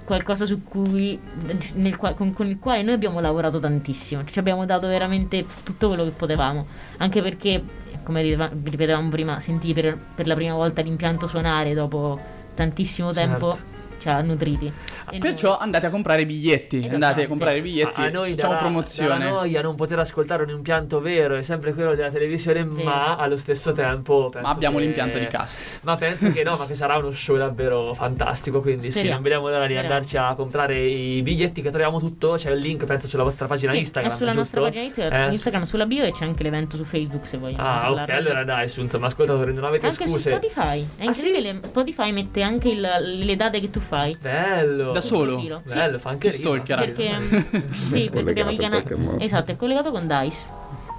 qualcosa 0.05 0.45
su 0.45 0.63
cui 0.63 1.19
nel 1.73 1.97
con, 1.97 2.31
con 2.33 2.45
il 2.45 2.59
quale 2.59 2.83
noi 2.83 2.93
abbiamo 2.93 3.19
lavorato 3.19 3.59
tantissimo. 3.59 4.23
Ci 4.23 4.39
abbiamo 4.39 4.65
dato 4.65 4.87
veramente 4.87 5.45
tutto 5.63 5.87
quello 5.87 6.03
che 6.05 6.11
potevamo. 6.11 6.65
Anche 6.97 7.21
perché, 7.21 7.61
come 8.03 8.21
ripeteva- 8.21 8.51
ripetevamo 8.63 9.09
prima, 9.09 9.39
sentì 9.39 9.73
per, 9.73 9.97
per 10.15 10.27
la 10.27 10.35
prima 10.35 10.53
volta 10.53 10.81
l'impianto 10.81 11.27
suonare 11.27 11.73
dopo 11.73 12.17
tantissimo 12.53 13.11
Certo. 13.11 13.29
tempo 13.29 13.57
ci 13.57 13.74
ha 14.05 14.21
nutriti. 14.21 14.71
E 15.11 15.19
Perciò 15.19 15.57
andate 15.57 15.85
a 15.85 15.89
comprare 15.89 16.21
i 16.21 16.25
biglietti. 16.25 16.87
Andate 16.91 17.23
a 17.23 17.27
comprare 17.27 17.57
i 17.57 17.61
biglietti. 17.61 18.01
A, 18.01 18.05
a 18.05 18.09
noi 18.09 18.31
Facciamo 18.33 18.53
dalla, 18.53 18.63
promozione. 18.63 19.09
dalla 19.19 19.29
noia 19.29 19.61
non 19.61 19.75
poter 19.75 19.99
ascoltare 19.99 20.43
un 20.43 20.49
impianto 20.49 20.99
vero 20.99 21.35
è 21.35 21.41
sempre 21.43 21.73
quello 21.73 21.95
della 21.95 22.09
televisione, 22.09 22.67
Sì. 22.75 22.83
ma 22.83 23.15
allo 23.15 23.37
stesso 23.37 23.71
tempo 23.71 24.29
Ma 24.41 24.49
abbiamo 24.49 24.77
che- 24.77 24.83
l'impianto 24.85 25.17
di 25.19 25.27
casa. 25.27 25.57
Ma 25.81 25.95
penso 25.95 26.31
che 26.31 26.43
no, 26.43 26.55
ma 26.57 26.65
che 26.65 26.75
sarà 26.75 26.97
uno 26.97 27.11
show 27.11 27.37
davvero 27.37 27.93
fantastico. 27.93 28.61
Quindi 28.61 28.83
sì, 28.85 28.91
Speriamo. 28.91 29.13
non 29.15 29.23
vediamo 29.23 29.49
l'ora 29.49 29.67
di 29.67 29.77
andarci 29.77 30.17
a 30.17 30.33
comprare 30.33 30.77
i 30.79 31.21
biglietti 31.21 31.61
che 31.61 31.69
troviamo 31.69 31.99
tutto. 31.99 32.33
C'è 32.35 32.51
il 32.51 32.59
link, 32.59 32.85
penso, 32.85 33.07
sulla 33.07 33.23
vostra 33.23 33.45
pagina 33.47 33.71
Sì, 33.71 33.77
Instagram. 33.79 34.11
È 34.11 34.15
sulla 34.15 34.31
giusto? 34.31 34.41
nostra 34.41 34.61
pagina 34.61 34.83
Instagram, 34.83 35.21
Eh, 35.29 35.31
Instagram, 35.31 35.63
sulla 35.63 35.85
bio 35.85 36.03
e 36.03 36.11
c'è 36.11 36.25
anche 36.25 36.43
l'evento 36.43 36.75
su 36.75 36.83
Facebook 36.83 37.27
se 37.27 37.37
vogliamo. 37.37 37.63
Ah, 37.63 37.91
ok, 37.91 38.09
allora 38.09 38.43
dai, 38.43 38.67
su, 38.69 38.81
insomma, 38.81 39.05
ascoltatori, 39.07 39.53
non 39.53 39.63
avete 39.63 39.87
Anche 39.87 40.07
scuse. 40.07 40.19
su 40.31 40.35
Spotify. 40.37 40.85
È 40.97 41.05
Ah, 41.05 41.13
sì? 41.13 41.27
incredibile. 41.27 41.67
Spotify 41.67 42.11
mette 42.11 42.41
anche 42.41 42.69
il- 42.69 42.81
le 43.25 43.35
date 43.35 43.59
che 43.59 43.69
tu 43.69 43.79
fai. 43.85 44.15
Bello. 44.19 44.91
Da 44.91 45.01
solo? 45.01 45.33
profilo. 45.33 45.61
Sì. 45.65 45.73
Bello, 45.75 45.99
fa 45.99 46.09
anche 46.09 46.29
Ti 46.29 46.37
rima. 46.37 46.49
stalker. 46.63 46.91
Perché, 46.93 47.69
sì, 47.71 48.09
perché 48.11 48.29
abbiamo 48.31 48.49
i 48.51 48.53
in 48.55 48.59
canali. 48.59 49.23
Esatto, 49.23 49.51
è 49.51 49.55
collegato 49.55 49.91
con 49.91 50.05
Dice, 50.07 50.45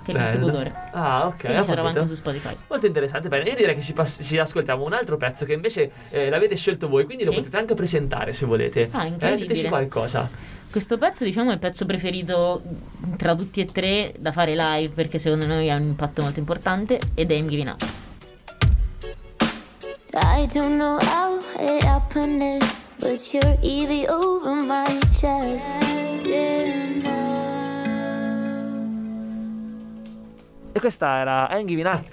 che 0.05 0.12
è 0.12 0.14
il 0.14 0.16
Bello. 0.16 0.29
distributore. 0.31 0.75
Ah, 0.92 1.27
ok, 1.27 1.37
Quindi 1.40 1.59
capito. 1.66 1.87
anche 1.87 2.07
su 2.07 2.14
Spotify. 2.14 2.57
Molto 2.68 2.87
interessante, 2.87 3.29
bene. 3.29 3.49
Io 3.51 3.57
direi 3.57 3.75
che 3.75 3.81
ci, 3.83 3.92
pass- 3.92 4.22
ci 4.25 4.38
ascoltiamo 4.38 4.85
un 4.85 4.92
altro 4.92 5.16
pezzo 5.16 5.44
che 5.44 5.53
invece 5.53 5.90
eh, 6.11 6.31
l'avete 6.31 6.57
scelto 6.57 6.88
voi, 6.88 7.05
quindi 7.05 7.25
lo 7.25 7.31
Sì. 7.33 7.38
potete 7.38 7.57
anche 7.57 7.75
presentare 7.75 8.33
se 8.33 8.46
volete. 8.46 8.88
Ah, 8.92 9.05
eh, 9.05 9.09
incredibile. 9.09 9.46
diteci 9.49 9.68
qualcosa. 9.68 10.29
Questo 10.70 10.99
pezzo, 10.99 11.25
diciamo, 11.25 11.51
è 11.51 11.55
il 11.55 11.59
pezzo 11.59 11.87
preferito 11.87 12.62
tra 13.16 13.35
tutti 13.35 13.61
e 13.61 13.64
tre 13.66 14.12
da 14.18 14.31
fare 14.31 14.55
live 14.55 14.92
perché 14.94 15.18
secondo 15.18 15.46
noi 15.46 15.70
ha 15.70 15.77
un 15.77 15.83
impatto 15.83 16.20
molto 16.22 16.38
importante 16.38 16.99
ed 17.14 17.31
è 17.31 17.35
Giving 17.49 17.68
Up. 17.68 17.83
I 20.19 20.47
don't 20.47 20.79
know 20.79 20.99
how 21.03 21.39
it 21.59 21.85
happened, 21.85 22.63
but 22.99 23.35
you're 23.35 23.59
easy 23.63 24.09
over 24.09 24.55
my 24.55 24.87
chest. 25.21 25.79
E 30.77 30.79
questa 30.79 31.21
era 31.21 31.49
Giving 31.65 31.87
Up, 31.87 32.05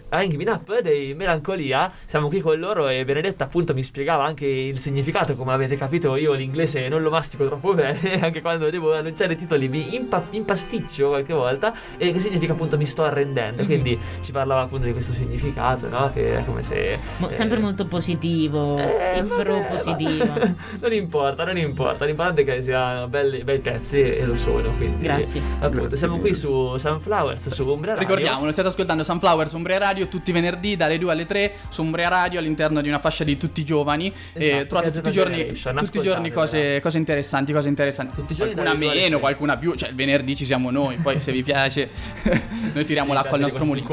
Up 0.48 0.82
dei 0.82 1.14
Melancolia. 1.16 1.92
Siamo 2.06 2.30
qui 2.30 2.40
con 2.40 2.58
loro 2.58 2.88
e 2.88 3.04
Benedetta 3.04 3.44
appunto 3.44 3.74
mi 3.74 3.84
spiegava 3.84 4.24
anche 4.24 4.46
il 4.46 4.80
significato. 4.80 5.36
Come 5.36 5.52
avete 5.52 5.76
capito 5.76 6.16
io 6.16 6.32
l'inglese 6.32 6.88
non 6.88 7.02
lo 7.02 7.10
mastico 7.10 7.46
troppo 7.46 7.74
bene, 7.74 8.22
anche 8.24 8.40
quando 8.40 8.70
devo 8.70 8.96
annunciare 8.96 9.34
i 9.34 9.36
titoli 9.36 9.68
mi 9.68 9.96
impa- 9.96 10.24
impasticcio 10.30 11.10
qualche 11.10 11.34
volta. 11.34 11.74
E 11.98 12.14
che 12.14 12.22
significa 12.22 12.54
appunto 12.54 12.78
mi 12.78 12.86
sto 12.86 13.04
arrendendo. 13.04 13.66
Quindi 13.66 14.00
ci 14.22 14.32
parlava 14.32 14.62
appunto 14.62 14.86
di 14.86 14.94
questo 14.94 15.12
significato, 15.12 15.90
no? 15.90 16.10
Che 16.14 16.38
è 16.38 16.46
come 16.46 16.62
se... 16.62 16.98
Mo- 17.18 17.28
eh, 17.28 17.34
sempre 17.34 17.60
molto 17.60 17.86
positivo, 17.86 18.78
eh, 18.78 19.18
il 19.18 19.26
vabbè, 19.26 19.44
pro 19.44 19.66
positivo. 19.68 20.26
va- 20.26 20.54
non 20.80 20.94
importa, 20.94 21.44
non 21.44 21.58
importa. 21.58 22.06
L'importante 22.06 22.44
è 22.44 22.46
che 22.46 22.62
siano 22.62 23.10
belli, 23.10 23.44
bei 23.44 23.60
pezzi 23.60 24.00
e, 24.02 24.26
lo 24.26 24.38
sono. 24.38 24.70
Quindi, 24.78 25.04
Grazie. 25.04 25.42
Appunto, 25.60 25.98
siamo 25.98 26.18
qui 26.18 26.34
su 26.34 26.78
Sunflowers, 26.78 27.50
su 27.50 27.68
Umbria 27.68 27.96
Radio. 27.96 28.08
Ricordiamolo, 28.08 28.52
state 28.54 28.68
ascoltando 28.70 29.04
Sunflower 29.04 29.50
su 29.50 29.58
Umbria 29.58 29.78
Radio 29.80 30.08
tutti 30.08 30.30
i 30.30 30.34
venerdì 30.34 30.76
dalle 30.78 30.98
2 30.98 31.12
alle 31.12 31.26
3 31.26 31.52
su 31.70 31.82
Umbria 31.82 32.08
Radio 32.08 32.40
all'interno 32.40 32.80
di 32.82 32.88
una 32.88 33.00
fascia 33.00 33.24
di 33.26 33.36
tutti 33.38 33.60
i 33.62 33.66
giovani. 33.66 34.12
e 34.34 34.48
Esatto, 34.48 34.66
trovate 34.68 34.92
Viaggio 34.92 35.02
tutti 35.02 35.10
i 35.10 35.12
giorni, 35.12 35.46
tutti 35.46 35.98
i 35.98 36.02
giorni 36.02 36.28
ascoltatela. 36.30 36.34
cose, 36.34 36.80
cose 36.82 36.98
interessanti, 36.98 37.52
cose 37.54 37.68
interessanti. 37.70 38.16
Tutti 38.16 38.36
qualcuna 38.36 38.74
meno, 38.74 39.20
qualcuna 39.20 39.58
più. 39.58 39.76
Cioè, 39.76 39.90
il 39.90 39.96
venerdì 39.96 40.36
ci 40.36 40.46
siamo 40.46 40.72
noi. 40.72 40.96
Poi, 40.98 41.20
se 41.20 41.32
vi 41.32 41.44
piace, 41.44 41.90
noi 42.74 42.86
tiriamo 42.86 43.10
Sì, 43.10 43.14
l'acqua 43.16 43.36
al 43.36 43.42
nostro 43.42 43.66
mulino. 43.66 43.88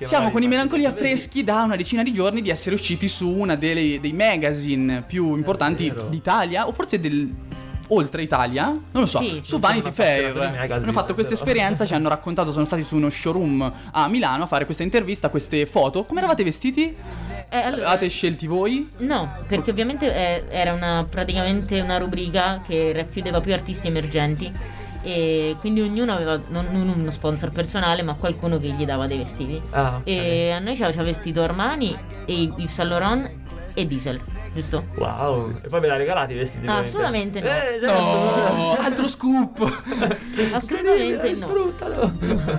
Siamo 0.00 0.30
con 0.30 0.42
i 0.42 0.48
Melancolia. 0.48 0.92
Freschi 0.92 1.44
da 1.44 1.62
una 1.62 1.76
decina 1.76 2.02
di 2.02 2.12
giorni 2.12 2.40
di 2.40 2.50
essere 2.50 2.74
usciti 2.74 3.08
su 3.08 3.28
una 3.28 3.56
delle- 3.56 3.98
dei 4.00 4.12
magazine 4.12 5.02
più 5.06 5.34
importanti 5.36 5.92
d'Italia, 6.08 6.66
o 6.66 6.72
forse 6.72 7.00
del. 7.00 7.32
Oltre 7.88 8.22
Italia, 8.22 8.66
non 8.66 8.82
lo 8.92 9.06
so, 9.06 9.18
Sì, 9.18 9.40
su 9.42 9.58
Vanity 9.58 9.90
Fair 9.90 10.36
hanno 10.70 10.92
fatto 10.92 11.14
questa 11.14 11.34
esperienza, 11.34 11.84
ci 11.84 11.94
hanno 11.94 12.08
raccontato, 12.08 12.50
sono 12.50 12.64
stati 12.64 12.82
su 12.82 12.96
uno 12.96 13.10
showroom 13.10 13.72
a 13.92 14.08
Milano 14.08 14.44
a 14.44 14.46
fare 14.46 14.64
questa 14.64 14.82
intervista, 14.82 15.28
queste 15.28 15.66
foto. 15.66 16.04
Come 16.04 16.20
eravate 16.20 16.44
vestiti? 16.44 16.94
Eh, 17.50 17.58
allora- 17.58 17.88
Avete 17.88 18.08
scelti 18.08 18.46
voi? 18.46 18.88
No, 18.98 19.30
perché 19.46 19.70
ovviamente 19.70 20.12
eh, 20.12 20.44
era 20.48 20.72
una, 20.72 21.06
praticamente 21.08 21.80
una 21.80 21.98
rubrica 21.98 22.62
che 22.66 22.92
racchiudeva 22.92 23.40
più 23.40 23.52
artisti 23.52 23.86
emergenti 23.86 24.50
e 25.02 25.54
quindi 25.60 25.82
ognuno 25.82 26.14
aveva 26.14 26.40
non, 26.48 26.66
non 26.72 26.88
uno 26.88 27.10
sponsor 27.10 27.50
personale 27.50 28.02
ma 28.02 28.14
qualcuno 28.14 28.58
che 28.58 28.68
gli 28.68 28.84
dava 28.86 29.06
dei 29.06 29.18
vestiti. 29.18 29.60
Ah. 29.70 30.00
E 30.02 30.50
a 30.50 30.58
noi 30.58 30.74
ci 30.74 30.82
aveva 30.82 31.02
vestito 31.02 31.42
Armani 31.42 31.94
e 32.24 32.32
Yves 32.32 32.72
Saint 32.72 32.90
Laurent 32.90 33.30
e 33.74 33.86
Diesel, 33.86 34.18
giusto? 34.54 34.82
Wow, 34.96 35.58
e 35.62 35.68
poi 35.68 35.80
me 35.80 35.88
l'ha 35.88 35.96
regalati 35.96 36.32
i 36.32 36.36
vestiti? 36.36 36.66
Ah, 36.66 36.78
assolutamente 36.78 37.40
no. 37.40 37.46
Eh, 37.48 37.78
certo. 37.80 38.00
No, 38.00 38.76
altro 38.78 39.08
scoop! 39.08 39.82
Assolutamente 40.52 41.28
no. 41.30 41.36
Sfruttalo. 41.36 42.12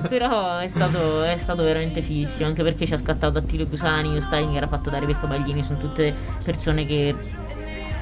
Però 0.10 0.58
è 0.60 0.68
stato, 0.68 1.24
è 1.24 1.38
stato 1.40 1.64
veramente 1.64 2.02
fighissimo, 2.02 2.48
anche 2.48 2.64
perché 2.64 2.86
ci 2.86 2.94
ha 2.94 2.98
scattato 2.98 3.38
Attilio 3.38 3.66
Cusani, 3.68 4.14
lo 4.14 4.22
styling 4.22 4.56
era 4.56 4.68
fatto 4.68 4.90
da 4.90 5.00
Rebecca 5.00 5.26
Baglini, 5.26 5.64
sono 5.64 5.80
tutte 5.80 6.14
persone 6.44 6.86
che 6.86 7.16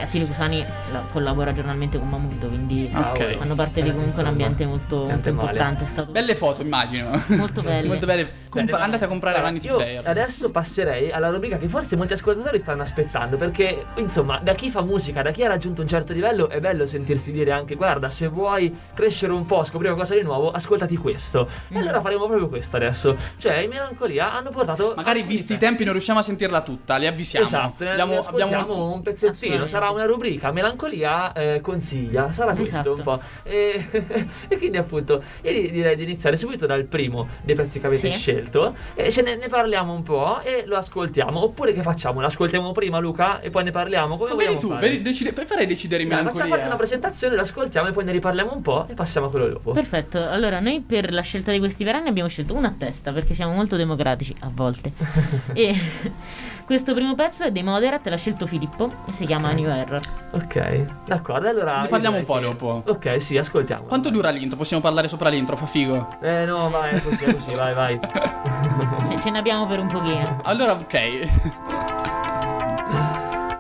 Attilio 0.03 0.27
Cusani 0.27 0.65
la- 0.91 1.05
collabora 1.11 1.53
giornalmente 1.53 1.97
con 1.97 2.09
Mamuto, 2.09 2.47
quindi 2.47 2.89
Ok. 2.93 3.37
fanno 3.37 3.55
parte 3.55 3.81
di 3.81 3.91
comunque 3.91 4.21
un 4.21 4.27
ambiente 4.27 4.65
molto, 4.65 5.05
molto 5.07 5.29
importante. 5.29 5.85
Stato 5.85 6.11
Belle 6.11 6.35
foto, 6.35 6.61
immagino. 6.61 7.21
Molto 7.27 7.61
belle. 7.61 7.87
Molto 7.93 8.05
belle. 8.05 8.29
Compa- 8.49 8.71
Bene, 8.73 8.83
andate 8.83 9.05
a 9.05 9.07
comprare 9.07 9.39
guarda, 9.39 9.57
Vanity 9.59 9.67
io 9.73 9.79
Fair. 9.79 10.07
Adesso 10.07 10.51
passerei 10.51 11.11
alla 11.11 11.29
rubrica 11.29 11.57
che 11.57 11.67
forse 11.67 11.95
molti 11.95 12.13
ascoltatori 12.13 12.59
stanno 12.59 12.81
aspettando. 12.83 13.37
Perché, 13.37 13.85
insomma, 13.95 14.39
da 14.43 14.53
chi 14.53 14.69
fa 14.69 14.81
musica, 14.81 15.21
da 15.23 15.31
chi 15.31 15.43
ha 15.43 15.47
raggiunto 15.47 15.81
un 15.81 15.87
certo 15.87 16.13
livello, 16.13 16.49
è 16.49 16.59
bello 16.59 16.85
sentirsi 16.85 17.31
dire 17.31 17.51
anche: 17.51 17.73
guarda, 17.75 18.09
se 18.09 18.27
vuoi 18.27 18.75
crescere 18.93 19.31
un 19.33 19.45
po', 19.45 19.63
scoprire 19.63 19.93
qualcosa 19.93 20.15
di 20.15 20.21
nuovo, 20.21 20.51
ascoltati 20.51 20.95
questo. 20.97 21.47
Mm. 21.73 21.75
E 21.75 21.79
allora 21.79 22.01
faremo 22.01 22.27
proprio 22.27 22.47
questo 22.47 22.75
adesso. 22.75 23.15
Cioè, 23.37 23.55
i 23.57 23.67
Melancolia 23.67 24.33
hanno 24.33 24.49
portato. 24.51 24.93
Magari 24.95 25.23
visti 25.23 25.53
i 25.53 25.57
tempi 25.57 25.83
non 25.83 25.93
riusciamo 25.93 26.19
a 26.19 26.23
sentirla 26.23 26.61
tutta, 26.61 26.97
li 26.97 27.07
avvisiamo. 27.07 27.45
Esatto, 27.45 27.83
abbiamo, 27.87 28.19
abbiamo 28.19 28.91
un 28.93 29.01
pezzettino, 29.01 29.65
sarà 29.65 29.89
una 29.93 30.05
rubrica 30.05 30.51
Melancolia 30.51 31.31
eh, 31.33 31.59
consiglia, 31.61 32.31
sarà 32.33 32.53
questo 32.53 32.73
Esatto. 32.75 32.93
un 32.93 33.01
po'. 33.01 33.21
E, 33.43 33.87
e 34.47 34.57
quindi 34.57 34.77
appunto 34.77 35.23
io 35.41 35.51
di- 35.51 35.71
direi 35.71 35.95
di 35.95 36.03
iniziare 36.03 36.35
subito 36.37 36.65
dal 36.65 36.83
primo 36.85 37.27
dei 37.43 37.55
pezzi 37.55 37.79
che 37.79 37.87
avete 37.87 38.09
Sì. 38.11 38.17
scelto 38.17 38.75
e 38.95 39.11
ce 39.11 39.21
ne, 39.21 39.35
ne 39.35 39.47
parliamo 39.47 39.93
un 39.93 40.03
po' 40.03 40.41
e 40.41 40.63
lo 40.65 40.75
ascoltiamo. 40.77 41.43
Oppure 41.43 41.73
che 41.73 41.81
facciamo? 41.81 42.19
Lo 42.19 42.27
ascoltiamo 42.27 42.71
prima 42.71 42.99
Luca 42.99 43.39
e 43.41 43.49
poi 43.49 43.63
ne 43.63 43.71
parliamo? 43.71 44.17
Come 44.17 44.31
Vedi 44.31 44.43
vogliamo 44.55 44.59
tu, 44.59 44.69
fare? 44.69 45.01
decide, 45.01 45.31
farei 45.31 45.65
decidere 45.65 46.03
i 46.03 46.07
Dai, 46.07 46.17
facciamo 46.19 46.33
melancolia. 46.35 46.65
una 46.67 46.75
presentazione, 46.75 47.35
lo 47.35 47.41
ascoltiamo 47.41 47.87
e 47.87 47.91
poi 47.91 48.03
ne 48.03 48.11
riparliamo 48.11 48.53
un 48.53 48.61
po' 48.61 48.85
e 48.89 48.93
passiamo 48.93 49.27
a 49.27 49.29
quello 49.29 49.47
dopo. 49.47 49.71
Perfetto, 49.71 50.17
allora 50.27 50.59
noi 50.59 50.81
per 50.81 51.11
la 51.11 51.21
scelta 51.21 51.51
di 51.51 51.59
questi 51.59 51.83
verani 51.83 52.09
abbiamo 52.09 52.29
scelto 52.29 52.53
una 52.55 52.69
a 52.69 52.73
testa 52.77 53.11
perché 53.11 53.33
siamo 53.33 53.53
molto 53.53 53.75
democratici 53.75 54.35
a 54.39 54.49
volte. 54.53 54.91
e 55.53 55.75
questo 56.65 56.93
primo 56.93 57.15
pezzo 57.15 57.43
è 57.43 57.51
dei 57.51 57.63
Moderat, 57.63 58.07
l'ha 58.07 58.15
scelto 58.17 58.45
Filippo 58.45 58.91
e 59.07 59.13
si 59.13 59.25
chiama 59.25 59.51
New 59.51 59.69
Error. 59.83 59.99
Ok, 60.31 60.85
d'accordo, 61.05 61.47
allora... 61.49 61.81
Ne 61.81 61.87
parliamo 61.87 62.17
un 62.17 62.23
po' 62.25 62.35
che- 62.35 62.41
dopo. 62.41 62.83
Ok, 62.87 63.21
sì, 63.21 63.37
ascoltiamo. 63.37 63.83
Quanto 63.83 64.09
dura 64.09 64.29
l'intro? 64.29 64.57
Possiamo 64.57 64.81
parlare 64.81 65.07
sopra 65.07 65.29
l'intro, 65.29 65.55
fa 65.55 65.65
figo. 65.65 66.17
Eh 66.21 66.45
no, 66.45 66.69
vai, 66.69 66.95
è 66.95 67.01
così, 67.01 67.23
è 67.25 67.33
così, 67.33 67.53
vai, 67.55 67.73
vai. 67.73 67.99
Cioè, 68.01 69.19
ce 69.21 69.29
ne 69.29 69.37
abbiamo 69.37 69.67
per 69.67 69.79
un 69.79 69.87
pochino. 69.87 70.39
Allora, 70.43 70.73
ok. 70.73 71.29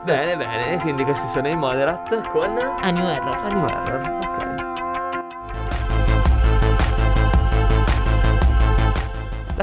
Bene, 0.03 0.35
bene, 0.35 0.77
quindi 0.81 1.03
questi 1.05 1.27
sono 1.29 1.47
i 1.47 1.55
Moderat 1.55 2.27
con 2.29 2.57
A 2.81 2.89
New 2.89 3.07
Error. 3.07 3.37
Animal 3.45 3.71
Error, 3.87 4.19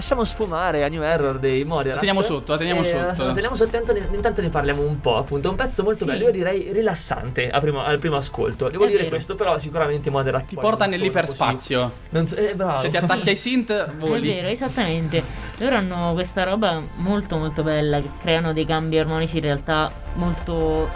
Lasciamo 0.00 0.24
sfumare 0.24 0.82
a 0.82 0.88
New 0.88 1.02
Error 1.02 1.38
dei 1.38 1.62
Moderat. 1.62 1.96
La 1.96 1.98
teniamo 1.98 2.22
sotto, 2.22 2.52
la 2.52 2.58
teniamo 2.58 2.80
Eh, 2.80 2.84
sotto. 2.84 3.26
La 3.26 3.32
teniamo 3.34 3.54
sotto, 3.54 3.76
intanto 3.76 3.92
ne, 3.92 4.08
intanto 4.16 4.40
ne 4.40 4.48
parliamo 4.48 4.80
un 4.80 4.98
po'. 4.98 5.18
Appunto, 5.18 5.48
è 5.48 5.50
un 5.50 5.56
pezzo 5.58 5.82
molto 5.82 6.04
Sì. 6.04 6.10
bello, 6.10 6.24
io 6.24 6.30
direi 6.30 6.72
rilassante 6.72 7.50
a 7.50 7.58
primo- 7.60 7.82
al 7.84 7.98
primo 7.98 8.16
ascolto. 8.16 8.70
Devo 8.70 8.84
È 8.84 8.86
dire 8.86 8.98
vero. 9.00 9.10
questo, 9.10 9.34
però 9.34 9.58
sicuramente 9.58 10.08
Moderat 10.08 10.46
Ti 10.46 10.54
porta 10.56 10.86
nell'iperspazio. 10.86 11.92
so, 12.24 12.34
eh, 12.36 12.54
bravo. 12.54 12.80
Se 12.80 12.88
ti 12.88 12.96
attacchi 12.96 13.28
ai 13.28 13.36
synth, 13.36 13.68
È 13.76 13.90
voli. 13.98 14.26
vero, 14.26 14.48
esattamente. 14.48 15.22
Loro 15.58 15.76
hanno 15.76 16.14
questa 16.14 16.44
roba 16.44 16.80
molto 16.96 17.36
molto 17.36 17.62
bella 17.62 18.00
che 18.00 18.08
creano 18.22 18.54
dei 18.54 18.64
cambi 18.64 18.96
armonici 18.98 19.36
in 19.36 19.42
realtà 19.42 19.92
molto 20.14 20.88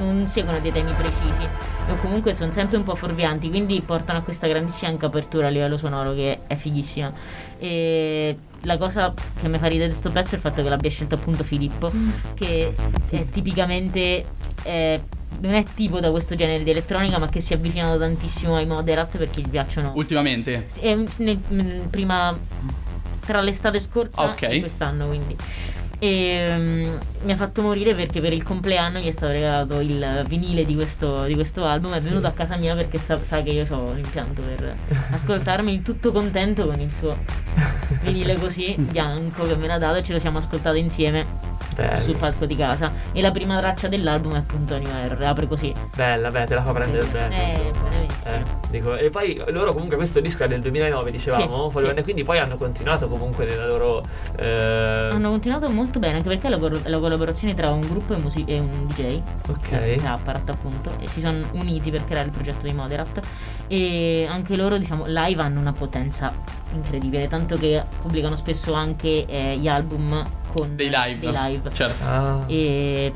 non 0.00 0.26
seguono 0.26 0.58
dei 0.60 0.72
temi 0.72 0.92
precisi 0.92 1.46
o 1.88 1.96
comunque 1.96 2.34
sono 2.34 2.52
sempre 2.52 2.76
un 2.76 2.82
po' 2.82 2.94
fuorvianti, 2.94 3.48
quindi 3.48 3.80
portano 3.84 4.18
a 4.18 4.22
questa 4.22 4.46
grandissima 4.46 4.94
apertura 4.98 5.46
a 5.48 5.50
livello 5.50 5.76
sonoro 5.76 6.14
che 6.14 6.40
è 6.46 6.54
fighissima. 6.54 7.12
E 7.58 8.36
la 8.62 8.76
cosa 8.78 9.12
che 9.40 9.48
mi 9.48 9.58
fa 9.58 9.66
ridere 9.66 9.86
di 9.86 9.90
questo 9.90 10.10
pezzo 10.10 10.32
è 10.32 10.36
il 10.36 10.40
fatto 10.42 10.62
che 10.62 10.68
l'abbia 10.68 10.90
scelto 10.90 11.14
appunto 11.16 11.44
Filippo, 11.44 11.90
che 12.34 12.72
è 13.10 13.24
tipicamente 13.26 14.24
eh, 14.62 15.00
non 15.40 15.54
è 15.54 15.64
tipo 15.74 16.00
da 16.00 16.10
questo 16.10 16.34
genere 16.34 16.62
di 16.64 16.70
elettronica, 16.70 17.18
ma 17.18 17.28
che 17.28 17.40
si 17.40 17.52
è 17.52 17.56
avvicinato 17.56 17.98
tantissimo 17.98 18.56
ai 18.56 18.66
moderat 18.66 19.16
perché 19.16 19.40
gli 19.42 19.48
piacciono 19.48 19.92
Ultimamente. 19.94 20.64
sì, 20.66 20.80
è 20.80 20.94
nel- 20.94 21.40
nel- 21.48 21.86
prima 21.90 22.36
tra 23.24 23.40
l'estate 23.40 23.80
scorsa 23.80 24.22
Ok. 24.24 24.42
e 24.42 24.60
quest'anno 24.60 25.06
quindi 25.06 25.36
e 26.00 26.46
mm, 26.48 26.96
mi 27.24 27.32
ha 27.32 27.36
fatto 27.36 27.60
morire 27.60 27.94
perché 27.94 28.20
per 28.20 28.32
il 28.32 28.42
compleanno 28.42 28.98
gli 28.98 29.06
è 29.06 29.10
stato 29.10 29.32
regalato 29.32 29.80
il 29.80 30.24
vinile 30.26 30.64
di 30.64 30.74
questo, 30.74 31.24
di 31.24 31.34
questo 31.34 31.64
album. 31.64 31.92
È 31.92 32.00
venuto 32.00 32.26
a 32.26 32.32
casa 32.32 32.56
mia 32.56 32.74
perché 32.74 32.98
sa, 32.98 33.22
sa 33.22 33.42
che 33.42 33.50
io 33.50 33.66
ho 33.68 33.92
l'impianto 33.92 34.40
per 34.42 34.76
ascoltarmi 35.12 35.82
tutto 35.82 36.10
contento 36.10 36.66
con 36.66 36.80
il 36.80 36.92
suo 36.92 37.16
vinile 38.02 38.38
così 38.38 38.74
bianco 38.80 39.46
che 39.46 39.54
me 39.56 39.66
l'ha 39.66 39.78
dato 39.78 39.98
e 39.98 40.02
ce 40.02 40.14
lo 40.14 40.18
siamo 40.18 40.38
ascoltato 40.38 40.76
insieme 40.76 41.49
Bello. 41.88 42.00
sul 42.02 42.16
palco 42.16 42.46
di 42.46 42.56
casa 42.56 42.92
e 43.12 43.20
la 43.20 43.30
prima 43.30 43.58
traccia 43.58 43.88
dell'album 43.88 44.34
è 44.34 44.38
appunto 44.38 44.76
New 44.78 44.86
R 44.90 45.22
apre 45.22 45.46
così 45.46 45.72
Bella, 45.96 46.30
beh, 46.30 46.44
te 46.46 46.54
la 46.54 46.62
fa 46.62 46.72
prendere 46.72 47.06
bene. 47.06 47.62
Eh. 47.64 47.72
Eh, 48.24 48.42
dico, 48.70 48.96
e 48.96 49.08
poi 49.10 49.42
loro 49.48 49.72
comunque 49.72 49.96
questo 49.96 50.20
disco 50.20 50.44
è 50.44 50.48
del 50.48 50.60
2009, 50.60 51.10
dicevamo, 51.10 51.70
Sì, 51.70 51.78
sì. 51.78 51.86
e 51.86 52.02
quindi 52.02 52.22
poi 52.22 52.38
hanno 52.38 52.56
continuato 52.56 53.08
comunque 53.08 53.46
nella 53.46 53.66
loro... 53.66 54.04
eh, 54.36 55.08
hanno 55.12 55.30
continuato 55.30 55.70
molto 55.70 55.98
bene 55.98 56.16
anche 56.16 56.28
perché 56.28 56.48
la, 56.48 56.58
cor- 56.58 56.82
la 56.86 56.98
collaborazione 56.98 57.54
tra 57.54 57.70
un 57.70 57.80
gruppo 57.80 58.14
e, 58.14 58.16
musi- 58.18 58.44
e 58.46 58.58
un 58.58 58.86
DJ 58.86 59.20
Ok. 59.48 59.70
è 59.70 59.96
Apparat 60.04 60.48
appunto 60.50 60.92
e 60.98 61.06
si 61.06 61.20
sono 61.20 61.38
uniti 61.52 61.90
per 61.90 62.04
creare 62.04 62.26
il 62.26 62.32
progetto 62.32 62.66
di 62.66 62.72
Moderat 62.72 63.20
e 63.66 64.26
anche 64.30 64.56
loro 64.56 64.76
diciamo 64.78 65.04
live 65.06 65.40
hanno 65.42 65.60
una 65.60 65.72
potenza 65.72 66.32
incredibile 66.72 67.26
tanto 67.28 67.56
che 67.56 67.82
pubblicano 68.00 68.36
spesso 68.36 68.72
anche 68.74 69.24
eh, 69.26 69.56
gli 69.56 69.66
album 69.68 70.22
con 70.52 70.76
Dei 70.76 70.88
live. 70.90 71.18
dei 71.18 71.32
live. 71.32 71.72
Certo. 71.72 72.06
Ah. 72.08 72.42
e 72.46 73.12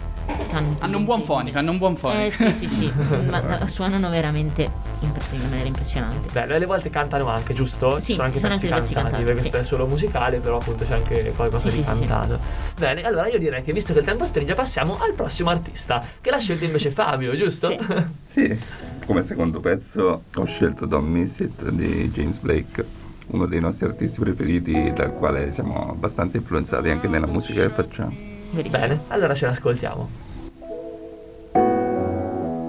Hanno, 0.52 0.76
Hanno 0.78 0.96
un 0.96 1.04
buon 1.04 1.22
fonico, 1.22 1.58
hanno 1.58 1.70
un 1.72 1.78
buon 1.78 1.92
Eh 1.92 1.96
fonico. 1.96 2.30
sì, 2.30 2.52
sì, 2.52 2.68
sì. 2.68 2.92
ma, 3.28 3.42
ma 3.42 3.68
suonano 3.68 4.08
veramente 4.08 4.62
in 5.00 5.40
maniera 5.50 5.66
impressionante. 5.68 6.30
Bello, 6.32 6.52
e 6.52 6.56
alle 6.56 6.64
volte 6.64 6.88
cantano 6.88 7.28
anche, 7.28 7.52
giusto? 7.52 8.00
Sì, 8.00 8.06
Ci 8.06 8.12
sono 8.14 8.24
anche 8.26 8.38
sono 8.38 8.52
pezzi 8.52 8.66
anche 8.66 8.78
pezzi 8.80 8.94
cantati, 8.94 9.16
cantati, 9.16 9.24
perché 9.24 9.42
sì. 9.42 9.48
questo 9.50 9.66
è 9.66 9.76
solo 9.76 9.86
musicale, 9.86 10.38
però 10.38 10.56
appunto 10.56 10.84
c'è 10.84 10.94
anche 10.94 11.32
qualcosa 11.36 11.68
Sì, 11.68 11.76
di 11.76 11.82
sì. 11.82 11.88
cantato. 11.88 12.38
Bene, 12.78 13.02
allora 13.02 13.28
io 13.28 13.38
direi 13.38 13.62
che 13.62 13.72
visto 13.74 13.92
che 13.92 13.98
il 13.98 14.04
tempo 14.06 14.24
stringe, 14.24 14.54
passiamo 14.54 14.98
al 14.98 15.12
prossimo 15.12 15.50
artista, 15.50 16.02
che 16.22 16.30
l'ha 16.30 16.38
scelto 16.38 16.64
invece 16.64 16.90
Fabio, 16.90 17.34
giusto? 17.36 17.76
Sì. 18.22 18.46
Sì, 18.46 18.58
come 19.04 19.22
secondo 19.22 19.60
pezzo 19.60 20.22
ho 20.34 20.44
scelto 20.46 20.86
Don't 20.86 21.06
Miss 21.06 21.40
It 21.40 21.68
di 21.68 22.08
James 22.08 22.38
Blake, 22.38 22.84
uno 23.28 23.46
dei 23.46 23.60
nostri 23.60 23.86
artisti 23.86 24.20
preferiti 24.20 24.92
dal 24.92 25.14
quale 25.14 25.50
siamo 25.50 25.90
abbastanza 25.90 26.36
influenzati 26.36 26.88
anche 26.90 27.08
nella 27.08 27.26
musica 27.26 27.62
che 27.62 27.70
facciamo. 27.70 28.14
Bene, 28.70 29.00
allora 29.08 29.34
ce 29.34 29.46
l'ascoltiamo. 29.46 30.08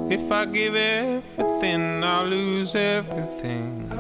If 0.07 0.29
I 0.29 0.49
give 0.51 0.77
everything, 0.77 2.03
I'll 2.03 2.27
lose 2.29 2.77
everything. 2.77 3.91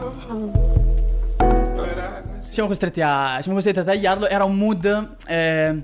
Siamo 2.39 2.69
costretti 2.69 3.01
a, 3.01 3.39
siamo 3.41 3.55
costretti 3.55 3.79
a 3.79 3.83
tagliarlo. 3.83 4.27
Era 4.27 4.43
un 4.43 4.55
mood. 4.55 5.15
eh, 5.27 5.81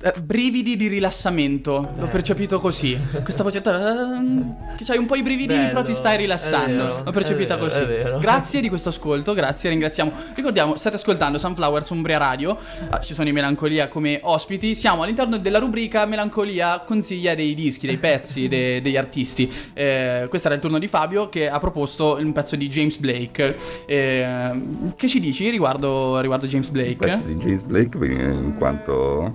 eh, 0.00 0.12
brividi 0.22 0.76
di 0.76 0.86
rilassamento. 0.86 1.92
L'ho 1.98 2.04
Eh. 2.06 2.08
percepito 2.08 2.58
così. 2.60 2.96
Questa 3.22 3.42
voce. 3.42 3.60
ehm, 3.64 4.56
Che 4.76 4.84
c'hai 4.84 4.96
un 4.98 5.06
po' 5.06 5.16
i 5.16 5.22
brividini, 5.22 5.58
Bello, 5.58 5.68
però 5.68 5.82
ti 5.82 5.92
stai 5.92 6.14
è 6.14 6.18
rilassando. 6.18 6.82
vero, 6.84 7.02
L'ho 7.04 7.10
percepita 7.10 7.54
è 7.54 7.58
vero, 7.58 7.68
così. 7.68 7.80
è 7.82 7.86
vero. 7.86 8.18
Grazie 8.18 8.60
di 8.60 8.68
questo 8.68 8.90
ascolto. 8.90 9.34
Grazie, 9.34 9.70
ringraziamo. 9.70 10.12
Ricordiamo, 10.34 10.76
state 10.76 10.94
ascoltando 10.96 11.36
Sunflower 11.38 11.82
su 11.84 11.94
Umbria 11.94 12.18
Radio. 12.18 12.56
Ah, 12.90 13.00
ci 13.00 13.12
sono 13.14 13.28
i 13.28 13.32
Melancolia 13.32 13.88
come 13.88 14.20
ospiti. 14.22 14.74
Siamo 14.76 15.02
all'interno 15.02 15.36
della 15.38 15.58
rubrica 15.58 16.06
Melancolia 16.06 16.80
consiglia 16.86 17.34
dei 17.34 17.54
dischi, 17.54 17.86
dei 17.86 17.96
pezzi, 17.98 18.46
de- 18.46 18.80
degli 18.80 18.96
artisti. 18.96 19.52
Eh, 19.74 20.26
questo 20.28 20.46
era 20.46 20.54
il 20.56 20.62
turno 20.62 20.78
di 20.78 20.86
Fabio 20.86 21.28
che 21.28 21.48
ha 21.50 21.58
proposto 21.58 22.16
un 22.20 22.32
pezzo 22.32 22.54
di 22.54 22.68
James 22.68 22.96
Blake. 22.98 23.56
Eh, 23.86 24.60
che 24.96 25.08
ci 25.08 25.18
dici 25.18 25.50
riguardo, 25.50 26.20
riguardo 26.20 26.46
James 26.46 26.66
Il 26.66 26.72
Blake? 26.72 26.94
pezzo 26.96 27.22
di 27.24 27.34
James 27.34 27.62
Blake 27.62 27.98
perché- 27.98 28.22
in 28.22 28.54
quanto 28.56 29.32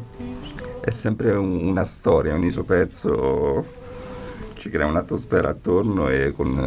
è 0.85 0.89
sempre 0.91 1.31
un- 1.33 1.65
una 1.65 1.85
storia, 1.85 2.33
ogni 2.33 2.49
suo 2.49 2.63
pezzo 2.63 3.65
ci 4.55 4.69
crea 4.69 4.85
un'atmosfera 4.85 5.49
attorno 5.49 6.09
e 6.09 6.31
con 6.33 6.57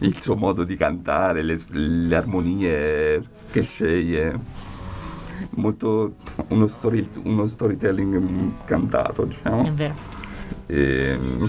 eh, 0.00 0.04
il 0.06 0.18
suo 0.18 0.36
modo 0.36 0.62
di 0.64 0.76
cantare, 0.76 1.42
le, 1.42 1.58
le 1.70 2.14
armonie 2.16 3.22
che 3.50 3.62
sceglie, 3.62 4.38
molto 5.50 6.14
uno, 6.48 6.66
story- 6.66 7.08
uno 7.24 7.46
storytelling 7.46 8.18
mm, 8.18 8.48
cantato, 8.66 9.22
È 9.22 9.26
diciamo. 9.26 9.70
vero. 9.74 9.94
E 10.66 11.16
mm, 11.18 11.44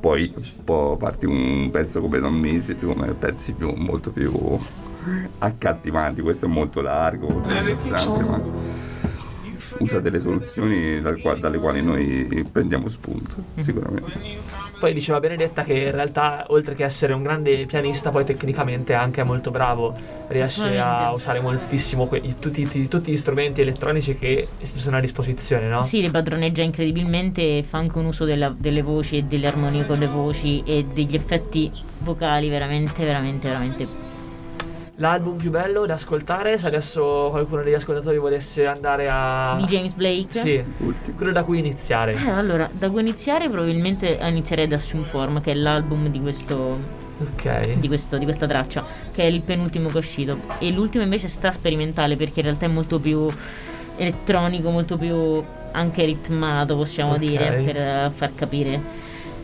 poi 0.00 0.32
può 0.64 0.96
farti 0.96 1.26
un 1.26 1.68
pezzo 1.70 2.00
come 2.00 2.18
Don 2.18 2.34
Miss 2.34 2.68
It, 2.68 2.84
come 2.84 3.12
pezzi 3.12 3.52
più, 3.52 3.72
molto 3.76 4.10
più 4.10 4.32
accattivanti. 5.38 6.22
Questo 6.22 6.46
è 6.46 6.48
molto 6.48 6.80
largo, 6.80 7.28
ma 7.28 7.60
usa 9.80 10.00
delle 10.00 10.20
soluzioni 10.20 11.00
dal 11.00 11.18
qua- 11.20 11.34
dalle 11.34 11.58
quali 11.58 11.82
noi 11.82 12.46
prendiamo 12.50 12.88
spunto, 12.88 13.36
sicuramente. 13.56 14.58
Poi 14.78 14.94
diceva 14.94 15.20
Benedetta 15.20 15.62
che 15.62 15.74
in 15.74 15.90
realtà, 15.90 16.46
oltre 16.48 16.74
che 16.74 16.84
essere 16.84 17.12
un 17.12 17.22
grande 17.22 17.66
pianista, 17.66 18.10
poi 18.10 18.24
tecnicamente 18.24 18.94
anche 18.94 19.20
è 19.20 19.24
molto 19.24 19.50
bravo. 19.50 19.94
Riesce 20.28 20.78
a 20.78 21.10
usare 21.12 21.40
moltissimo 21.40 22.06
que- 22.06 22.20
tutti, 22.38 22.62
tutti- 22.62 22.88
tutti 22.88 23.12
gli 23.12 23.16
strumenti 23.16 23.60
elettronici 23.60 24.16
che 24.16 24.48
ci 24.62 24.78
sono 24.78 24.96
a 24.96 25.00
disposizione, 25.00 25.66
no? 25.66 25.82
Sì, 25.82 26.00
le 26.00 26.10
padroneggia 26.10 26.62
incredibilmente 26.62 27.58
e 27.58 27.62
fa 27.62 27.76
anche 27.78 27.98
un 27.98 28.06
uso 28.06 28.24
della- 28.24 28.54
delle 28.56 28.80
voci 28.82 29.18
e 29.18 29.22
delle 29.24 29.48
armonie 29.48 29.84
con 29.84 29.98
le 29.98 30.06
voci 30.06 30.62
e 30.64 30.86
degli 30.90 31.14
effetti 31.14 31.70
vocali 31.98 32.48
veramente, 32.48 33.04
veramente, 33.04 33.48
veramente. 33.48 34.08
L'album 35.00 35.38
più 35.38 35.48
bello 35.50 35.86
da 35.86 35.94
ascoltare, 35.94 36.58
se 36.58 36.66
adesso 36.66 37.28
qualcuno 37.30 37.62
degli 37.62 37.72
ascoltatori 37.72 38.18
volesse 38.18 38.66
andare 38.66 39.08
a... 39.10 39.56
Di 39.58 39.64
James 39.64 39.94
Blake. 39.94 40.38
Sì, 40.38 40.62
Ultimo. 40.76 41.16
quello 41.16 41.32
da 41.32 41.42
cui 41.42 41.58
iniziare. 41.58 42.12
Eh, 42.14 42.28
allora, 42.28 42.68
da 42.70 42.90
cui 42.90 43.00
iniziare 43.00 43.48
probabilmente 43.48 44.18
inizierei 44.20 44.66
da 44.66 44.76
Sunform, 44.76 45.40
che 45.40 45.52
è 45.52 45.54
l'album 45.54 46.08
di 46.08 46.20
questo 46.20 46.78
Ok. 47.18 47.72
di, 47.78 47.88
questo- 47.88 48.18
di 48.18 48.24
questa 48.24 48.46
traccia, 48.46 48.84
che 49.14 49.22
è 49.22 49.26
il 49.26 49.40
penultimo 49.40 49.88
che 49.88 49.94
è 49.94 49.98
uscito. 49.98 50.38
E 50.58 50.70
l'ultimo 50.70 51.02
invece 51.02 51.28
sta 51.28 51.50
sperimentale 51.50 52.16
perché 52.16 52.40
in 52.40 52.46
realtà 52.46 52.66
è 52.66 52.68
molto 52.68 52.98
più 52.98 53.26
elettronico, 53.96 54.68
molto 54.68 54.98
più 54.98 55.42
anche 55.72 56.04
ritmato, 56.04 56.76
possiamo 56.76 57.12
Ok. 57.12 57.18
dire, 57.18 57.62
per 57.64 58.10
far 58.12 58.34
capire. 58.34 58.82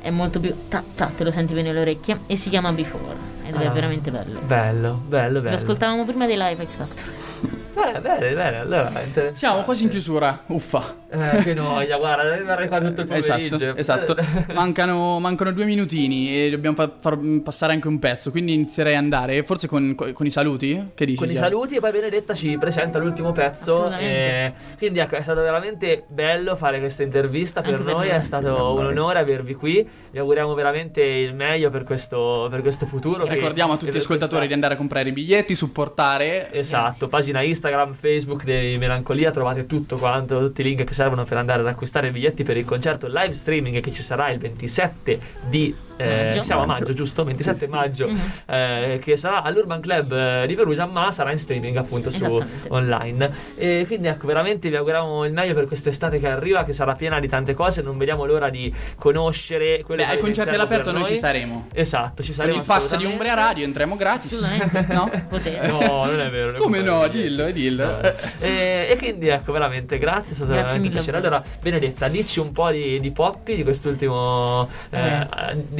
È 0.06 0.10
molto 0.10 0.38
più 0.38 0.54
ta 0.68 0.84
ta, 0.94 1.06
te 1.16 1.24
lo 1.24 1.32
senti 1.32 1.52
bene 1.52 1.70
alle 1.70 1.80
orecchie 1.80 2.20
e 2.28 2.36
si 2.36 2.48
chiama 2.48 2.70
Before 2.70 3.02
ed 3.44 3.56
è 3.56 3.66
Ah. 3.66 3.70
veramente 3.70 4.12
bello. 4.12 4.38
Bello, 4.38 5.02
bello, 5.04 5.32
Lo 5.34 5.40
bello. 5.40 5.56
ascoltavamo 5.56 6.04
prima 6.04 6.26
dei 6.26 6.36
live 6.36 6.64
X 6.64 6.76
Factor. 6.76 7.65
Beh, 7.76 8.00
bene, 8.00 8.32
bene, 8.34 8.58
allora. 8.60 8.90
Siamo 9.34 9.60
quasi 9.62 9.84
in 9.84 9.90
chiusura. 9.90 10.44
Uffa. 10.46 10.94
Eh, 11.10 11.42
che 11.42 11.52
noia, 11.54 11.98
guarda, 11.98 12.22
devi 12.24 12.38
rimanere 12.38 12.68
qua 12.68 12.80
tutto 12.80 13.02
il 13.02 13.06
pomeriggio. 13.06 13.74
Esatto, 13.76 14.16
esatto. 14.16 14.52
Mancano, 14.54 15.18
mancano 15.20 15.52
due 15.52 15.66
minutini 15.66 16.34
e 16.46 16.50
dobbiamo 16.50 16.74
fa- 16.74 16.90
far 16.98 17.18
passare 17.42 17.74
anche 17.74 17.86
un 17.88 17.98
pezzo. 17.98 18.30
Quindi 18.30 18.54
inizierei 18.54 18.94
ad 18.94 19.02
andare. 19.02 19.42
Forse 19.42 19.68
con, 19.68 19.94
con 19.94 20.24
i 20.26 20.30
saluti? 20.30 20.90
Che 20.94 21.04
dici? 21.04 21.18
Con 21.18 21.28
i 21.30 21.34
Gianni? 21.34 21.46
saluti 21.50 21.76
e 21.76 21.80
poi 21.80 21.90
Benedetta 21.92 22.32
ci 22.32 22.56
presenta 22.58 22.98
l'ultimo 22.98 23.32
pezzo. 23.32 23.90
E 23.92 24.52
quindi 24.78 24.98
ecco, 25.00 25.16
è 25.16 25.20
stato 25.20 25.42
veramente 25.42 26.04
bello 26.08 26.56
fare 26.56 26.78
questa 26.78 27.02
intervista 27.02 27.60
per 27.60 27.72
Anche 27.74 27.84
per 27.84 27.92
noi, 27.94 28.08
noi. 28.08 28.16
è 28.16 28.20
stato 28.22 28.72
un 28.74 28.86
onore 28.86 29.18
avervi 29.18 29.54
qui. 29.54 29.86
Vi 30.10 30.18
auguriamo 30.18 30.54
veramente 30.54 31.02
il 31.02 31.34
meglio 31.34 31.68
per 31.68 31.84
questo, 31.84 32.48
per 32.50 32.62
questo 32.62 32.86
futuro. 32.86 33.24
che- 33.26 33.34
Ricordiamo 33.34 33.72
a 33.72 33.76
tutti 33.76 33.88
gli 33.90 33.92
per 33.92 34.00
ascoltatori 34.00 34.46
di 34.46 34.46
questa- 34.48 34.54
andare 34.54 34.74
a 34.74 34.76
comprare 34.78 35.08
i 35.10 35.12
biglietti, 35.12 35.54
supportare. 35.54 36.50
Esatto, 36.52 37.08
pagina 37.08 37.42
Instagram, 37.42 37.64
Facebook 37.94 38.44
dei 38.44 38.78
Melancolia, 38.78 39.30
trovate 39.30 39.66
tutto 39.66 39.96
quanto, 39.96 40.38
tutti 40.40 40.60
i 40.60 40.64
link 40.64 40.84
che 40.84 40.94
servono 40.94 41.24
per 41.24 41.36
andare 41.38 41.60
ad 41.60 41.66
acquistare 41.66 42.08
i 42.08 42.10
biglietti 42.10 42.44
per 42.44 42.56
il 42.56 42.64
concerto 42.64 43.06
live 43.06 43.32
streaming 43.32 43.80
che 43.80 43.92
ci 43.92 44.02
sarà 44.02 44.30
il 44.30 44.38
27 44.38 45.20
di 45.48 45.74
eh, 45.96 46.24
Maggio. 46.26 46.42
siamo 46.42 46.62
a 46.62 46.66
Maggio. 46.66 46.80
maggio, 46.82 46.92
giusto? 46.94 47.24
27 47.24 47.56
Sì, 47.58 47.64
sì. 47.64 47.70
maggio, 47.70 48.08
Mhm. 48.08 48.20
eh, 48.46 48.98
che 49.02 49.16
sarà 49.16 49.42
all'Urban 49.42 49.80
Club 49.80 50.12
eh, 50.12 50.44
di 50.46 50.54
Perugia, 50.54 50.86
ma 50.86 51.10
sarà 51.10 51.32
in 51.32 51.38
streaming 51.38 51.76
appunto 51.76 52.10
su 52.10 52.42
online. 52.68 53.30
E 53.56 53.84
quindi 53.86 54.08
ecco, 54.08 54.26
veramente 54.26 54.68
vi 54.68 54.76
auguriamo 54.76 55.24
il 55.24 55.32
meglio 55.32 55.54
per 55.54 55.66
quest'estate 55.66 56.18
che 56.18 56.28
arriva, 56.28 56.64
che 56.64 56.72
sarà 56.72 56.94
piena 56.94 57.18
di 57.20 57.28
tante 57.28 57.54
cose. 57.54 57.82
Non 57.82 57.96
vediamo 57.98 58.24
l'ora 58.24 58.50
di 58.50 58.72
conoscere 58.98 59.82
quello 59.82 60.02
Beh, 60.02 60.08
che 60.08 60.14
ai 60.16 60.20
concerti 60.20 60.54
all'aperto 60.54 60.92
noi 60.92 61.02
per 61.02 61.12
ci 61.12 61.16
saremo. 61.18 61.68
Esatto, 61.72 62.22
ci 62.22 62.34
Con 62.34 62.44
saremo. 62.44 62.60
il 62.60 62.66
pass 62.66 62.96
di. 62.96 63.04
Umbria 63.04 63.34
Radio 63.34 63.64
entriamo 63.64 63.96
gratis. 63.96 64.50
No? 64.88 65.10
Potete. 65.28 65.66
No, 65.68 66.04
non 66.04 66.20
è 66.20 66.30
vero. 66.30 66.50
non 66.52 66.60
Come 66.60 66.80
no? 66.82 67.06
Dillo, 67.08 67.50
dillo. 67.50 67.86
No. 67.86 68.00
E, 68.40 68.88
e 68.90 68.96
quindi 68.98 69.28
ecco, 69.28 69.52
veramente 69.52 69.98
grazie, 69.98 70.32
è 70.32 70.34
stato 70.34 70.50
Grazie 70.52 70.62
veramente 70.78 70.86
un 70.88 70.92
piacere. 70.92 71.16
Allora, 71.18 71.42
Benedetta, 71.60 72.08
dici 72.08 72.40
un 72.40 72.52
po' 72.52 72.70
di, 72.70 73.00
di 73.00 73.10
Poppy, 73.12 73.54
di 73.56 73.62
quest'ultimo 73.62 74.68
eh, 74.90 75.26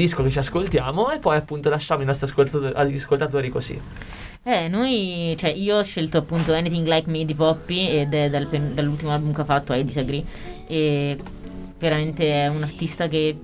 disco 0.07 0.23
che 0.23 0.31
ci 0.31 0.39
ascoltiamo 0.39 1.11
e 1.11 1.19
poi 1.19 1.37
appunto 1.37 1.69
lasciamo 1.69 2.03
i 2.03 2.07
nostri 2.07 2.27
ascoltatori, 2.27 2.95
ascoltatori 2.95 3.49
così. 3.51 3.81
Eh, 4.43 4.69
noi, 4.69 5.35
cioè, 5.37 5.51
io 5.51 5.79
ho 5.79 5.83
scelto 5.83 6.19
appunto 6.19 6.55
Anything 6.55 6.87
Like 6.87 7.11
Me 7.11 7.25
di 7.25 7.35
Poppy 7.35 7.89
ed 7.89 8.15
è 8.15 8.31
dal 8.31 8.47
dall'ultimo 8.47 9.11
album 9.11 9.35
che 9.35 9.41
ha 9.41 9.45
fatto, 9.45 9.73
I 9.73 9.85
Disagree. 9.85 10.25
E 10.69 11.17
veramente 11.79 12.33
è 12.33 12.47
un 12.47 12.63
artista 12.63 13.09
che 13.09 13.37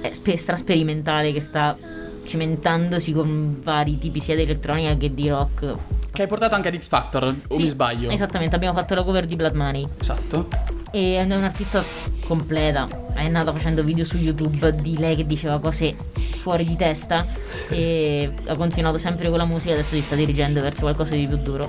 è 0.00 0.12
spe- 0.12 0.36
strasperimentale, 0.36 1.32
che 1.32 1.40
sta 1.40 1.76
cimentandosi 2.24 3.12
con 3.12 3.60
vari 3.62 3.96
tipi 3.98 4.18
sia 4.18 4.34
di 4.34 4.42
elettronica 4.42 4.96
che 4.96 5.14
di 5.14 5.28
rock. 5.28 5.74
Che 6.10 6.22
hai 6.22 6.28
portato 6.28 6.56
anche 6.56 6.68
ad 6.68 6.76
X 6.76 6.88
Factor, 6.88 7.24
o 7.24 7.54
Sì, 7.54 7.62
mi 7.62 7.68
sbaglio? 7.68 8.10
Esattamente, 8.10 8.56
abbiamo 8.56 8.76
fatto 8.76 8.94
la 8.96 9.04
cover 9.04 9.26
di 9.26 9.36
Blood 9.36 9.54
Money. 9.54 9.86
Esatto. 10.00 10.48
E 10.90 11.16
è 11.16 11.22
un'artista 11.22 11.84
completa. 12.30 12.86
È 13.12 13.26
nata 13.26 13.52
facendo 13.52 13.82
video 13.82 14.04
su 14.04 14.16
YouTube 14.16 14.72
di 14.80 14.96
lei 14.96 15.16
che 15.16 15.26
diceva 15.26 15.58
cose 15.58 15.96
fuori 16.36 16.64
di 16.64 16.76
testa. 16.76 17.26
E 17.68 18.30
ha 18.46 18.54
continuato 18.54 18.98
sempre 18.98 19.28
con 19.28 19.38
la 19.38 19.44
musica. 19.44 19.72
Adesso 19.72 19.96
si 19.96 20.00
sta 20.00 20.14
dirigendo 20.14 20.60
verso 20.60 20.82
qualcosa 20.82 21.16
di 21.16 21.26
più 21.26 21.38
duro. 21.38 21.68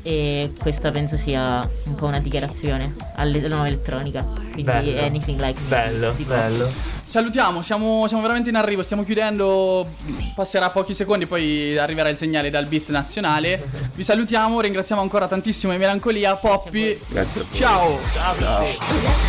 E 0.00 0.50
questa 0.58 0.90
penso 0.90 1.18
sia 1.18 1.68
un 1.84 1.94
po' 1.94 2.06
una 2.06 2.20
dichiarazione 2.20 2.94
alla 3.16 3.38
nuova 3.48 3.66
elettronica. 3.66 4.22
Quindi 4.22 4.62
Bello. 4.62 5.00
anything 5.02 5.38
like 5.40 5.60
me 5.60 5.68
Bello, 5.68 6.08
Poppy. 6.08 6.24
bello. 6.24 6.96
Salutiamo, 7.04 7.62
siamo, 7.62 8.06
siamo 8.06 8.22
veramente 8.22 8.50
in 8.50 8.56
arrivo, 8.56 8.82
stiamo 8.82 9.02
chiudendo, 9.02 9.86
passerà 10.34 10.68
pochi 10.68 10.92
secondi, 10.92 11.24
poi 11.26 11.78
arriverà 11.78 12.10
il 12.10 12.18
segnale 12.18 12.50
dal 12.50 12.66
beat 12.66 12.90
nazionale. 12.90 13.66
Vi 13.94 14.04
salutiamo, 14.04 14.60
ringraziamo 14.60 15.00
ancora 15.00 15.26
tantissimo 15.26 15.72
i 15.72 15.78
Melancolia, 15.78 16.36
Poppy. 16.36 16.98
Grazie 17.08 17.40
a 17.40 17.44
voi. 17.44 17.58
Ciao! 17.58 17.98
Ciao. 18.12 18.64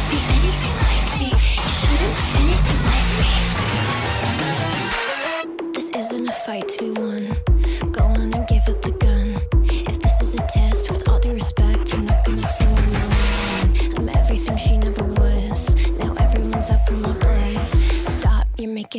This 0.09 0.38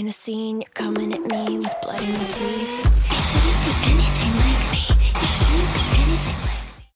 making 0.01 0.09
a 0.09 0.13
scene. 0.13 0.61
You're 0.61 0.71
coming 0.73 1.13
at 1.13 1.21
me 1.21 1.59
with 1.59 1.75
blood 1.83 2.03
in 2.03 2.09
your 2.09 2.21
teeth. 2.21 2.85
You 3.11 3.21
shouldn't 3.27 3.65
be 3.65 3.73
anything 3.91 4.35
like 4.37 5.45
me. 5.45 5.50